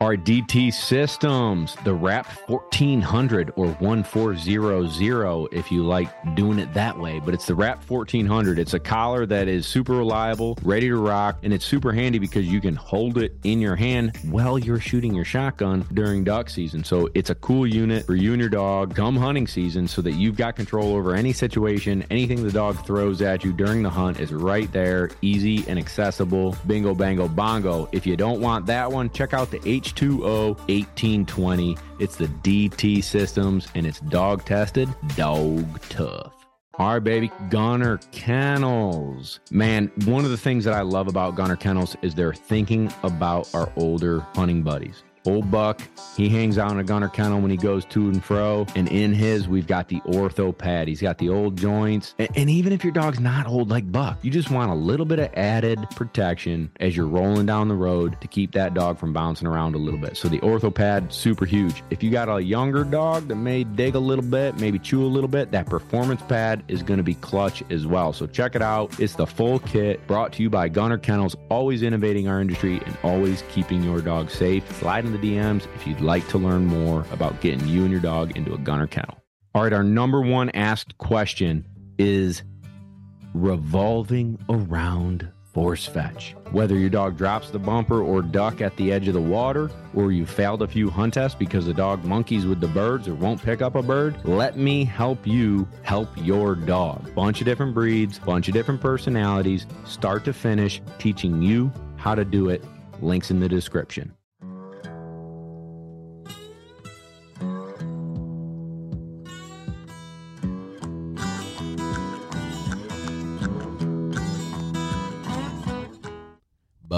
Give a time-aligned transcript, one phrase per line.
[0.00, 7.18] Our DT systems, the Wrap 1400 or 1400 if you like doing it that way,
[7.18, 8.60] but it's the Wrap 1400.
[8.60, 12.46] It's a collar that is super reliable, ready to rock, and it's super handy because
[12.46, 16.84] you can hold it in your hand while you're shooting your shotgun during duck season.
[16.84, 20.12] So it's a cool unit for you and your dog come hunting season so that
[20.12, 24.20] you've got control over any situation, anything the dog throws at you during the hunt
[24.20, 26.56] is right there, easy and accessible.
[26.68, 27.88] Bingo, bango, bongo.
[27.90, 31.76] If you don't want that one, check out the H H2O 1820.
[31.98, 36.32] It's the DT systems and it's dog tested, dog tough.
[36.78, 37.30] All right, baby.
[37.50, 39.40] Gunner Kennels.
[39.50, 43.52] Man, one of the things that I love about Gunner Kennels is they're thinking about
[43.52, 45.02] our older hunting buddies.
[45.26, 45.80] Old Buck,
[46.16, 48.66] he hangs out in a gunner kennel when he goes to and fro.
[48.74, 50.88] And in his, we've got the ortho pad.
[50.88, 52.14] He's got the old joints.
[52.18, 55.06] And, and, even if your dog's not old like Buck, you just want a little
[55.06, 59.12] bit of added protection as you're rolling down the road to keep that dog from
[59.12, 60.16] bouncing around a little bit.
[60.16, 61.82] So the ortho pad, super huge.
[61.90, 65.06] If you got a younger dog that may dig a little bit, maybe chew a
[65.06, 68.12] little bit, that performance pad is going to be clutch as well.
[68.12, 68.98] So check it out.
[68.98, 72.96] It's the full kit brought to you by Gunner Kennels, always innovating our industry and
[73.02, 74.64] always keeping your dog safe.
[74.78, 78.00] Slide in the DMs if you'd like to learn more about getting you and your
[78.00, 79.16] dog into a gunner kennel.
[79.54, 81.66] All right, our number one asked question
[81.98, 82.42] is
[83.34, 86.36] revolving around force fetch.
[86.52, 90.12] Whether your dog drops the bumper or duck at the edge of the water, or
[90.12, 93.42] you failed a few hunt tests because the dog monkeys with the birds or won't
[93.42, 97.12] pick up a bird, let me help you help your dog.
[97.14, 102.24] Bunch of different breeds, bunch of different personalities, start to finish, teaching you how to
[102.24, 102.62] do it.
[103.00, 104.12] Links in the description.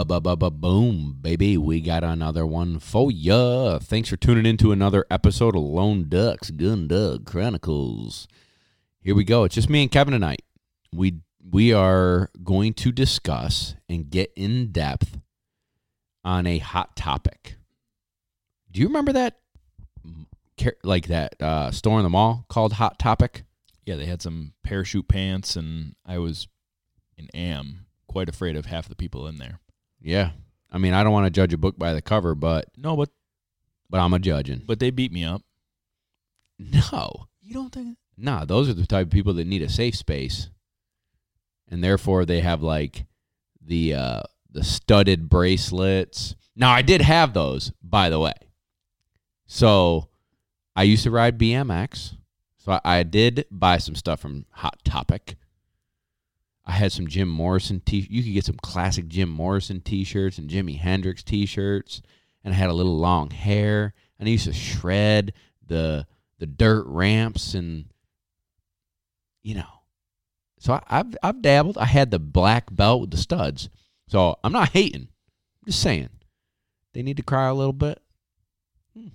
[0.05, 1.59] Boom, baby.
[1.59, 3.79] We got another one for ya.
[3.79, 8.27] Thanks for tuning in to another episode of Lone Ducks Gun Dog Chronicles.
[9.01, 9.45] Here we go.
[9.45, 10.43] It's just me and Kevin tonight.
[10.93, 15.19] We we are going to discuss and get in depth
[16.25, 17.57] on a hot topic.
[18.71, 19.39] Do you remember that
[20.83, 23.45] like that uh, store in the mall called Hot Topic?
[23.85, 26.49] Yeah, they had some parachute pants and I was
[27.19, 29.60] and am quite afraid of half the people in there.
[30.01, 30.31] Yeah.
[30.71, 33.11] I mean, I don't want to judge a book by the cover, but No, but
[33.89, 34.63] but I'm a judging.
[34.67, 35.43] but they beat me up.
[36.59, 37.27] No.
[37.41, 37.97] You don't think?
[38.17, 40.51] Nah, those are the type of people that need a safe space.
[41.69, 43.07] And therefore they have like
[43.65, 46.35] the uh the studded bracelets.
[46.55, 48.35] Now I did have those, by the way.
[49.47, 50.09] So
[50.77, 52.17] I used to ride BMX.
[52.59, 55.37] So I, I did buy some stuff from Hot Topic.
[56.71, 58.07] I had some Jim Morrison t.
[58.09, 62.01] You could get some classic Jim Morrison t-shirts and Jimi Hendrix t-shirts,
[62.45, 63.93] and I had a little long hair.
[64.19, 65.33] And I used to shred
[65.67, 66.07] the
[66.39, 67.87] the dirt ramps and
[69.43, 69.67] you know.
[70.61, 71.77] So I, I've I've dabbled.
[71.77, 73.69] I had the black belt with the studs.
[74.07, 75.09] So I'm not hating.
[75.11, 76.11] I'm just saying
[76.95, 78.01] they need to cry a little bit.
[78.97, 79.09] Hmm.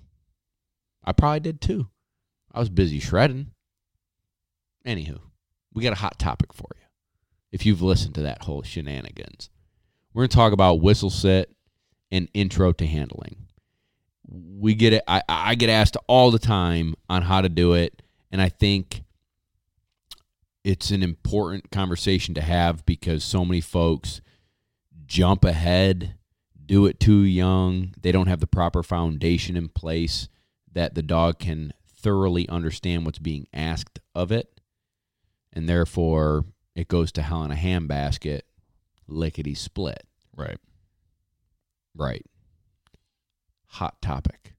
[1.02, 1.88] I probably did too.
[2.52, 3.52] I was busy shredding.
[4.86, 5.20] Anywho,
[5.72, 6.85] we got a hot topic for you
[7.52, 9.50] if you've listened to that whole shenanigans.
[10.12, 11.48] We're going to talk about whistle set
[12.10, 13.36] and intro to handling.
[14.28, 15.04] We get it.
[15.06, 19.02] I, I get asked all the time on how to do it, and I think
[20.64, 24.20] it's an important conversation to have because so many folks
[25.06, 26.16] jump ahead,
[26.64, 27.94] do it too young.
[28.00, 30.28] They don't have the proper foundation in place
[30.72, 34.60] that the dog can thoroughly understand what's being asked of it,
[35.52, 36.44] and therefore
[36.76, 38.42] it goes to hell in a handbasket,
[39.08, 40.04] lickety split.
[40.36, 40.58] Right.
[41.96, 42.24] Right.
[43.68, 44.54] Hot topic.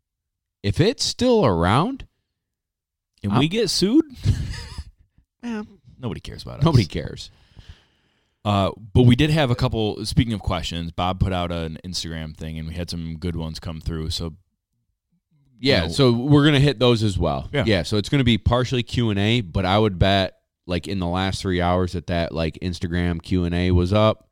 [0.63, 2.05] If it's still around,
[3.23, 4.03] and I'm- we get sued,
[5.43, 5.63] eh,
[5.99, 6.65] nobody cares about it.
[6.65, 7.31] nobody cares.
[8.45, 10.05] Uh, but we did have a couple.
[10.05, 13.59] Speaking of questions, Bob put out an Instagram thing, and we had some good ones
[13.59, 14.09] come through.
[14.09, 14.33] So
[15.59, 17.49] Yeah, know- so we're gonna hit those as well.
[17.51, 17.63] Yeah.
[17.65, 17.83] yeah.
[17.83, 20.36] So it's gonna be partially Q and A, but I would bet
[20.67, 24.29] like in the last three hours that that like Instagram Q and A was up,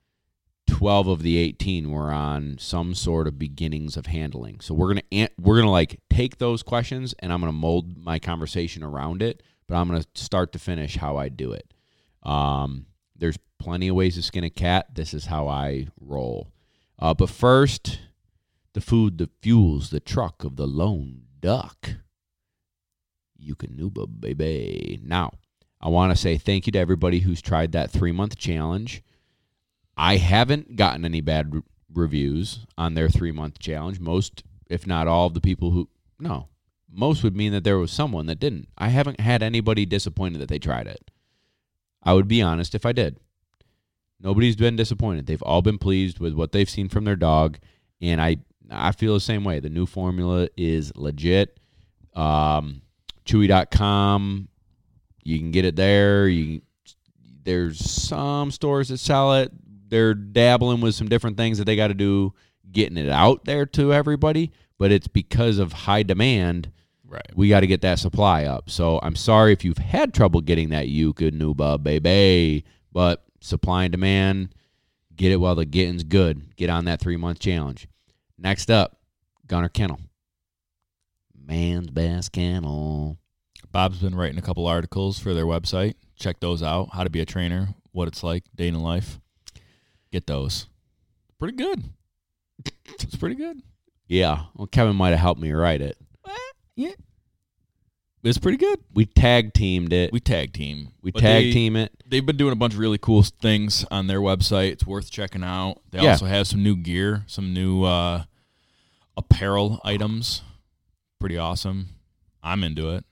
[0.67, 4.59] twelve of the eighteen were on some sort of beginnings of handling.
[4.59, 8.83] So we're gonna we're gonna like take those questions and I'm gonna mold my conversation
[8.83, 11.73] around it, but I'm gonna start to finish how I do it.
[12.23, 14.93] Um, there's plenty of ways to skin a cat.
[14.93, 16.51] This is how I roll.
[16.99, 17.99] Uh, but first,
[18.73, 21.91] the food that fuels the truck of the lone duck.
[23.41, 24.99] Eukanuba, baby.
[25.03, 25.31] Now,
[25.81, 29.03] I want to say thank you to everybody who's tried that three month challenge.
[29.97, 31.61] I haven't gotten any bad re-
[31.93, 33.99] reviews on their three month challenge.
[33.99, 35.89] Most if not all of the people who
[36.19, 36.47] no,
[36.91, 38.69] most would mean that there was someone that didn't.
[38.77, 41.11] I haven't had anybody disappointed that they tried it.
[42.01, 43.17] I would be honest if I did.
[44.21, 45.25] Nobody's been disappointed.
[45.25, 47.57] They've all been pleased with what they've seen from their dog,
[48.01, 48.37] and I
[48.71, 49.59] I feel the same way.
[49.59, 51.59] The new formula is legit.
[52.13, 52.81] Um,
[53.25, 54.47] Chewy.com,
[55.25, 56.27] you can get it there.
[56.27, 56.61] You
[57.43, 59.51] there's some stores that sell it.
[59.89, 62.33] They're dabbling with some different things that they got to do
[62.71, 66.71] getting it out there to everybody, but it's because of high demand.
[67.07, 67.31] Right.
[67.35, 68.69] We got to get that supply up.
[68.69, 74.55] So I'm sorry if you've had trouble getting that Eukanuba baby, but supply and demand,
[75.15, 76.55] get it while the getting's good.
[76.55, 77.87] Get on that three month challenge.
[78.37, 78.97] Next up,
[79.47, 79.99] Gunner Kennel.
[81.45, 83.19] Man's best kennel.
[83.75, 85.95] Bob's been writing a couple articles for their website.
[86.15, 86.91] Check those out.
[86.93, 89.19] How to be a trainer, what it's like, day in life.
[90.13, 90.67] Get those.
[91.39, 91.83] Pretty good.
[92.85, 93.61] It's pretty good.
[94.07, 94.43] Yeah.
[94.55, 95.97] Well, Kevin might have helped me write it.
[96.77, 96.91] Yeah.
[98.23, 98.79] It's pretty good.
[98.93, 100.13] We tag teamed it.
[100.13, 100.93] We tag team.
[101.01, 101.91] We But tag they- team it.
[102.07, 104.71] They've been doing a bunch of really cool things on their website.
[104.71, 105.81] It's worth checking out.
[105.91, 106.11] They Yeah.
[106.11, 108.23] also have some new gear, some new uh,
[109.17, 110.43] apparel items.
[111.19, 111.89] Pretty awesome.
[112.41, 113.03] I'm into it.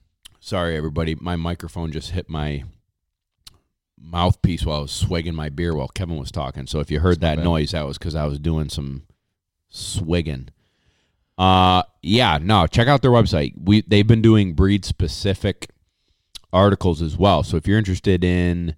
[0.46, 1.16] Sorry, everybody.
[1.16, 2.66] My microphone just hit my
[3.98, 6.68] mouthpiece while I was swigging my beer while Kevin was talking.
[6.68, 7.46] So if you heard that bad.
[7.46, 9.04] noise, that was because I was doing some
[9.70, 10.50] swigging.
[11.38, 12.68] Uh, yeah, no.
[12.68, 13.54] Check out their website.
[13.58, 15.70] We they've been doing breed specific
[16.52, 17.44] articles as well.
[17.44, 18.76] So if you're interested in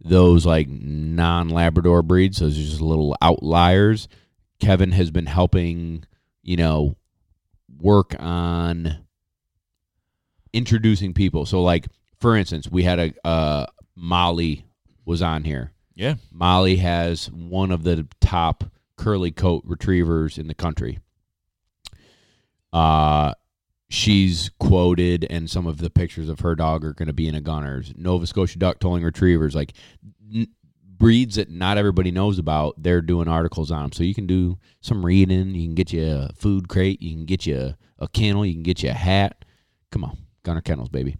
[0.00, 4.06] those like non Labrador breeds, those are just little outliers.
[4.60, 6.04] Kevin has been helping,
[6.44, 6.96] you know,
[7.80, 8.98] work on
[10.52, 11.46] introducing people.
[11.46, 11.86] So like
[12.18, 14.64] for instance, we had a uh Molly
[15.04, 15.72] was on here.
[15.94, 16.14] Yeah.
[16.30, 18.64] Molly has one of the top
[18.96, 20.98] curly coat retrievers in the country.
[22.72, 23.34] Uh
[23.90, 27.34] she's quoted and some of the pictures of her dog are going to be in
[27.34, 29.72] a gunners nova scotia duck tolling retrievers like
[30.34, 30.46] n-
[30.84, 34.58] breeds that not everybody knows about they're doing articles on them so you can do
[34.80, 38.08] some reading you can get you a food crate you can get you a, a
[38.08, 39.44] kennel you can get you a hat
[39.90, 40.16] come on
[40.48, 41.14] gunner kennels baby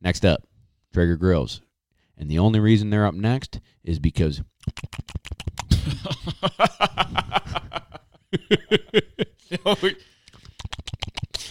[0.00, 0.42] next up
[0.92, 1.60] traeger grills
[2.18, 4.42] and the only reason they're up next is because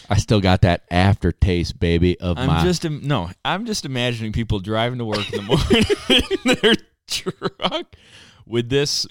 [0.10, 3.30] i still got that aftertaste baby of I'm my just im- no.
[3.46, 5.44] I'm just imagining people driving to work in the
[6.46, 6.76] morning in their
[7.08, 7.96] truck
[8.46, 9.08] with this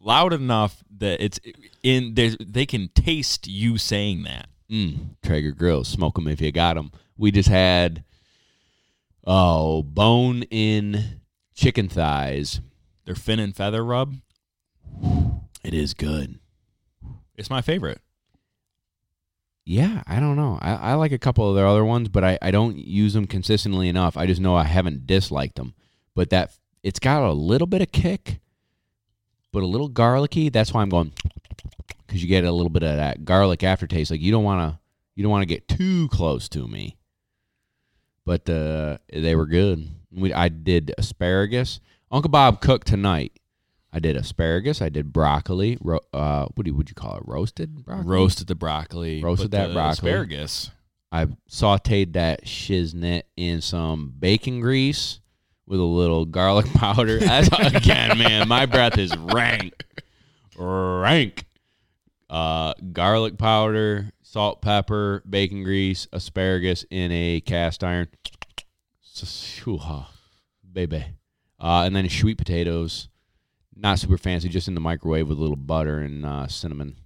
[0.00, 1.40] loud enough that it's
[1.82, 2.14] in.
[2.14, 4.48] They they can taste you saying that.
[4.70, 6.92] Mm, Traeger grills, smoke them if you got them.
[7.18, 8.04] We just had
[9.26, 11.20] oh bone in
[11.54, 12.60] chicken thighs.
[13.04, 14.14] Their fin and feather rub.
[15.64, 16.38] It is good.
[17.36, 18.00] It's my favorite.
[19.64, 20.58] Yeah, I don't know.
[20.62, 23.26] I, I like a couple of their other ones, but I, I don't use them
[23.26, 24.16] consistently enough.
[24.16, 25.74] I just know I haven't disliked them.
[26.14, 28.40] But that it's got a little bit of kick,
[29.52, 30.48] but a little garlicky.
[30.48, 31.12] That's why I'm going
[32.06, 34.10] because you get a little bit of that garlic aftertaste.
[34.10, 34.78] Like you don't want to
[35.14, 36.97] you don't want to get too close to me.
[38.28, 39.88] But uh, they were good.
[40.12, 41.80] We I did asparagus.
[42.10, 43.32] Uncle Bob cooked tonight.
[43.90, 44.82] I did asparagus.
[44.82, 45.78] I did broccoli.
[45.80, 47.22] Ro- uh, what do you, would you call it?
[47.24, 48.06] Roasted broccoli.
[48.06, 49.22] Roasted the broccoli.
[49.22, 50.10] Roasted that the broccoli.
[50.10, 50.70] Asparagus.
[51.10, 55.20] I sauteed that shiznit in some bacon grease
[55.66, 57.18] with a little garlic powder.
[57.18, 59.86] That's, again, man, my breath is rank,
[60.58, 61.46] rank.
[62.28, 68.08] Uh, garlic powder, salt, pepper, bacon grease, asparagus in a cast iron.
[70.70, 71.04] Baby.
[71.58, 73.08] Uh, and then sweet potatoes.
[73.74, 76.96] Not super fancy, just in the microwave with a little butter and uh, cinnamon.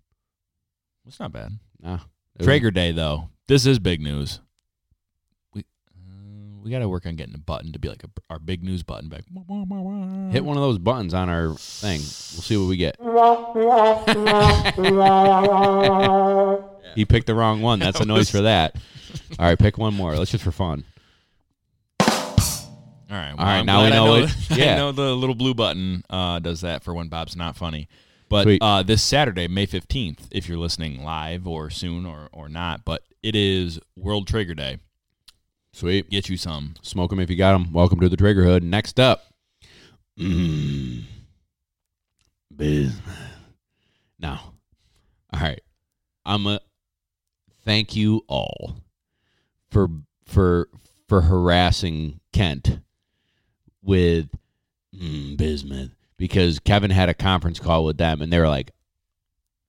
[1.06, 1.58] It's not bad.
[1.80, 2.00] Nah,
[2.40, 3.28] Traeger Day though.
[3.46, 4.40] This is big news.
[6.62, 8.84] We got to work on getting a button to be like a, our big news
[8.84, 9.24] button back.
[10.32, 11.98] Hit one of those buttons on our thing.
[11.98, 12.96] We'll see what we get.
[16.94, 17.78] He picked the wrong one.
[17.78, 18.76] That's a noise for that.
[19.38, 20.14] All right, pick one more.
[20.14, 20.84] Let's just for fun.
[22.00, 23.34] All right.
[23.36, 24.30] Well, right, I'm now we know I know, it.
[24.50, 24.76] I Yeah.
[24.76, 27.88] know the little blue button uh, does that for when Bob's not funny.
[28.28, 32.84] But uh, this Saturday, May 15th, if you're listening live or soon or, or not,
[32.84, 34.78] but it is World Traeger Day.
[35.72, 36.10] Sweet.
[36.10, 36.74] Get you some.
[36.82, 37.72] Smoke them if you got them.
[37.72, 38.62] Welcome to the Traegerhood.
[38.62, 39.24] Next up.
[40.18, 41.04] Mm.
[42.54, 43.00] Business.
[44.18, 44.52] Now,
[45.32, 45.60] all right.
[46.24, 46.60] I'm a
[47.64, 48.76] thank you all
[49.70, 49.88] for
[50.26, 50.68] for
[51.08, 52.78] for harassing Kent
[53.82, 54.28] with
[54.94, 58.70] mm, Bismuth because Kevin had a conference call with them and they were like,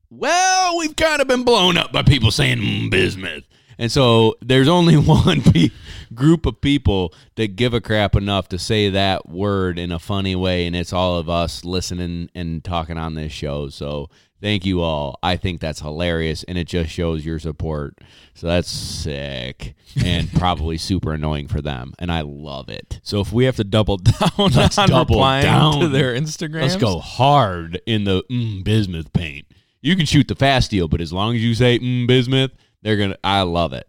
[0.10, 3.45] well, we've kind of been blown up by people saying mm, bismuth.
[3.84, 5.72] And so there's only one pe-
[6.16, 10.38] group of people that give a crap enough to say that word in a funny
[10.38, 13.68] way, and it's all of us listening and talking on this show.
[13.68, 14.10] So
[14.40, 15.20] thank you all.
[15.22, 17.98] I think that's hilarious, and it just shows your support.
[18.36, 23.02] So that's sick and probably super annoying for them, and I love it.
[23.04, 25.82] So if we have to double down Let's on double replying down.
[25.82, 29.46] to their Instagram, Let's go hard in the mm, bismuth paint.
[29.82, 32.52] You can shoot the fast deal, but as long as you say mm, bismuth,
[32.84, 33.18] they're gonna.
[33.24, 33.88] I love it.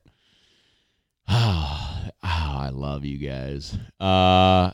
[1.29, 3.77] Oh, I love you guys.
[4.01, 4.71] Uh,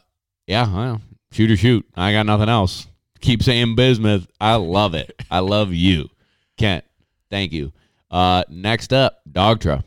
[0.47, 1.01] yeah, well,
[1.33, 1.85] shoot or shoot.
[1.97, 2.87] I got nothing else.
[3.21, 4.27] Keep saying bismuth.
[4.41, 5.21] I love it.
[5.31, 6.09] I love you,
[6.57, 6.85] Kent.
[7.31, 7.73] Thank you.
[8.11, 9.85] Uh, next up, Dogtra.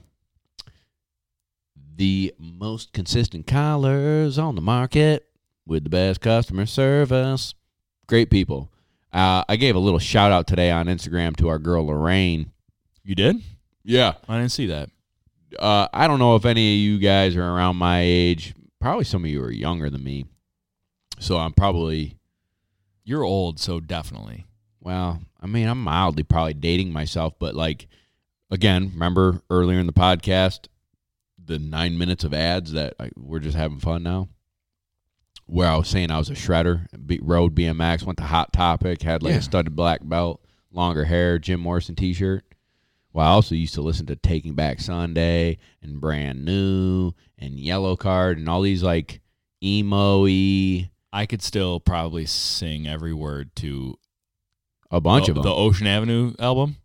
[1.96, 5.28] The most consistent collars on the market
[5.66, 7.54] with the best customer service.
[8.08, 8.72] Great people.
[9.12, 12.52] Uh, I gave a little shout out today on Instagram to our girl Lorraine.
[13.04, 13.42] You did?
[13.84, 14.14] Yeah.
[14.28, 14.90] I didn't see that.
[15.60, 18.56] Uh, I don't know if any of you guys are around my age.
[18.80, 20.26] Probably some of you are younger than me.
[21.20, 22.18] So I'm probably,
[23.04, 24.46] You're old, so definitely.
[24.82, 27.88] well, I mean, I'm mildly probably dating myself, but like,
[28.50, 30.68] again, remember earlier in the podcast,
[31.44, 34.30] the nine minutes of ads that I, we're just having fun now?
[35.46, 39.02] Where I was saying I was a shredder, B, rode BMX, went to Hot Topic,
[39.02, 39.40] had like Yeah.
[39.40, 42.44] a studded black belt, longer hair, Jim Morrison t shirt.
[43.14, 48.34] Well, I also used to listen to Taking Back Sunday and Brand New and Yellowcard
[48.34, 49.22] and all these like
[49.64, 54.00] emo y, I could still probably sing every word to
[54.90, 55.44] a bunch the, of them.
[55.44, 56.78] the Ocean Avenue album.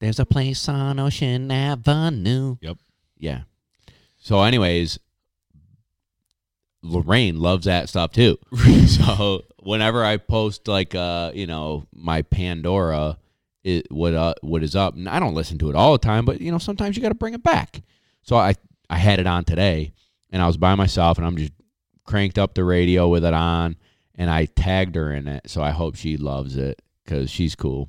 [0.00, 2.56] There's a place on Ocean Avenue.
[2.60, 2.76] Yep.
[3.18, 3.42] Yeah.
[4.18, 4.98] So, anyways,
[6.82, 8.38] Lorraine loves that stuff too.
[8.86, 13.16] so whenever I post like uh, you know, my Pandora
[13.64, 16.24] it what uh what is up, and I don't listen to it all the time,
[16.24, 17.82] but you know, sometimes you gotta bring it back.
[18.22, 18.54] So I
[18.88, 19.92] I had it on today
[20.30, 21.52] and I was by myself and I'm just
[22.04, 23.76] cranked up the radio with it on
[24.14, 25.48] and I tagged her in it.
[25.50, 27.88] So I hope she loves it because she's cool.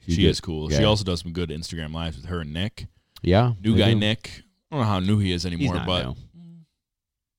[0.00, 0.28] She's she good.
[0.30, 0.68] is cool.
[0.70, 2.86] She also does some good Instagram lives with her and Nick.
[3.22, 3.52] Yeah.
[3.62, 4.00] New guy do.
[4.00, 4.42] Nick.
[4.70, 6.14] I don't know how new he is He's anymore, not but new.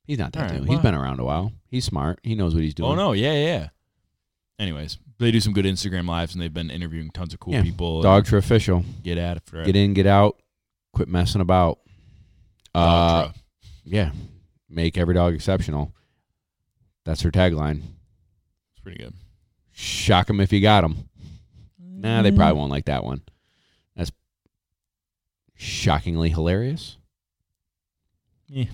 [0.05, 0.59] He's not that right, new.
[0.67, 1.51] well- He's been around a while.
[1.69, 2.19] He's smart.
[2.23, 2.91] He knows what he's doing.
[2.91, 3.45] oh no, yeah, yeah.
[3.45, 3.69] yeah.
[4.59, 7.63] Anyways, they do some good Instagram lives, and they've been interviewing tons of cool Yeah.
[7.63, 8.01] people.
[8.01, 8.83] Dog for official.
[9.03, 10.37] get at it Get in, get out.
[10.93, 11.79] Quit messing about.
[12.75, 13.33] Uh, Dogtra.
[13.85, 14.11] yeah.
[14.69, 15.93] Make every dog exceptional.
[17.05, 17.81] That's her tagline.
[18.73, 19.13] It's pretty good.
[19.71, 21.09] Shock them if you got them.
[21.79, 23.21] Nah, they probably won't like that one.
[23.95, 24.11] That's
[25.55, 26.97] shockingly hilarious.
[28.47, 28.65] Yeah.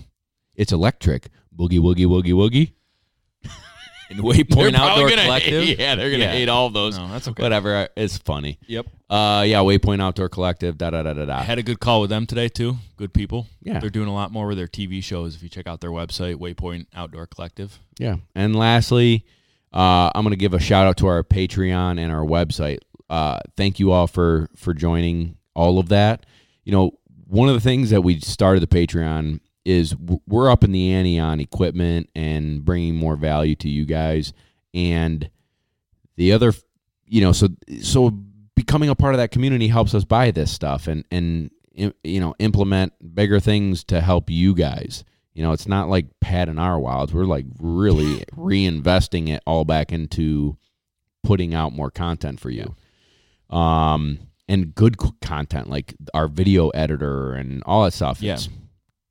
[0.56, 1.30] It's electric.
[1.56, 2.72] Boogie woogie woogie woogie.
[4.10, 5.64] And Waypoint Outdoor gonna Collective.
[5.80, 6.32] yeah, they're gonna Yeah.
[6.32, 6.98] hate all of those.
[6.98, 7.44] No, that's okay.
[7.44, 7.90] Whatever.
[7.98, 8.58] It's funny.
[8.68, 8.88] Yep.
[9.10, 9.58] Uh, yeah.
[9.60, 10.78] Waypoint Outdoor Collective.
[10.78, 11.42] Da da da da I da.
[11.44, 12.78] had a good call with them today too.
[12.96, 13.48] Good people.
[13.62, 13.80] Yeah.
[13.80, 15.36] They're doing a lot more with their TV shows.
[15.36, 17.80] If you check out their website, Waypoint Outdoor Collective.
[18.00, 18.18] Yeah.
[18.36, 19.26] And lastly,
[19.74, 22.80] uh, I'm going to give a shout out to our Patreon and our website.
[23.10, 26.26] Uh, thank you all for for joining all of that.
[26.64, 26.92] You know,
[27.28, 29.94] one of the things that we started the Patreon is
[30.26, 34.32] we're up in the ante on equipment and bringing more value to you guys.
[34.74, 35.30] And
[36.16, 36.54] the other,
[37.06, 37.50] you know, so
[37.82, 38.12] so
[38.56, 42.34] becoming a part of that community helps us buy this stuff and and you know
[42.40, 45.04] implement bigger things to help you guys.
[45.34, 47.14] You know, it's not like padding our wilds.
[47.14, 50.58] We're like really reinvesting it all back into
[51.24, 52.74] putting out more content for you.
[53.50, 58.22] Um and good content like our video editor and all that stuff.
[58.22, 58.36] Yeah.
[58.36, 58.48] It's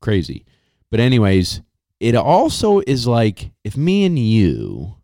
[0.06, 0.44] crazy.
[0.88, 1.62] But anyways,
[1.98, 4.94] it also is like if me and you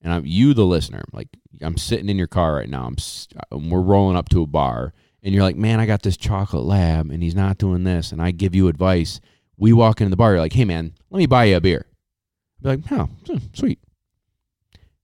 [0.00, 1.26] and I'm you the listener, like
[1.60, 2.86] I'm sitting in your car right now.
[3.50, 4.94] I'm we're rolling up to a bar
[5.24, 8.22] and you're like, "Man, I got this chocolate lab and he's not doing this." And
[8.22, 9.20] I give you advice.
[9.56, 11.86] We walk into the bar, you're like, "Hey man, let me buy you a beer."
[12.58, 13.80] I'd be like, "Oh, hmm, sweet."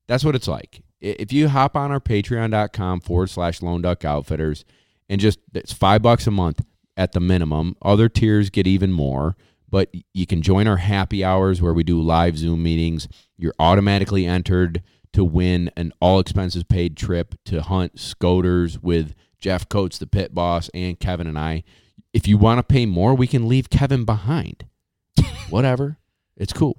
[0.07, 0.83] That's what it's like.
[1.01, 4.65] If you hop on our patreon.com forward slash lone duck outfitters
[5.09, 6.63] and just it's five bucks a month
[7.01, 7.75] at the minimum.
[7.81, 9.35] Other tiers get even more,
[9.71, 13.09] but you can join our happy hours where we do live Zoom meetings.
[13.39, 14.83] You're automatically entered
[15.15, 20.35] to win an all expenses paid trip to hunt scoters with Jeff Coates, the pit
[20.35, 21.65] boss, and Kevin and I.
[22.13, 24.67] If you want to pay more, we can leave Kevin behind.
[25.49, 25.97] Whatever.
[26.37, 26.77] It's cool.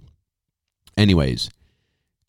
[0.96, 1.50] Anyways,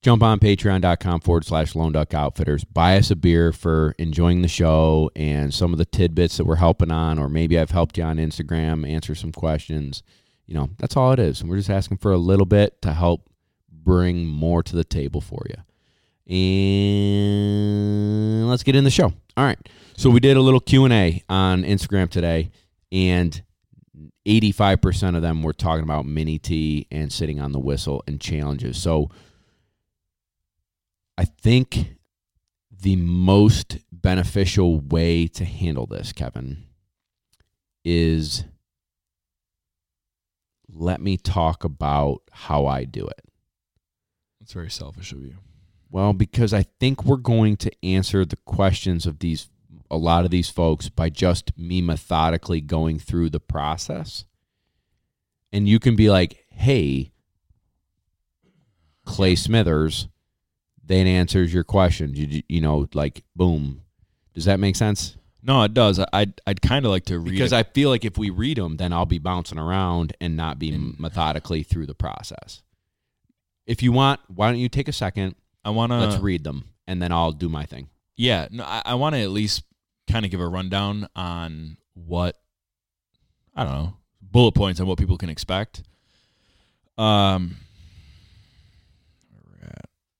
[0.02, 2.64] jump on patreon.com forward slash lone duck outfitters.
[2.64, 6.56] Buy us a beer for enjoying the show and some of the tidbits that we're
[6.56, 10.02] helping on, or maybe I've helped you on Instagram, answer some questions.
[10.46, 11.40] You know, that's all it is.
[11.40, 13.30] And we're just asking for a little bit to help
[13.70, 16.34] bring more to the table for you.
[16.34, 19.12] And let's get in the show.
[19.36, 19.58] All right.
[19.96, 22.50] So we did a little Q&A on Instagram today
[22.90, 23.42] and
[24.26, 28.78] 85% of them were talking about mini T and sitting on the whistle and challenges.
[28.78, 29.10] So
[31.16, 31.96] I think
[32.70, 36.64] the most beneficial way to handle this, Kevin,
[37.84, 38.44] is
[40.68, 43.20] let me talk about how I do it.
[44.40, 45.36] That's very selfish of you.
[45.90, 49.48] Well, because I think we're going to answer the questions of these
[49.90, 54.24] a lot of these folks by just me methodically going through the process.
[55.52, 57.12] And you can be like, "Hey,
[59.04, 60.08] Clay Smithers,
[60.84, 62.14] then answers your question.
[62.14, 63.82] You, you know, like boom.
[64.34, 65.16] Does that make sense?
[65.42, 66.00] No, it does.
[66.12, 68.76] I'd I'd kind of like to read Because I feel like if we read them,
[68.76, 72.62] then I'll be bouncing around and not be methodically through the process.
[73.66, 75.34] If you want, why don't you take a second?
[75.64, 77.88] I want to Let's read them, and then I'll do my thing.
[78.16, 79.62] Yeah, no, I, I want to at least
[80.10, 82.36] kind of give a rundown on what
[83.54, 83.96] I don't know
[84.32, 85.82] bullet points on what people can expect.
[86.98, 87.56] Um, where we're at.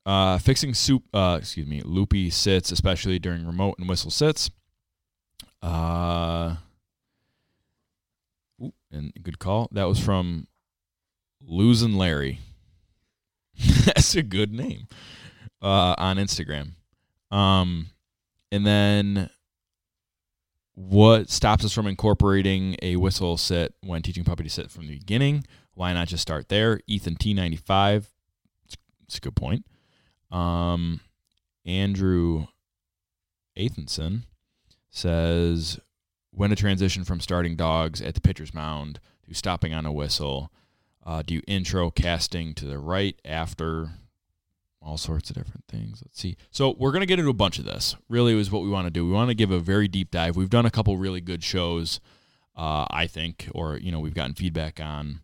[0.05, 1.05] Uh, fixing soup.
[1.13, 4.51] Uh, excuse me, loopy sits, especially during remote and whistle sits.
[5.63, 6.57] Uh,
[8.63, 9.69] ooh, and good call.
[9.73, 10.49] That was from
[11.41, 12.41] Losing Larry.
[13.87, 14.89] That's a good name.
[15.61, 16.73] Uh, on Instagram.
[17.31, 17.91] Um,
[18.51, 19.31] and then
[20.75, 24.99] what stops us from incorporating a whistle sit when teaching puppy to sit from the
[24.99, 25.45] beginning?
[25.75, 26.81] Why not just start there?
[26.87, 28.07] Ethan T95.
[29.07, 29.65] It's, a good point.
[30.33, 31.01] Um,
[31.65, 32.47] Andrew
[33.57, 34.23] Athenson
[34.91, 35.79] says
[36.31, 38.99] when to transition from starting dogs at the pitcher's mound
[39.29, 40.51] to stopping on a whistle.
[41.05, 43.91] Uh, do you intro casting to the right after
[44.85, 46.03] all sorts of different things.
[46.05, 46.37] Let's see.
[46.51, 47.97] So we're gonna get into a bunch of this.
[48.09, 49.07] Really, is what we want to do.
[49.07, 50.37] We want to give a very deep dive.
[50.37, 52.01] We've done a couple really good shows,
[52.57, 55.21] uh, I think, or you know, we've gotten feedback on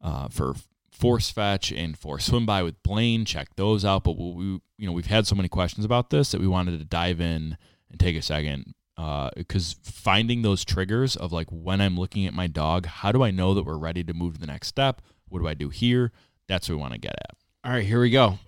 [0.00, 0.54] uh, for
[0.94, 3.24] force fetch and for swim by with Blaine.
[3.24, 4.04] Check those out.
[4.04, 4.44] But we,
[4.78, 7.56] you know, we've had so many questions about this that we wanted to dive in
[7.90, 12.32] and take a second uh, because finding those triggers of like when I'm looking at
[12.32, 15.02] my dog, how do I know that we're ready to move to the next step?
[15.28, 16.12] What do I do here?
[16.46, 17.36] That's what we want to get at.
[17.64, 18.38] All right, here we go.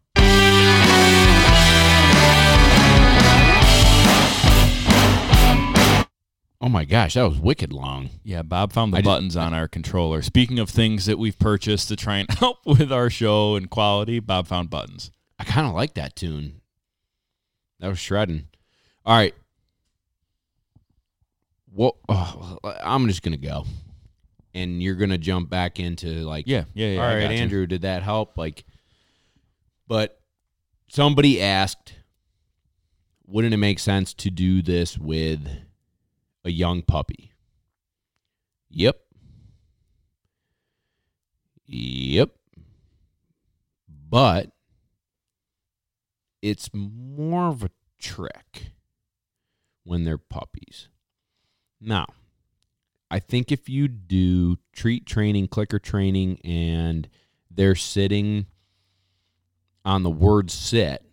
[6.60, 8.08] Oh my gosh, that was wicked long.
[8.24, 10.22] Yeah, Bob found the I buttons on our controller.
[10.22, 14.20] Speaking of things that we've purchased to try and help with our show and quality,
[14.20, 15.10] Bob found buttons.
[15.38, 16.62] I kind of like that tune.
[17.80, 18.48] That was shredding.
[19.04, 19.34] All right.
[21.70, 21.96] What?
[22.08, 23.66] Oh, uh, I'm just gonna go,
[24.54, 27.00] and you're gonna jump back into like Yeah, yeah, yeah.
[27.02, 27.36] All right, got you.
[27.36, 28.38] Andrew, did that help?
[28.38, 28.64] Like,
[29.86, 30.18] but
[30.88, 31.92] somebody asked,
[33.26, 35.46] wouldn't it make sense to do this with
[36.46, 37.32] a young puppy?
[38.70, 39.00] Yep.
[41.66, 42.30] Yep.
[44.08, 44.52] But
[46.40, 48.70] it's more of a trick
[49.82, 50.88] when they're puppies.
[51.80, 52.06] Now,
[53.10, 57.08] I think if you do treat training, clicker training, and
[57.50, 58.46] they're sitting
[59.84, 61.05] on the word sit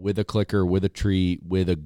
[0.00, 1.80] with a clicker, with a treat, with a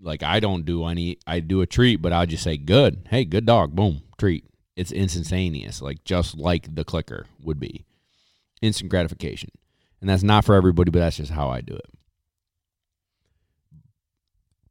[0.00, 3.06] like I don't do any I do a treat, but I'll just say good.
[3.10, 4.44] Hey, good dog, boom, treat.
[4.76, 7.84] It's instantaneous, like just like the clicker would be.
[8.62, 9.50] Instant gratification.
[10.00, 11.90] And that's not for everybody, but that's just how I do it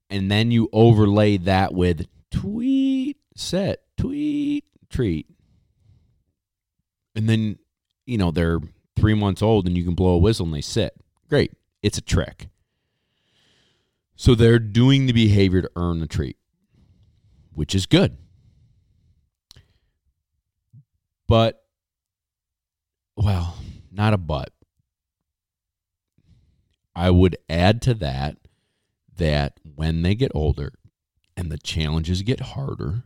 [0.10, 5.28] and then you overlay that with tweet set tweet treat
[7.16, 7.58] and then
[8.06, 8.60] you know they're
[8.96, 10.94] three months old and you can blow a whistle and they sit
[11.30, 12.48] great it's a trick
[14.18, 16.38] so they're doing the behavior to earn the treat
[17.58, 18.16] which is good.
[21.28, 21.64] But
[23.16, 23.58] well
[23.92, 24.54] not a but.
[26.96, 28.38] I would add to that
[29.16, 30.74] that when they get older
[31.36, 33.06] and the challenges get harder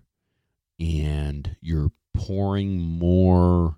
[0.77, 3.77] and you're pouring more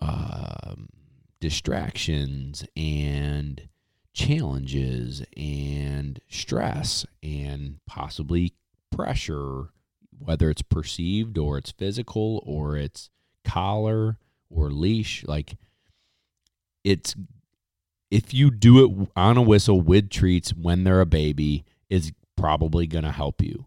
[0.00, 0.88] um,
[1.40, 3.68] distractions and
[4.18, 8.52] challenges and stress and possibly
[8.90, 9.68] pressure,
[10.18, 13.10] whether it's perceived or it's physical or it's
[13.44, 14.18] collar
[14.50, 15.56] or leash, like
[16.82, 17.14] it's
[18.10, 22.86] if you do it on a whistle with treats when they're a baby is probably
[22.86, 23.66] going to help you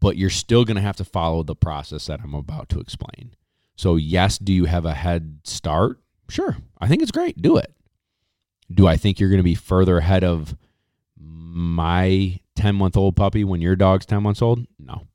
[0.00, 3.34] but you're still going to have to follow the process that i'm about to explain
[3.74, 6.56] so yes do you have a head start Sure.
[6.78, 7.40] I think it's great.
[7.40, 7.72] Do it.
[8.72, 10.56] Do I think you're going to be further ahead of
[11.18, 14.66] my 10 month old puppy when your dog's 10 months old?
[14.78, 15.06] No.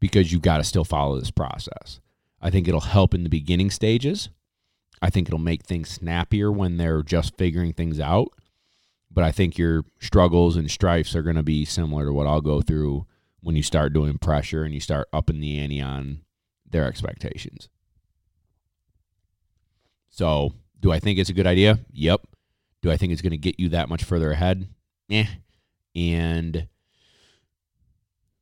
[0.00, 2.00] Because you've got to still follow this process.
[2.40, 4.28] I think it'll help in the beginning stages.
[5.00, 8.28] I think it'll make things snappier when they're just figuring things out.
[9.10, 12.40] But I think your struggles and strifes are going to be similar to what I'll
[12.40, 13.06] go through
[13.40, 16.22] when you start doing pressure and you start upping the ante on
[16.68, 17.68] their expectations.
[20.10, 21.78] So, do I think it's a good idea?
[21.92, 22.26] Yep.
[22.84, 24.68] Do I think it's going to get you that much further ahead?
[25.08, 25.28] Yeah.
[25.96, 26.68] And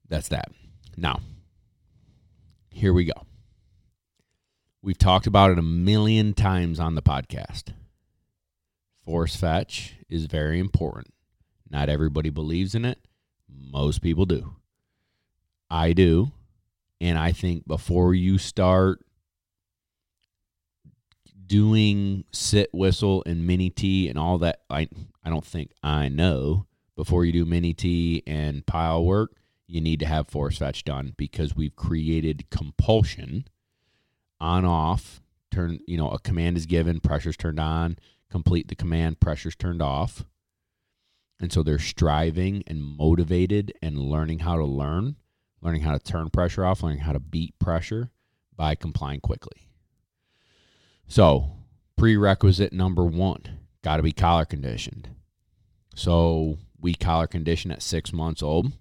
[0.09, 0.49] that's that.
[0.97, 1.21] Now,
[2.69, 3.13] here we go.
[4.83, 7.73] We've talked about it a million times on the podcast.
[9.05, 11.15] Force fetch is very important.
[11.71, 12.99] Not everybody believes in it.
[13.49, 14.57] Most people do.
[15.71, 16.33] I do.
[17.01, 19.05] And I think before you start
[21.53, 24.89] doing sit whistle and mini T and all that, I
[25.23, 26.67] I don't think I know.
[26.97, 29.35] Before you do mini T and pile work,
[29.67, 33.45] you need to have force fetch done because we've created compulsion
[34.41, 35.21] on off.
[35.51, 37.99] Turn you know, a command is given, pressure's turned on,
[38.31, 40.25] complete the command, pressure's turned off.
[41.39, 45.17] And so they're striving and motivated and learning how to learn
[45.61, 48.11] learning how to turn pressure off, learning how to beat pressure
[48.57, 49.69] by complying quickly.
[51.13, 51.51] So,
[51.99, 53.43] prerequisite number one
[53.85, 55.11] got to be collar conditioned.
[55.95, 58.73] So, we collar condition at six months old,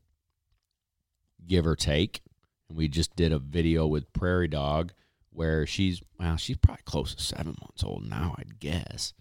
[1.46, 2.22] give or take.
[2.70, 4.94] And we just did a video with Prairie Dog
[5.32, 9.12] where she's, well, she's probably close to seven months old now, I'd guess.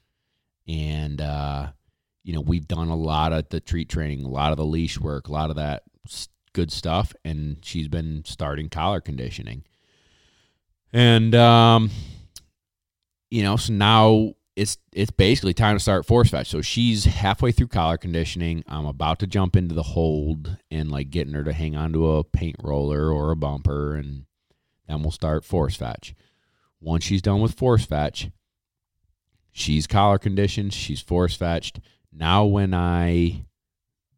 [0.69, 1.73] And, uh,
[2.23, 5.01] you know, we've done a lot of the treat training, a lot of the leash
[5.01, 5.83] work, a lot of that
[6.53, 9.65] good stuff, and she's been starting collar conditioning.
[10.93, 11.91] And um,
[13.31, 16.49] you know, so now it's it's basically time to start force fetch.
[16.49, 18.65] So she's halfway through collar conditioning.
[18.67, 22.25] I'm about to jump into the hold and like getting her to hang onto a
[22.25, 24.25] paint roller or a bumper, and
[24.87, 26.15] then we'll start force fetch.
[26.81, 28.31] Once she's done with force fetch,
[29.53, 31.81] she's collar conditioned, she's force fetched.
[32.13, 33.45] Now when I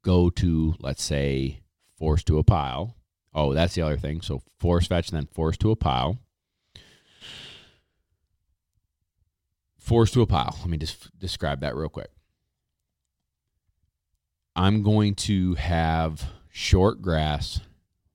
[0.03, 1.61] go to let's say
[1.99, 2.97] force to a pile.
[3.35, 4.23] Oh, that's the other thing.
[4.23, 6.19] So force fetch, then force to a pile.
[9.83, 10.57] Force to a pile.
[10.61, 12.11] Let me just describe that real quick.
[14.55, 17.59] I'm going to have short grass,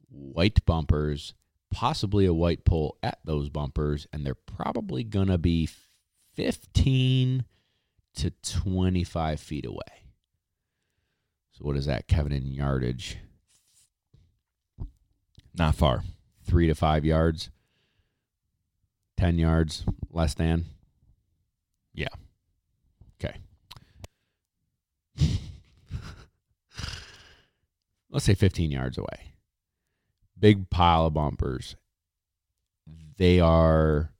[0.09, 1.33] white bumpers,
[1.69, 5.67] possibly a white pole at those bumpers, and they're probably going to be
[6.35, 7.43] 15
[8.15, 10.05] to 25 feet away.
[11.51, 13.17] So, what is that, Kevin, in yardage?
[15.53, 16.05] Not far.
[16.45, 17.49] Three to five yards.
[19.17, 20.67] Ten yards less than.
[21.97, 22.07] Yeah.
[23.19, 23.35] Okay.
[28.09, 29.33] Let's say 15 yards away.
[30.39, 31.75] Big pile of bumpers.
[33.17, 34.13] They are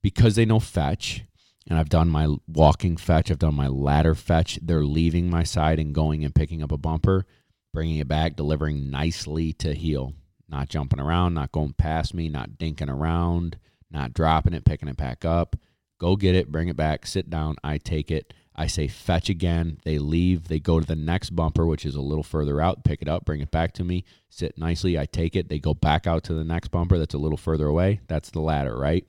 [0.00, 1.24] because they know fetch,
[1.68, 4.60] and I've done my walking fetch, I've done my ladder fetch.
[4.62, 7.26] They're leaving my side and going and picking up a bumper,
[7.72, 10.14] bringing it back, delivering nicely to heel
[10.52, 13.56] not jumping around, not going past me, not dinking around,
[13.90, 15.56] not dropping it, picking it back up.
[16.02, 17.54] Go get it, bring it back, sit down.
[17.62, 18.34] I take it.
[18.56, 19.78] I say fetch again.
[19.84, 20.48] They leave.
[20.48, 23.24] They go to the next bumper, which is a little further out, pick it up,
[23.24, 24.98] bring it back to me, sit nicely.
[24.98, 25.48] I take it.
[25.48, 28.00] They go back out to the next bumper that's a little further away.
[28.08, 29.06] That's the ladder, right?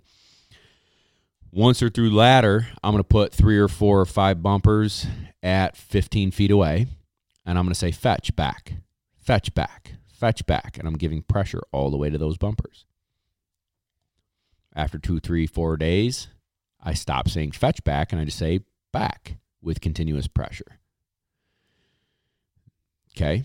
[1.52, 5.08] Once they're through ladder, I'm going to put three or four or five bumpers
[5.42, 6.86] at 15 feet away,
[7.44, 8.74] and I'm going to say fetch back,
[9.20, 12.86] fetch back, fetch back, and I'm giving pressure all the way to those bumpers.
[14.76, 16.28] After two, three, four days,
[16.84, 18.60] I stop saying fetch back and I just say
[18.92, 20.80] back with continuous pressure.
[23.16, 23.44] Okay.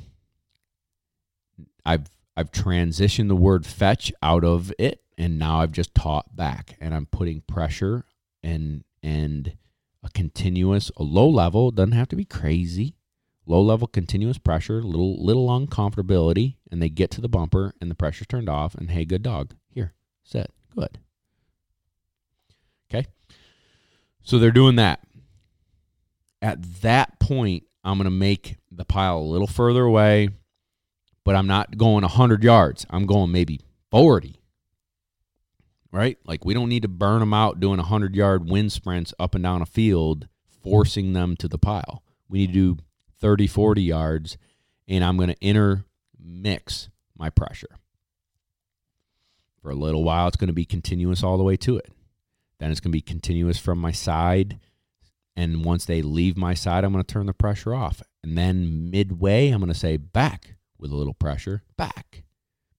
[1.85, 6.77] I've I've transitioned the word fetch out of it and now I've just taught back
[6.81, 8.05] and I'm putting pressure
[8.42, 9.57] and and
[10.03, 12.94] a continuous a low level doesn't have to be crazy
[13.48, 17.94] low level continuous pressure, little little uncomfortability, and they get to the bumper and the
[17.94, 20.98] pressure's turned off, and hey, good dog, here, sit, good.
[22.90, 23.07] Okay,
[24.23, 25.01] so they're doing that.
[26.41, 30.31] At that point, I'm going to make the pile a little further away,
[31.25, 32.87] but I'm not going 100 yards.
[32.91, 34.41] I'm going maybe 40.
[35.91, 36.19] Right?
[36.25, 39.43] Like we don't need to burn them out doing 100 yard wind sprints up and
[39.43, 40.29] down a field,
[40.63, 42.03] forcing them to the pile.
[42.29, 42.79] We need to do
[43.21, 44.37] 30, 40 yards,
[44.87, 47.79] and I'm going to intermix my pressure.
[49.63, 51.91] For a little while, it's going to be continuous all the way to it.
[52.59, 54.59] Then it's going to be continuous from my side.
[55.37, 58.03] And once they leave my side, I'm going to turn the pressure off.
[58.23, 62.25] And then midway, I'm going to say back with a little pressure, back,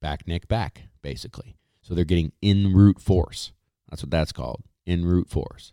[0.01, 1.55] back, Nick, back, basically.
[1.81, 3.51] So they're getting in route force.
[3.89, 5.71] That's what that's called, in route force.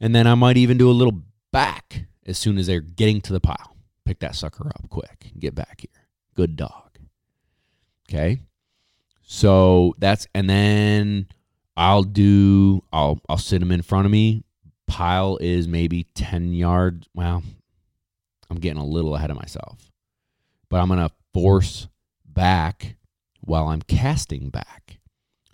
[0.00, 3.32] And then I might even do a little back as soon as they're getting to
[3.32, 3.76] the pile.
[4.04, 5.32] Pick that sucker up quick.
[5.38, 6.06] Get back here.
[6.34, 6.98] Good dog.
[8.08, 8.40] Okay.
[9.22, 11.26] So that's and then
[11.76, 14.44] I'll do I'll I'll sit them in front of me.
[14.86, 17.06] Pile is maybe 10 yards.
[17.14, 17.42] Well,
[18.50, 19.90] I'm getting a little ahead of myself.
[20.68, 21.88] But I'm going to force
[22.24, 22.96] back
[23.40, 24.98] while I'm casting back.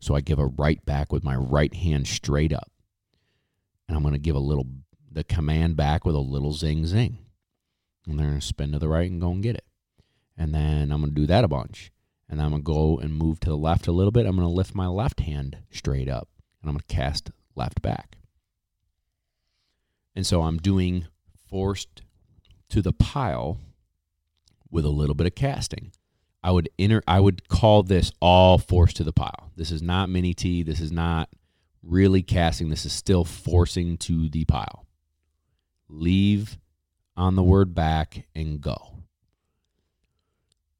[0.00, 2.70] So I give a right back with my right hand straight up.
[3.88, 4.66] And I'm going to give a little
[5.11, 7.18] the command back with a little zing zing.
[8.07, 9.64] And they're going to spin to the right and go and get it.
[10.37, 11.90] And then I'm going to do that a bunch.
[12.29, 14.27] And I'm going to go and move to the left a little bit.
[14.27, 16.29] I'm going to lift my left hand straight up.
[16.61, 18.17] And I'm going to cast left back.
[20.15, 21.07] And so I'm doing
[21.49, 22.03] forced
[22.71, 23.59] to the pile
[24.71, 25.93] with a little bit of casting.
[26.43, 29.51] I would enter I would call this all forced to the pile.
[29.57, 30.62] This is not mini T.
[30.62, 31.29] This is not
[31.83, 32.69] really casting.
[32.69, 34.87] This is still forcing to the pile.
[35.89, 36.59] Leave
[37.17, 38.77] on the word back and go.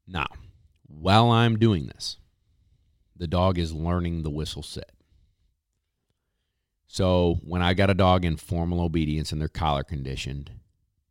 [0.07, 0.27] Now,
[0.87, 2.19] while I'm doing this,
[3.17, 4.91] the dog is learning the whistle sit.
[6.87, 10.51] So when I got a dog in formal obedience and they're collar conditioned,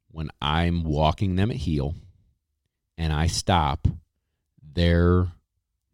[0.10, 1.96] when I'm walking them at heel
[2.98, 3.88] and I stop,
[4.64, 5.28] their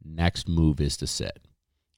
[0.03, 1.47] next move is to sit.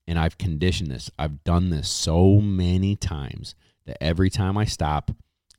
[0.08, 1.10] And I've conditioned this.
[1.18, 5.12] I've done this so many times that every time I stop,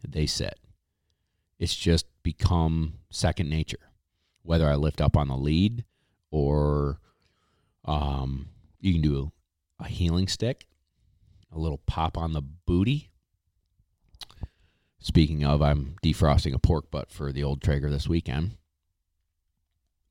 [0.07, 0.59] they sit.
[1.59, 3.79] It's just become second nature.
[4.43, 5.85] Whether I lift up on the lead
[6.35, 6.99] or
[7.85, 8.49] um,
[8.81, 9.31] you can do
[9.79, 10.67] a heeling stick,
[11.53, 13.11] a little pop on the booty.
[14.99, 18.57] Speaking of, I'm defrosting a pork butt for the old Traeger this weekend.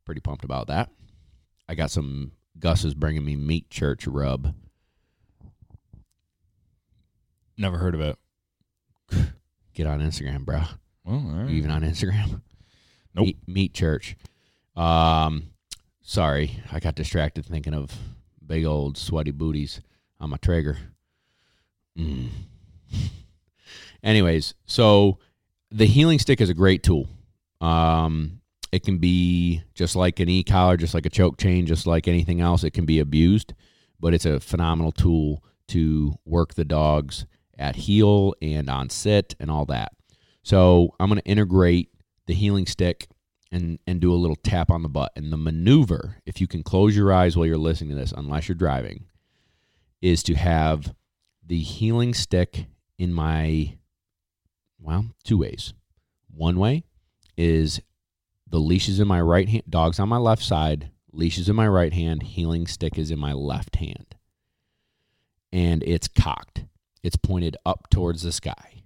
[0.06, 0.92] Pretty pumped about that.
[1.68, 4.56] I got some Gus is bringing me meat church rub.
[7.58, 8.18] Never heard of it.
[9.74, 10.62] Get on Instagram, bro.
[11.04, 11.50] Well, all right.
[11.50, 12.42] Even on Instagram?
[13.14, 13.26] Nope.
[13.26, 14.16] Meat, meat church.
[14.78, 15.53] Um,
[16.04, 17.92] sorry, I got distracted thinking of
[18.46, 19.82] big old sweaty booties
[20.20, 20.78] on my Traeger.
[21.98, 22.30] Mm.
[24.04, 25.18] Anyways, so
[25.72, 27.08] the heeling stick is a great tool.
[27.62, 32.08] Um, it can be just like an e-collar, just like a choke chain, just like
[32.08, 32.64] anything else.
[32.64, 33.54] It can be abused,
[34.00, 37.26] but it's a phenomenal tool to work the dogs
[37.58, 39.94] at heel and on sit and all that.
[40.44, 41.90] So I'm going to integrate
[42.26, 43.08] the heeling stick
[43.54, 45.14] and and do a little tap on the butt.
[45.16, 48.50] And the maneuver, if you can close your eyes while you're listening to this, unless
[48.50, 49.06] you're driving,
[50.02, 50.94] is to have
[51.46, 52.66] the heeling stick
[52.98, 53.78] in my
[54.82, 55.74] well, two ways.
[56.36, 56.84] One way
[57.38, 57.80] is
[58.50, 61.56] the leash is in my right hand, dog's on my left side, leash is in
[61.56, 64.16] my right hand, healing stick is in my left hand.
[65.52, 66.66] And it's cocked.
[67.04, 68.84] It's pointed up towards the sky.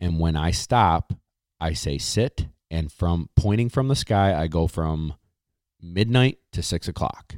[0.00, 1.12] And when I stop,
[1.60, 5.14] I say sit, and from pointing from the sky, I go from
[5.80, 7.36] midnight to six o'clock,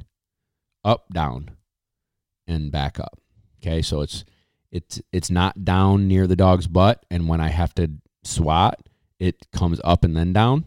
[0.83, 1.51] up, down,
[2.47, 3.19] and back up.
[3.59, 4.25] Okay, so it's
[4.71, 7.91] it's it's not down near the dog's butt, and when I have to
[8.23, 8.79] swat,
[9.19, 10.65] it comes up and then down.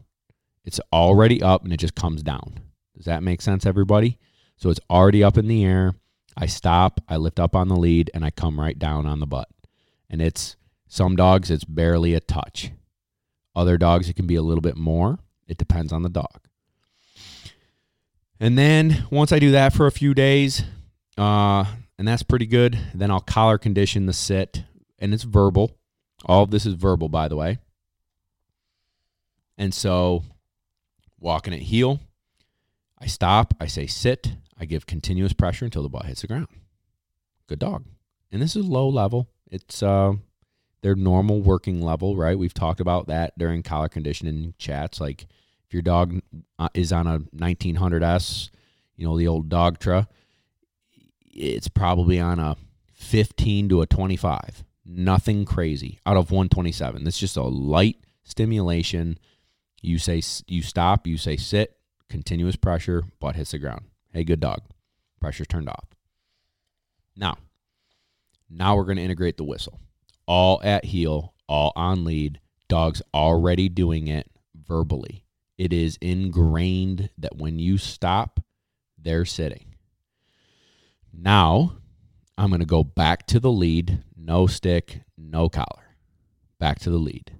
[0.64, 2.60] It's already up and it just comes down.
[2.96, 4.18] Does that make sense, everybody?
[4.56, 5.94] So it's already up in the air.
[6.36, 9.26] I stop, I lift up on the lead, and I come right down on the
[9.26, 9.48] butt.
[10.08, 10.56] And it's
[10.88, 12.72] some dogs, it's barely a touch.
[13.56, 15.18] Other dogs, it can be a little bit more.
[15.46, 16.40] It depends on the dog.
[18.40, 20.64] And then once I do that for a few days,
[21.16, 21.64] uh,
[21.98, 24.64] and that's pretty good, then I'll collar condition the sit,
[24.98, 25.76] and it's verbal.
[26.26, 27.58] All of this is verbal, by the way.
[29.56, 30.24] And so,
[31.20, 32.00] walking at heel,
[32.98, 36.48] I stop, I say sit, I give continuous pressure until the butt hits the ground.
[37.46, 37.84] Good dog.
[38.32, 39.28] And this is low level.
[39.50, 40.14] It's uh,
[40.84, 42.38] their normal working level, right?
[42.38, 45.00] We've talked about that during collar conditioning chats.
[45.00, 45.22] Like
[45.66, 46.20] if your dog
[46.58, 48.50] uh, is on a 1900S,
[48.94, 50.06] you know, the old Dogtra,
[51.22, 52.58] it's probably on a
[52.92, 54.62] 15 to a 25.
[54.84, 57.02] Nothing crazy out of 127.
[57.02, 59.18] That's just a light stimulation.
[59.80, 61.78] You say you stop, you say sit,
[62.10, 63.86] continuous pressure, butt hits the ground.
[64.12, 64.60] Hey, good dog.
[65.18, 65.86] Pressure's turned off.
[67.16, 67.38] Now,
[68.50, 69.80] now we're going to integrate the whistle.
[70.26, 72.40] All at heel, all on lead.
[72.68, 75.24] Dog's already doing it verbally.
[75.58, 78.40] It is ingrained that when you stop,
[78.98, 79.74] they're sitting.
[81.12, 81.76] Now,
[82.36, 85.96] I'm going to go back to the lead, no stick, no collar.
[86.58, 87.32] Back to the lead.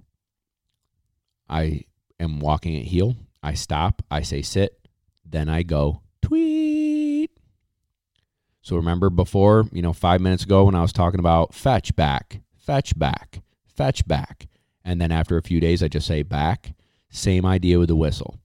[1.49, 1.85] I
[2.19, 3.15] am walking at heel.
[3.43, 4.01] I stop.
[4.09, 4.87] I say sit.
[5.25, 7.31] Then I go tweet.
[8.61, 12.41] So remember before, you know, five minutes ago when I was talking about fetch back,
[12.65, 14.47] fetch back, fetch back.
[14.83, 16.73] And then after a few days, I just say back.
[17.09, 18.39] Same idea with the whistle.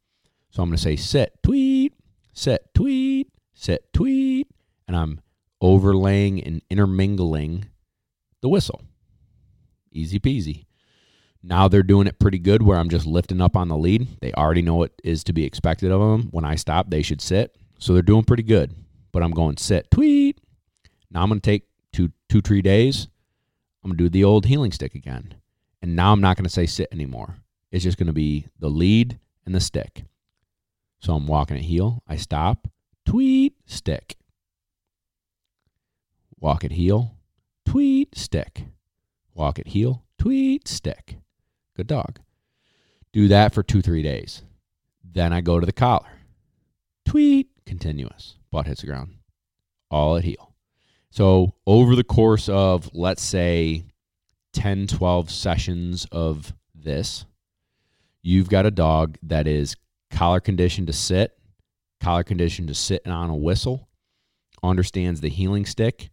[0.51, 1.95] So I'm going to say sit, tweet,
[2.33, 4.49] sit, tweet, sit, tweet.
[4.87, 5.21] And I'm
[5.61, 7.67] overlaying and intermingling
[8.41, 8.83] the whistle.
[9.93, 10.65] Easy peasy.
[11.43, 14.21] Now they're doing it pretty good where I'm just lifting up on the lead.
[14.21, 16.29] They already know what is to be expected of them.
[16.31, 17.57] When I stop, they should sit.
[17.79, 18.75] So they're doing pretty good.
[19.13, 20.41] But I'm going sit, tweet.
[21.11, 23.09] Now I'm going to take two, two, three days.
[23.83, 25.35] I'm going to do the old heeling stick again.
[25.83, 27.37] And now I'm not going to say sit anymore.
[27.71, 30.05] It's just going to be the lead and the stick.
[31.01, 32.03] So I'm walking at heel.
[32.07, 32.69] I stop,
[33.07, 34.17] tweet, stick.
[36.39, 37.17] Walk at heel,
[37.65, 38.65] tweet, stick.
[39.35, 41.17] Walk at heel, tweet, stick.
[41.77, 42.21] Good dog.
[43.13, 44.43] Do that for two, three days.
[45.03, 46.11] Then I go to the collar.
[47.05, 48.37] Tweet, continuous.
[48.51, 49.15] Butt hits the ground.
[49.91, 50.50] All at heel.
[51.11, 53.85] So over the course of, let's say,
[54.53, 57.25] 10, 12 sessions of this,
[58.23, 59.77] you've got a dog that is
[60.11, 61.37] collar conditioned to sit,
[62.01, 63.89] collar conditioned to sit on a whistle,
[64.63, 66.11] understands the heeling stick,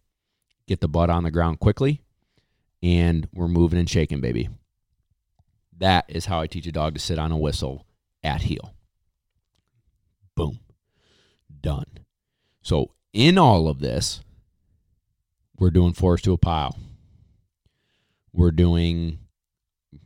[0.66, 2.02] get the butt on the ground quickly,
[2.82, 4.48] and we're moving and shaking, baby.
[5.76, 7.86] That is how I teach a dog to sit on a whistle
[8.24, 8.74] at heel.
[10.34, 10.58] Boom.
[11.60, 11.86] Done.
[12.62, 14.22] So, in all of this,
[15.58, 16.76] we're doing force to a pile.
[18.32, 19.18] We're doing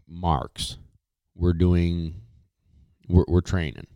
[0.09, 0.79] marks.
[1.35, 2.23] We're doing,
[3.09, 3.87] we're, we're training.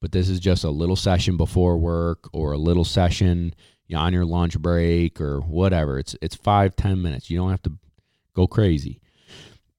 [0.00, 3.54] But this is just a little session before work or a little session
[3.94, 5.98] on your lunch break or whatever.
[5.98, 7.30] It's it's five ten minutes.
[7.30, 7.72] You don't have to
[8.34, 9.00] go crazy.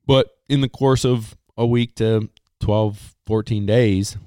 [0.07, 4.17] But in the course of a week to 12, 14 days,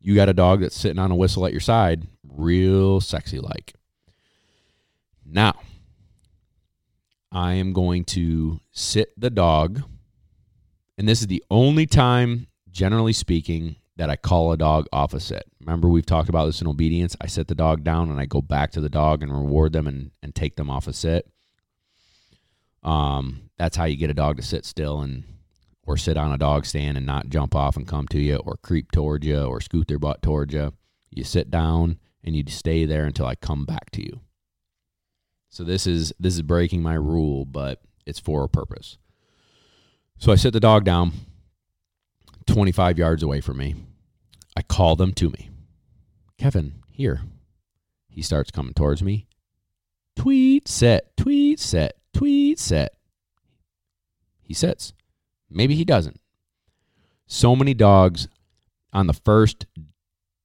[0.00, 3.74] you got a dog that's sitting on a whistle at your side, real sexy like.
[5.24, 5.54] Now,
[7.32, 9.82] I am going to sit the dog,
[10.98, 15.20] and this is the only time, generally speaking, that I call a dog off a
[15.20, 15.44] sit.
[15.60, 17.16] Remember, we've talked about this in obedience.
[17.20, 19.86] I sit the dog down and I go back to the dog and reward them
[19.86, 21.26] and, and take them off a sit.
[22.82, 25.24] Um, that's how you get a dog to sit still and
[25.84, 28.56] or sit on a dog stand and not jump off and come to you or
[28.62, 30.72] creep towards you or scoot their butt towards you.
[31.10, 34.20] You sit down and you stay there until I come back to you.
[35.52, 38.96] So this is this is breaking my rule, but it's for a purpose.
[40.18, 41.12] So I set the dog down
[42.46, 43.74] 25 yards away from me.
[44.56, 45.50] I call them to me.
[46.38, 47.20] Kevin, here.
[48.08, 49.26] He starts coming towards me.
[50.16, 52.94] Tweet set, tweet set, tweet set.
[54.40, 54.94] He sits.
[55.50, 56.20] Maybe he doesn't.
[57.26, 58.26] So many dogs
[58.90, 59.66] on the first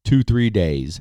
[0.04, 1.00] two, three days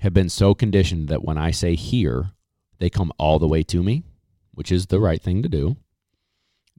[0.00, 2.32] have been so conditioned that when I say here,
[2.78, 4.04] they come all the way to me,
[4.52, 5.76] which is the right thing to do.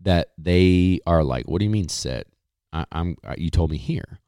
[0.02, 2.28] That they are like, what do you mean sit?
[2.72, 4.20] I, am you told me here.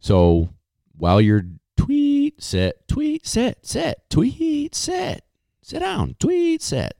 [0.00, 0.48] So
[0.96, 1.44] while you're
[1.76, 5.24] tweet, sit, tweet, sit, sit, tweet, sit,
[5.62, 6.94] sit down, tweet, sit.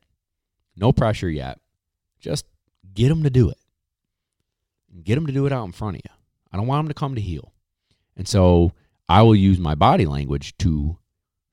[0.76, 1.58] No pressure yet.
[2.20, 2.44] Just
[2.94, 3.58] get them to do it.
[5.02, 6.10] Get them to do it out in front of you.
[6.52, 7.52] I don't want them to come to heel.
[8.16, 8.72] And so
[9.08, 10.98] I will use my body language to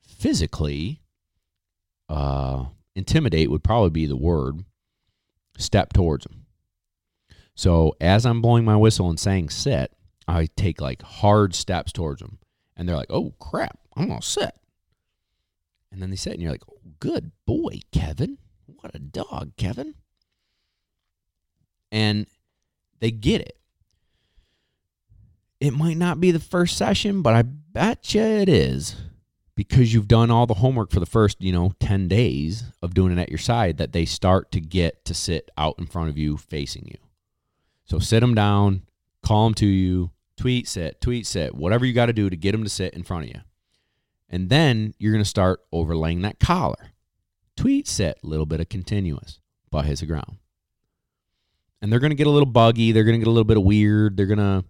[0.02, 1.02] physically
[2.14, 4.64] uh, intimidate would probably be the word
[5.58, 6.46] step towards them.
[7.56, 9.92] So as I'm blowing my whistle and saying sit,
[10.28, 12.40] I take like hard steps towards them.
[12.76, 14.52] And they're like, oh crap, I'm to sit.
[15.92, 18.40] And then they sit, and you're like, oh, good boy, Kevin.
[18.66, 19.94] What a dog, Kevin.
[21.92, 22.26] And
[23.00, 23.58] they get it.
[25.60, 28.96] It might not be the first session, but I bet you it is
[29.56, 33.18] because you've done all the homework for the first, you know, 10 days of doing
[33.18, 36.18] it at your side that they start to get to sit out in front of
[36.18, 36.98] you facing you.
[37.86, 38.84] So sit them down,
[39.22, 42.54] call them to you, tweet sit, tweet sit, whatever you got to do to get
[42.54, 43.42] them to sit in front of you.
[44.30, 46.92] And then you're going to start overlaying that collar.
[47.56, 49.40] Tweet sit, little bit of continuous,
[49.70, 50.38] butt hits the ground.
[51.82, 52.92] And they're going to get a little buggy.
[52.92, 54.18] They're going to get a little bit of weird.
[54.18, 54.64] They're going to,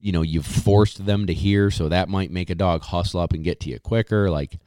[0.00, 1.70] you know, you've forced them to hear.
[1.70, 4.30] So that might make a dog hustle up and get to you quicker.
[4.30, 4.58] Like,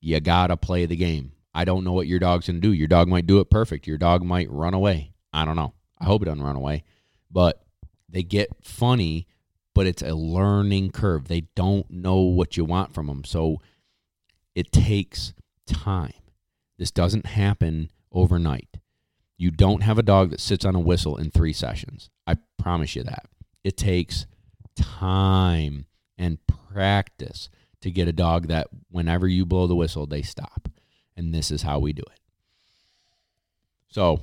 [0.00, 1.32] you got to play the game.
[1.54, 2.72] I don't know what your dog's to do.
[2.72, 3.86] Your dog might do it perfect.
[3.86, 5.12] Your dog might run away.
[5.32, 5.74] I don't know.
[5.98, 6.84] I hope it doesn't run away.
[7.30, 7.62] But
[8.08, 9.26] they get funny,
[9.74, 11.28] but it's a learning curve.
[11.28, 13.24] They don't know what you want from them.
[13.24, 13.58] So
[14.54, 15.34] it takes
[15.66, 16.12] time.
[16.78, 18.78] This doesn't happen overnight.
[19.36, 22.10] You don't have a dog that sits on a whistle in three sessions.
[22.26, 23.26] I promise you that.
[23.64, 24.26] It takes
[24.80, 25.86] time
[26.18, 27.48] and practice
[27.80, 30.68] to get a dog that whenever you blow the whistle, they stop.
[31.16, 32.20] And this is how we do it.
[33.88, 34.20] So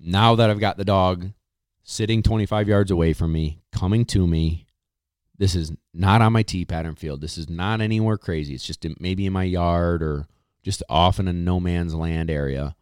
[0.00, 1.30] now that I've got the dog
[1.82, 4.66] sitting 25 yards away from me, coming to me,
[5.36, 7.20] this is not on my T pattern field.
[7.20, 8.54] This is not anywhere crazy.
[8.54, 10.26] It's just maybe in my yard or
[10.62, 12.76] just off in a no man's land area.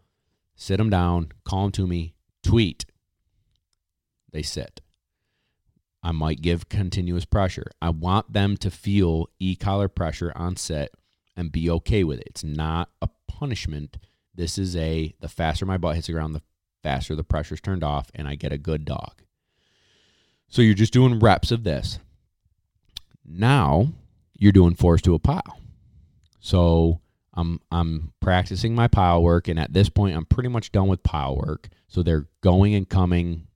[0.54, 2.84] Sit them down, call them to me, tweet.
[4.30, 4.81] They sit.
[6.02, 7.70] I might give continuous pressure.
[7.80, 10.90] I want them to feel e collar pressure on set
[11.36, 12.26] and be okay with it.
[12.26, 13.98] It's not a punishment.
[14.34, 16.42] This is a the faster my butt hits the ground, the
[16.82, 19.22] faster the pressure's turned off, and I get a good dog.
[20.48, 21.98] So you're just doing reps of this.
[23.24, 23.88] Now
[24.36, 25.60] you're doing force to a pile.
[26.40, 27.00] So
[27.34, 31.02] I'm I'm practicing my pile work, and at this point, I'm pretty much done with
[31.02, 31.68] pile work.
[31.88, 33.46] So they're going and coming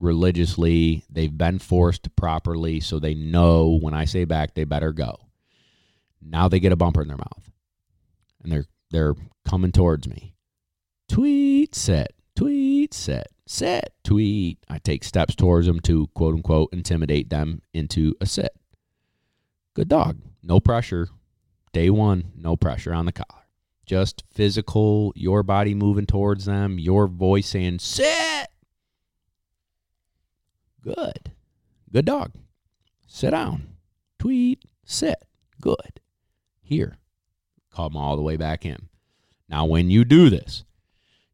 [0.00, 1.04] religiously.
[1.10, 5.18] They've been forced properly, so they know when I say back, they better go.
[6.20, 7.50] Now they get a bumper in their mouth,
[8.42, 10.34] and they're they're coming towards me.
[11.08, 14.58] Tweet set, tweet set, set, tweet.
[14.68, 18.50] I take steps towards them to quote unquote intimidate them into a sit.
[19.74, 21.08] Good dog, no pressure.
[21.72, 23.42] Day one, no pressure on the collar.
[23.84, 28.48] Just physical, your body moving towards them, your voice saying, sit.
[30.86, 31.32] Good.
[31.92, 32.32] Good dog.
[33.08, 33.66] Sit down.
[34.20, 34.64] Tweet.
[34.84, 35.16] Sit.
[35.60, 36.00] Good.
[36.62, 36.98] Here.
[37.74, 38.88] Come all the way back in.
[39.48, 40.64] Now, when you do this,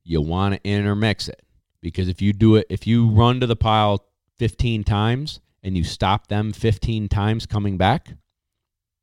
[0.04, 1.42] you want to intermix it
[1.82, 4.06] because if you do it, if you run to the pile
[4.38, 8.08] 15 times and you stop them 15 times coming back,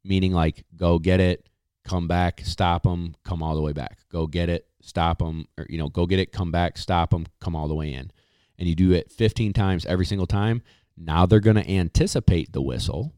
[0.04, 1.48] meaning like go get it,
[1.84, 4.00] come back, stop them, come all the way back.
[4.12, 7.28] Go get it, stop them, or you know, go get it, come back, stop them,
[7.40, 8.12] come all the way in
[8.60, 10.62] and you do it 15 times every single time,
[10.98, 13.14] now they're going to anticipate the whistle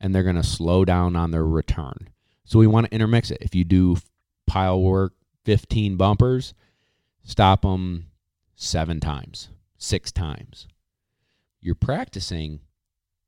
[0.00, 2.08] and they're going to slow down on their return.
[2.44, 3.38] So we want to intermix it.
[3.40, 3.96] If you do
[4.46, 5.14] pile work
[5.44, 6.54] 15 bumpers,
[7.24, 8.06] stop them
[8.54, 10.68] seven times, six times.
[11.60, 12.60] You're practicing,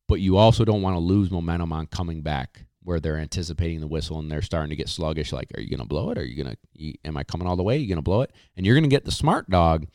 [0.06, 3.88] but you also don't want to lose momentum on coming back where they're anticipating the
[3.88, 5.32] whistle and they're starting to get sluggish.
[5.32, 6.18] Like, are you going to blow it?
[6.18, 7.74] Are you going to, am I coming all the way?
[7.74, 8.32] Are you going to blow it?
[8.56, 9.86] And you're going to get the smart dog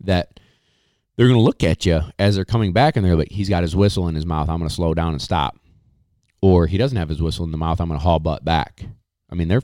[0.00, 0.40] that
[1.16, 3.62] they're going to look at you as they're coming back and they're like, he's got
[3.62, 4.48] his whistle in his mouth.
[4.48, 5.58] I'm going to slow down and stop.
[6.40, 7.80] Or he doesn't have his whistle in the mouth.
[7.80, 8.84] I'm going to haul butt back.
[9.30, 9.62] I mean, they're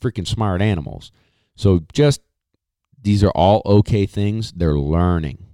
[0.00, 1.12] freaking smart animals.
[1.54, 2.22] So just
[3.00, 4.52] these are all okay things.
[4.52, 5.46] They're learning.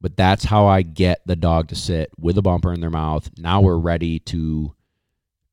[0.00, 3.30] But that's how I get the dog to sit with a bumper in their mouth.
[3.36, 4.74] Now we're ready to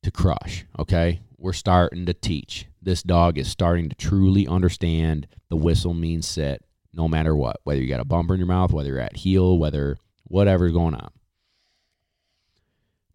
[0.02, 1.20] to crush, okay?
[1.36, 2.66] We're starting to teach.
[2.80, 6.62] This dog is starting to truly understand the whistle means sit
[6.96, 9.58] no matter what, whether you got a bumper in your mouth, whether you're at heel,
[9.58, 11.10] whether whatever's going on.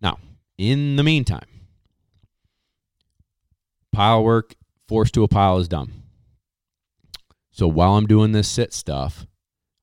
[0.02, 0.20] Now,
[0.58, 1.48] in the meantime,
[3.92, 4.56] pile work,
[4.88, 5.92] forced to a pile is done.
[7.52, 9.26] So while I'm doing this sit stuff,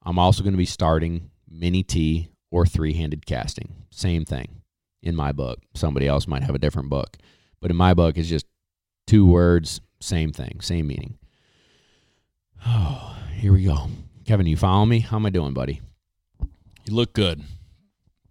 [0.03, 3.75] I'm also going to be starting mini T or three handed casting.
[3.91, 4.63] Same thing
[5.03, 5.59] in my book.
[5.75, 7.17] Somebody else might have a different book,
[7.61, 8.47] but in my book, it's just
[9.07, 11.19] two words, same thing, same meaning.
[12.67, 13.89] Oh, here we go.
[14.25, 15.01] Kevin, you follow me?
[15.01, 15.81] How am I doing, buddy?
[16.85, 17.41] You look good.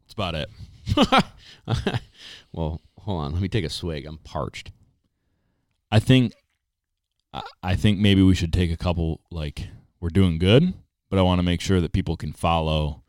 [0.03, 0.49] That's about it.
[2.51, 3.33] well, hold on.
[3.33, 4.05] Let me take a swig.
[4.05, 4.71] I'm parched.
[5.91, 6.33] I think
[7.63, 9.67] I think maybe we should take a couple like
[9.99, 10.73] we're doing good,
[11.09, 13.03] but I want to make sure that people can follow.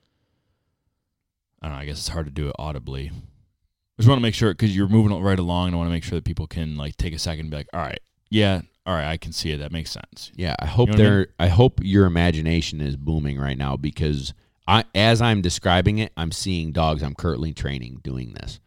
[1.60, 3.08] I don't know, I guess it's hard to do it audibly.
[3.08, 5.68] I just want to make sure because you're moving right along.
[5.68, 7.56] And I want to make sure that people can like take a second and be
[7.56, 8.00] like, all right,
[8.30, 9.58] yeah, all right, I can see it.
[9.58, 10.32] That makes sense.
[10.34, 11.12] Yeah, I hope you know there.
[11.12, 11.26] I, mean?
[11.40, 14.32] I hope your imagination is booming right now because
[14.66, 18.60] I, as I'm describing it, I'm seeing dogs I'm currently training doing this.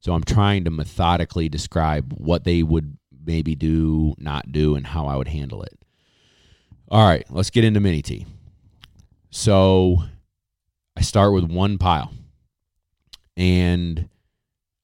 [0.00, 2.96] So I'm trying to methodically describe what they would
[3.26, 5.78] maybe do, not do, and how I would handle it.
[6.88, 8.24] All right, let's get into mini T.
[9.28, 9.98] So
[10.96, 12.14] I start with one pile,
[13.36, 14.08] and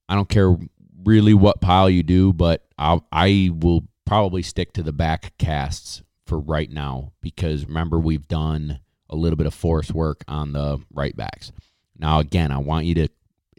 [0.06, 0.54] I don't care
[1.02, 6.02] really what pile you do, but I'll, I will probably stick to the back casts
[6.26, 10.80] for right now because remember we've done a little bit of force work on the
[10.92, 11.52] right backs.
[11.98, 13.08] Now again, I want you to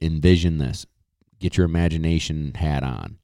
[0.01, 0.85] envision this.
[1.39, 3.17] Get your imagination hat on.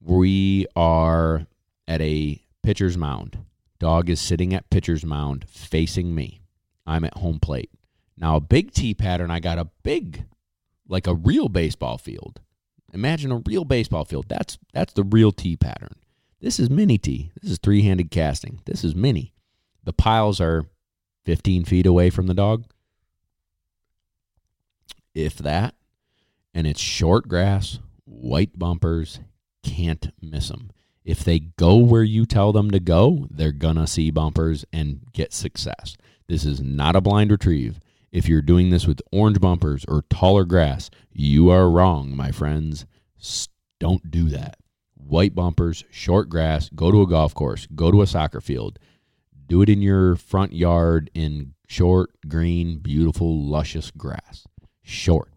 [0.00, 1.46] We are
[1.88, 3.38] at a pitcher's mound.
[3.78, 6.42] Dog is sitting at pitcher's mound facing me.
[6.86, 7.70] I'm at home plate.
[8.16, 10.26] Now a big T pattern, I got a big
[10.88, 12.40] like a real baseball field
[12.94, 14.26] Imagine a real baseball field.
[14.28, 15.96] That's that's the real T pattern.
[16.40, 17.32] This is mini T.
[17.42, 18.60] This is three handed casting.
[18.64, 19.34] This is mini.
[19.82, 20.66] The piles are
[21.24, 22.64] 15 feet away from the dog,
[25.14, 25.74] if that.
[26.54, 29.18] And it's short grass, white bumpers,
[29.64, 30.70] can't miss them.
[31.04, 35.00] If they go where you tell them to go, they're going to see bumpers and
[35.12, 35.96] get success.
[36.28, 37.80] This is not a blind retrieve.
[38.14, 42.86] If you're doing this with orange bumpers or taller grass, you are wrong, my friends.
[43.80, 44.56] Don't do that.
[44.94, 48.78] White bumpers, short grass, go to a golf course, go to a soccer field.
[49.48, 54.46] Do it in your front yard in short, green, beautiful, luscious grass.
[54.80, 55.32] Short.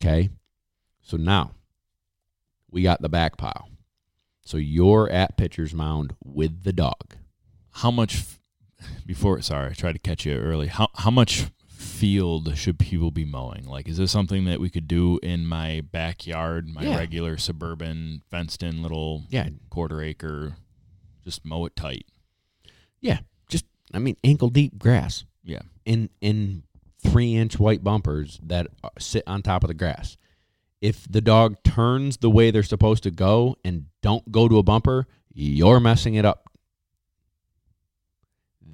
[0.00, 0.30] Okay?
[1.02, 1.50] So now
[2.70, 3.68] we got the back pile.
[4.40, 7.16] So you're at pitcher's mound with the dog.
[7.72, 8.24] How much
[9.06, 10.68] before sorry, I tried to catch you early.
[10.68, 11.50] How how much
[11.98, 13.64] field should people be mowing?
[13.64, 16.96] Like, is this something that we could do in my backyard, my Yeah.
[16.96, 19.48] regular suburban fenced in little Yeah.
[19.70, 20.56] quarter acre?
[21.24, 22.06] Just mow it tight.
[23.00, 23.20] Yeah.
[23.48, 25.24] Just I mean ankle deep grass.
[25.44, 25.62] Yeah.
[25.86, 26.64] in in
[27.02, 30.16] three inch white bumpers that uh, sit on top of the grass.
[30.80, 34.62] If the dog turns the way they're supposed to go and don't go to a
[34.62, 36.47] bumper, you're messing it up.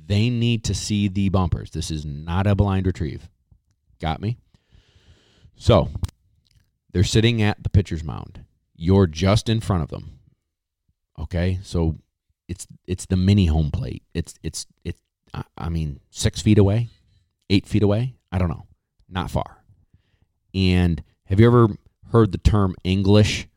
[0.07, 1.71] They need to see the bumpers.
[1.71, 3.29] This is not a blind retrieve.
[4.01, 4.39] Got me?
[5.57, 5.89] So
[6.93, 8.45] they're sitting at the pitcher's mound.
[8.77, 10.19] You're just in front of them.
[11.19, 11.97] Okay, so
[12.49, 14.03] it's it's the mini home plate.
[14.15, 15.01] It's it's it's
[15.57, 16.89] I- mean six feet away,
[17.49, 18.17] eight feet away.
[18.33, 18.67] I don't know,
[19.09, 19.65] not far.
[20.53, 21.69] And have you ever
[22.11, 23.49] heard the term English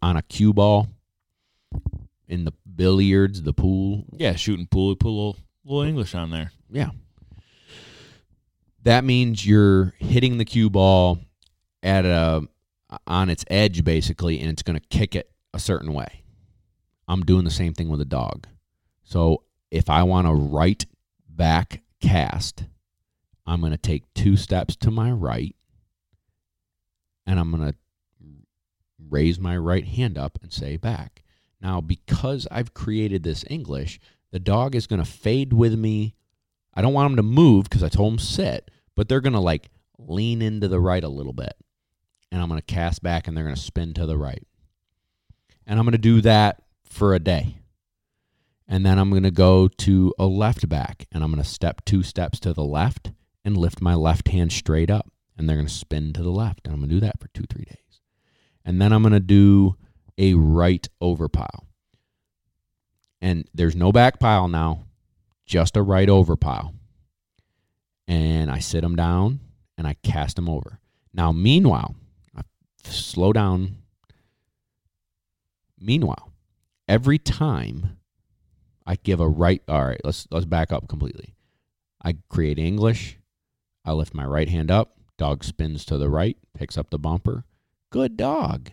[0.00, 0.88] on a cue ball
[2.26, 4.06] in the billiards, the pool?
[4.16, 6.52] Yeah, shooting pool, a little, English on there.
[6.70, 6.90] Yeah.
[8.82, 11.18] That means you're hitting the cue ball
[11.82, 12.42] at a
[13.06, 16.24] on its edge basically and it's going to kick it a certain way.
[17.08, 18.46] I'm doing the same thing with a dog.
[19.02, 20.84] So if I want a right
[21.28, 22.64] back cast,
[23.46, 25.54] I'm going to take two steps to my right
[27.26, 27.76] and I'm going to
[29.08, 31.22] raise my right hand up and say back.
[31.60, 34.00] Now, because I've created this English,
[34.32, 36.16] the dog is going to fade with me.
[36.74, 39.40] I don't want them to move because I told them sit, but they're going to
[39.40, 41.54] like lean into the right a little bit.
[42.32, 44.42] And I'm going to cast back and they're going to spin to the right.
[45.66, 47.58] And I'm going to do that for a day.
[48.66, 51.84] And then I'm going to go to a left back and I'm going to step
[51.84, 53.12] two steps to the left
[53.44, 55.10] and lift my left hand straight up.
[55.36, 56.60] And they're going to spin to the left.
[56.64, 58.00] And I'm going to do that for two, three days.
[58.64, 59.76] And then I'm going to do
[60.16, 61.66] a right over pile.
[63.22, 64.84] And there's no back pile now,
[65.46, 66.74] just a right over pile.
[68.08, 69.38] And I sit them down
[69.78, 70.80] and I cast them over.
[71.14, 71.94] Now, meanwhile,
[72.36, 72.42] I
[72.82, 73.76] slow down.
[75.78, 76.32] Meanwhile,
[76.88, 77.96] every time
[78.84, 81.36] I give a right, all right, let's let's back up completely.
[82.04, 83.18] I create English.
[83.84, 84.96] I lift my right hand up.
[85.16, 87.44] Dog spins to the right, picks up the bumper.
[87.90, 88.70] Good dog.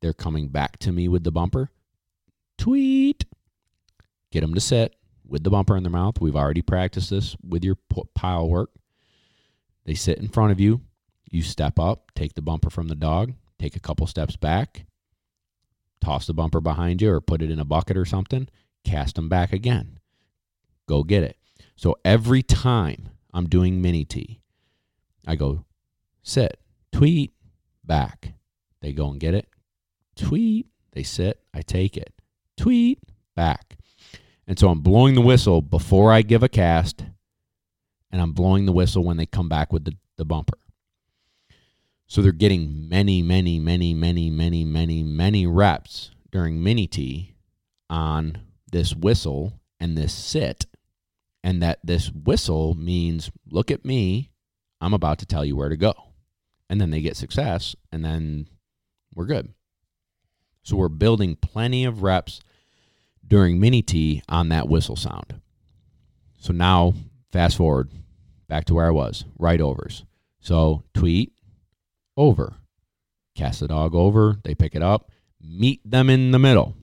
[0.00, 1.70] They're coming back to me with the bumper.
[2.58, 3.24] Tweet.
[4.32, 4.96] Get them to sit
[5.26, 6.20] with the bumper in their mouth.
[6.20, 7.76] We've already practiced this with your
[8.14, 8.70] pile work.
[9.84, 10.80] They sit in front of you.
[11.30, 14.86] You step up, take the bumper from the dog, take a couple steps back,
[16.00, 18.48] toss the bumper behind you or put it in a bucket or something,
[18.84, 19.98] cast them back again.
[20.86, 21.36] Go get it.
[21.74, 24.40] So every time I'm doing mini T,
[25.26, 25.64] I go
[26.22, 26.60] sit,
[26.92, 27.32] tweet,
[27.84, 28.34] back.
[28.80, 29.48] They go and get it,
[30.14, 32.14] tweet, they sit, I take it,
[32.56, 32.98] tweet,
[33.34, 33.76] back.
[34.46, 37.04] And so I'm blowing the whistle before I give a cast,
[38.10, 40.58] and I'm blowing the whistle when they come back with the, the bumper.
[42.06, 47.34] So they're getting many, many, many, many, many, many, many reps during mini T
[47.90, 48.38] on
[48.70, 50.66] this whistle and this sit.
[51.42, 54.30] And that this whistle means, look at me,
[54.80, 55.94] I'm about to tell you where to go.
[56.68, 58.48] And then they get success, and then
[59.14, 59.52] we're good.
[60.66, 62.40] So we're building plenty of reps
[63.24, 65.40] during mini T on that whistle sound.
[66.40, 66.94] So now,
[67.30, 67.88] fast forward
[68.48, 70.04] back to where I was, right overs.
[70.40, 71.32] So tweet,
[72.16, 72.54] over.
[73.36, 76.74] Cast the dog over, they pick it up, meet them in the middle.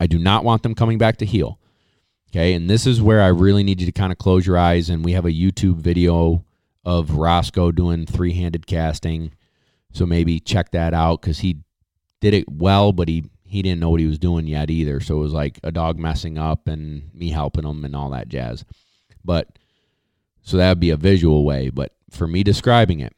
[0.00, 1.60] I do not want them coming back to heel.
[2.32, 4.90] Okay, and this is where I really need you to kind of close your eyes.
[4.90, 6.44] And we have a YouTube video
[6.84, 9.30] of Roscoe doing three handed casting.
[9.92, 11.58] So maybe check that out because he
[12.20, 15.00] did it well, but he he didn't know what he was doing yet either.
[15.00, 18.28] So it was like a dog messing up and me helping him and all that
[18.28, 18.64] jazz.
[19.24, 19.58] But
[20.42, 21.68] so that would be a visual way.
[21.68, 23.14] But for me describing it,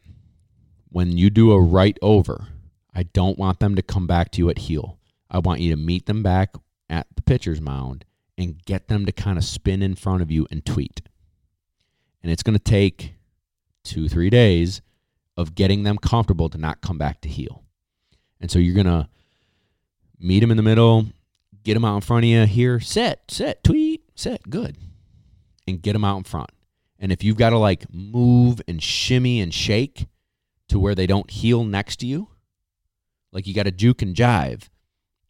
[0.88, 2.48] when you do a right over,
[2.94, 4.98] I don't want them to come back to you at heel.
[5.30, 6.54] I want you to meet them back
[6.88, 8.04] at the pitcher's mound
[8.36, 11.02] and get them to kind of spin in front of you and tweet.
[12.22, 13.14] And it's going to take
[13.82, 14.82] two, three days
[15.36, 17.61] of getting them comfortable to not come back to heel.
[18.42, 19.08] And so you're going to
[20.18, 21.06] meet them in the middle,
[21.62, 24.76] get them out in front of you here, set, set, tweet, set, good.
[25.66, 26.50] And get them out in front.
[26.98, 30.06] And if you've got to like move and shimmy and shake
[30.68, 32.28] to where they don't heel next to you,
[33.30, 34.68] like you got to juke and jive,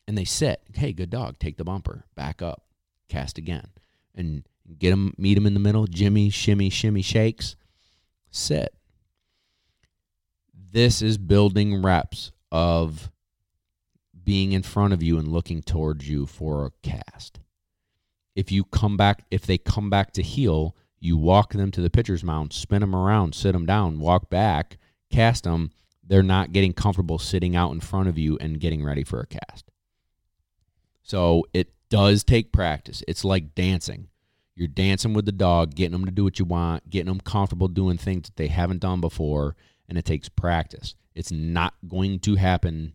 [0.09, 0.63] and they sit.
[0.75, 1.39] Hey, good dog.
[1.39, 2.07] Take the bumper.
[2.17, 2.65] Back up.
[3.09, 3.69] Cast again.
[4.15, 4.43] And
[4.79, 5.87] get them, meet them in the middle.
[5.87, 7.57] Jimmy, shimmy, shimmy, shakes.
[8.31, 8.75] Sit.
[10.73, 13.11] This is building reps of
[14.23, 17.41] being in front of you and looking towards you for a cast.
[18.37, 21.91] If you come back, if they come back to heel, you walk them to the
[21.91, 24.79] pitcher's mound, spin them around, sit them down, walk back,
[25.11, 25.71] cast them.
[26.07, 29.27] They're not getting comfortable sitting out in front of you and getting ready for a
[29.27, 29.71] cast.
[31.03, 33.03] So it does take practice.
[33.09, 34.09] It's like dancing.
[34.55, 37.69] You're dancing with the dog, getting them to do what you want, getting them comfortable
[37.69, 39.57] doing things that they haven't done before,
[39.93, 40.95] and it takes practice.
[41.15, 42.95] It's not going to happen.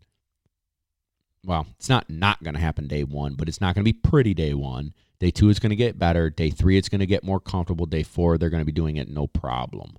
[1.45, 3.93] Well, it's not not going to happen day one, but it's not going to be
[3.93, 4.95] pretty day one.
[5.19, 6.31] Day two, is going to get better.
[6.31, 7.85] Day three, it's going to get more comfortable.
[7.85, 9.97] Day four, they're going to be doing it no problem.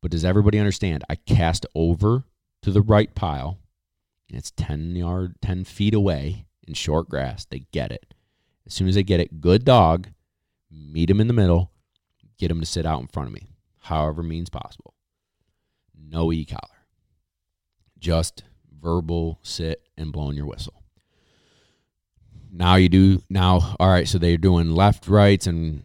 [0.00, 1.04] But does everybody understand?
[1.08, 2.24] I cast over
[2.62, 3.58] to the right pile,
[4.28, 7.44] it's 10 yard, 10 feet away in short grass.
[7.44, 8.14] They get it.
[8.66, 10.08] As soon as they get it, good dog,
[10.68, 11.70] meet them in the middle,
[12.36, 13.46] get them to sit out in front of me,
[13.78, 14.94] however means possible.
[16.06, 16.60] No e collar.
[17.98, 18.42] Just
[18.80, 20.82] verbal sit and blowing your whistle.
[22.50, 23.76] Now you do now.
[23.80, 25.84] All right, so they're doing left rights and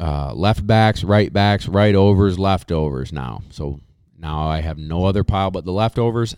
[0.00, 3.12] uh, left backs, right backs, right overs, leftovers.
[3.12, 3.80] Now, so
[4.18, 6.36] now I have no other pile but the leftovers.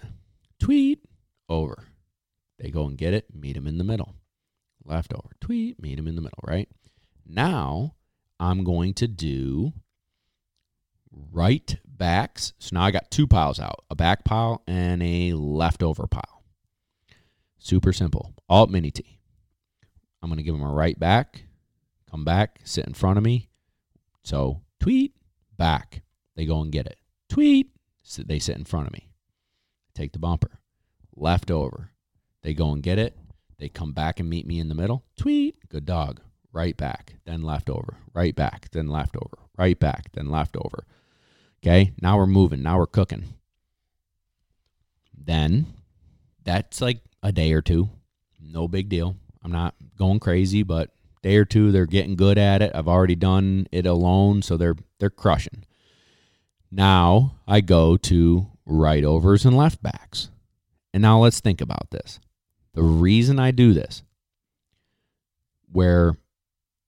[0.59, 1.01] Tweet
[1.49, 1.85] over.
[2.59, 3.27] They go and get it.
[3.33, 4.15] Meet them in the middle.
[4.85, 5.31] Leftover.
[5.41, 5.81] Tweet.
[5.81, 6.43] Meet them in the middle.
[6.43, 6.69] Right
[7.25, 7.95] now,
[8.41, 9.73] I'm going to do
[11.33, 12.53] right backs.
[12.59, 16.43] So now I got two piles out a back pile and a leftover pile.
[17.59, 18.35] Super simple.
[18.49, 19.21] Alt mini T.
[20.23, 21.45] I'm going to give them a right back,
[22.11, 23.51] come back, sit in front of me.
[24.25, 25.15] So tweet,
[25.57, 26.03] back.
[26.37, 26.99] They go and get it.
[27.29, 27.71] Tweet,
[28.03, 29.11] so they sit in front of me.
[29.95, 30.61] Take the bumper.
[31.15, 31.91] Leftover.
[32.43, 33.17] They go and get it.
[33.59, 35.05] They come back and meet me in the middle.
[35.17, 36.21] Tweet, good dog.
[36.53, 37.99] Right back, then leftover.
[38.15, 39.39] Right back, then leftover.
[39.59, 40.87] Right back, then leftover.
[41.63, 42.63] Okay, now we're moving.
[42.63, 43.25] Now we're cooking.
[45.17, 45.67] Then
[46.45, 47.91] that's like a day or two.
[48.41, 49.17] No big deal.
[49.43, 50.91] I'm not going crazy, but
[51.23, 52.73] day or two they're getting good at it.
[52.75, 55.65] I've already done it alone, so they're they're crushing.
[56.71, 60.31] Now I go to right overs and left backs.
[60.93, 62.21] And now let's think about this.
[62.75, 64.03] The reason I do this,
[65.71, 66.17] where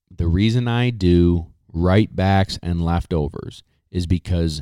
[0.09, 4.61] the reason I do right backs and leftovers is because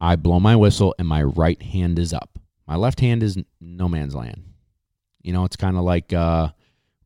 [0.00, 2.38] I blow my whistle and my right hand is up.
[2.66, 4.44] My left hand is no man's land.
[5.22, 6.50] You know, it's kind of like uh,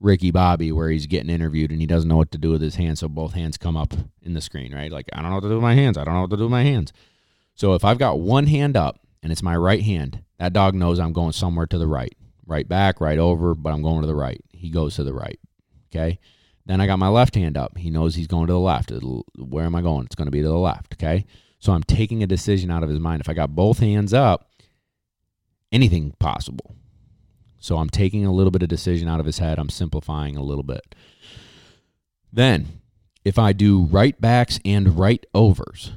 [0.00, 2.76] Ricky Bobby where he's getting interviewed and he doesn't know what to do with his
[2.76, 4.92] hands, so both hands come up in the screen, right?
[4.92, 5.98] Like, I don't know what to do with my hands.
[5.98, 6.92] I don't know what to do with my hands.
[7.54, 11.00] So if I've got one hand up and it's my right hand, that dog knows
[11.00, 12.14] I'm going somewhere to the right.
[12.46, 14.40] Right back, right over, but I'm going to the right.
[14.52, 15.40] He goes to the right.
[15.88, 16.18] Okay.
[16.66, 17.76] Then I got my left hand up.
[17.76, 18.90] He knows he's going to the left.
[19.36, 20.06] Where am I going?
[20.06, 20.94] It's going to be to the left.
[20.94, 21.26] Okay.
[21.58, 23.20] So I'm taking a decision out of his mind.
[23.20, 24.50] If I got both hands up,
[25.72, 26.74] anything possible.
[27.58, 29.58] So I'm taking a little bit of decision out of his head.
[29.58, 30.94] I'm simplifying a little bit.
[32.32, 32.80] Then,
[33.24, 35.92] if I do right backs and right overs,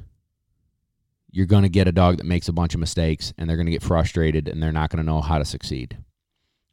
[1.30, 3.66] you're going to get a dog that makes a bunch of mistakes and they're going
[3.66, 5.98] to get frustrated and they're not going to know how to succeed.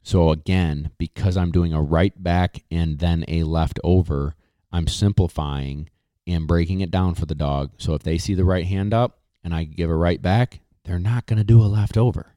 [0.05, 4.35] So, again, because I'm doing a right back and then a left over,
[4.71, 5.89] I'm simplifying
[6.27, 7.71] and breaking it down for the dog.
[7.79, 10.99] So, if they see the right hand up and I give a right back, they're
[10.99, 12.35] not going to do a left over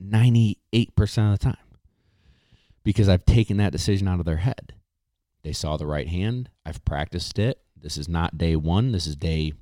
[0.00, 0.56] 98%
[1.32, 1.56] of the time
[2.84, 4.74] because I've taken that decision out of their head.
[5.42, 6.48] They saw the right hand.
[6.64, 7.58] I've practiced it.
[7.76, 9.54] This is not day one, this is day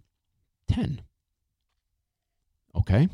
[0.68, 1.00] 10.
[2.76, 3.08] Okay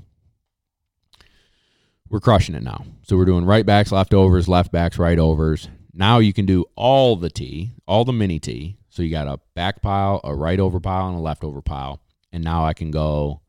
[2.11, 2.85] we're crushing it now.
[3.03, 5.69] So we're doing right backs, left overs, left backs, right overs.
[5.93, 8.77] Now you can do all the T, all the mini T.
[8.89, 12.01] So you got a back pile, a right over pile, and a left over pile.
[12.33, 13.41] And now I can go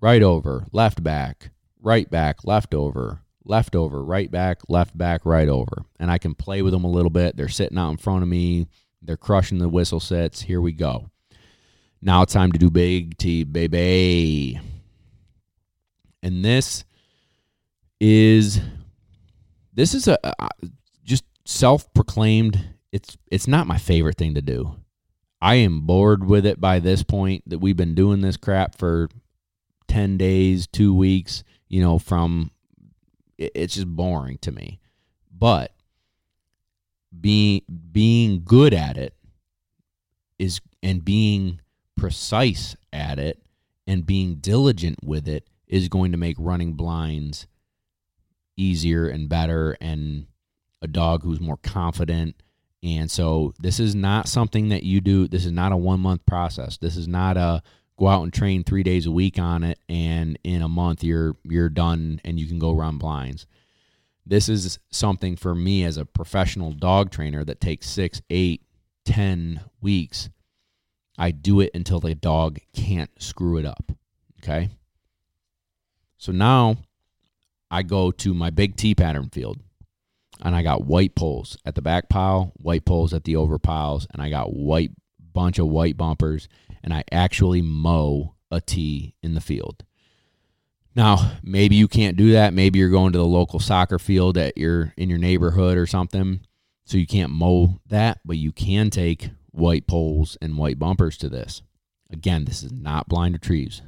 [0.00, 1.50] right over, left back,
[1.82, 5.84] right back, left over, left over, right back, left back, right over.
[5.98, 7.36] And I can play with them a little bit.
[7.36, 8.68] They're sitting out in front of me.
[9.02, 10.42] They're crushing the whistle sets.
[10.42, 11.10] Here we go.
[12.02, 14.60] Now it's time to do big T, baby.
[16.22, 16.84] And this
[18.00, 18.60] is
[19.72, 20.18] this is a
[21.04, 24.76] just self-proclaimed it's it's not my favorite thing to do.
[25.40, 29.08] I am bored with it by this point that we've been doing this crap for
[29.88, 32.50] 10 days, 2 weeks, you know, from
[33.38, 34.80] it's just boring to me.
[35.32, 35.72] But
[37.18, 39.14] being being good at it
[40.38, 41.60] is and being
[41.96, 43.42] precise at it
[43.86, 47.46] and being diligent with it is going to make running blinds
[48.60, 50.26] easier and better and
[50.82, 52.34] a dog who's more confident
[52.82, 56.24] and so this is not something that you do this is not a one month
[56.26, 57.62] process this is not a
[57.98, 61.36] go out and train 3 days a week on it and in a month you're
[61.44, 63.46] you're done and you can go run blinds
[64.30, 68.62] this is something for me as a professional dog trainer that takes six, eight,
[69.04, 70.30] ten weeks.
[71.18, 73.90] I do it until the dog can't screw it up.
[74.40, 74.70] Okay.
[76.16, 76.76] So now
[77.70, 79.60] I go to my big T pattern field
[80.42, 84.06] and I got white poles at the back pile, white poles at the over piles,
[84.12, 84.90] and I got white
[85.32, 86.48] bunch of white bumpers,
[86.82, 89.84] and I actually mow a T in the field.
[90.96, 92.52] Now, maybe you can't do that.
[92.52, 96.40] Maybe you're going to the local soccer field at your in your neighborhood or something,
[96.84, 101.28] so you can't mow that, but you can take white poles and white bumpers to
[101.28, 101.62] this.
[102.10, 103.82] Again, this is not blind retrieves.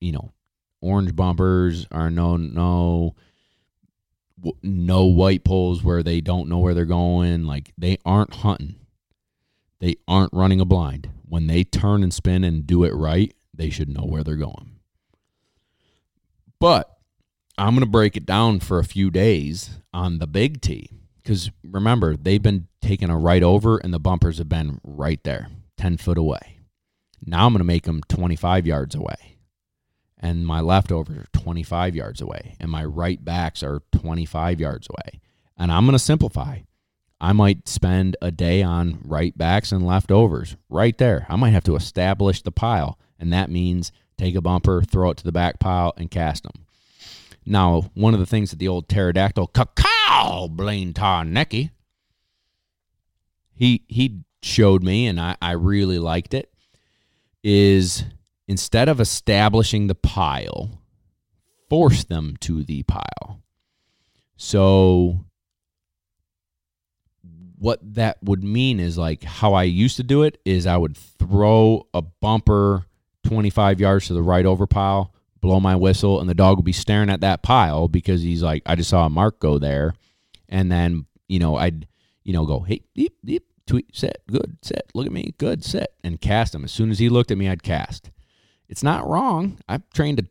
[0.00, 0.32] You know,
[0.82, 3.14] orange bumpers are no no
[4.62, 7.44] no white poles where they don't know where they're going.
[7.44, 8.76] Like they aren't hunting.
[9.80, 11.08] They aren't running a blind.
[11.26, 14.80] When they turn and spin and do it right, they should know where they're going.
[16.58, 16.96] But
[17.58, 20.90] I'm going to break it down for a few days on the big T
[21.22, 25.48] because remember, they've been taking a right over and the bumpers have been right there,
[25.76, 26.58] 10 foot away.
[27.24, 29.38] Now I'm going to make them 25 yards away.
[30.22, 32.56] And my leftovers are 25 yards away.
[32.60, 35.20] And my right backs are 25 yards away.
[35.58, 36.60] And I'm going to simplify.
[37.20, 41.26] I might spend a day on right backs and leftovers right there.
[41.28, 42.98] I might have to establish the pile.
[43.18, 46.66] And that means take a bumper, throw it to the back pile, and cast them.
[47.44, 51.70] Now, one of the things that the old pterodactyl cacao Blaine Tarnecki,
[53.54, 56.52] he he showed me, and I, I really liked it,
[57.42, 58.04] is
[58.48, 60.82] instead of establishing the pile,
[61.68, 63.42] force them to the pile.
[64.36, 65.24] So
[67.62, 70.96] what that would mean is like how I used to do it is I would
[70.96, 72.86] throw a bumper
[73.24, 76.72] 25 yards to the right over pile, blow my whistle, and the dog would be
[76.72, 79.94] staring at that pile because he's like, I just saw a mark go there.
[80.48, 81.86] And then, you know, I'd,
[82.24, 85.92] you know, go, hey, deep, deep, tweet, set, good, set, look at me, good, set,
[86.02, 86.64] and cast him.
[86.64, 88.10] As soon as he looked at me, I'd cast.
[88.72, 89.58] It's not wrong.
[89.68, 90.24] I've trained a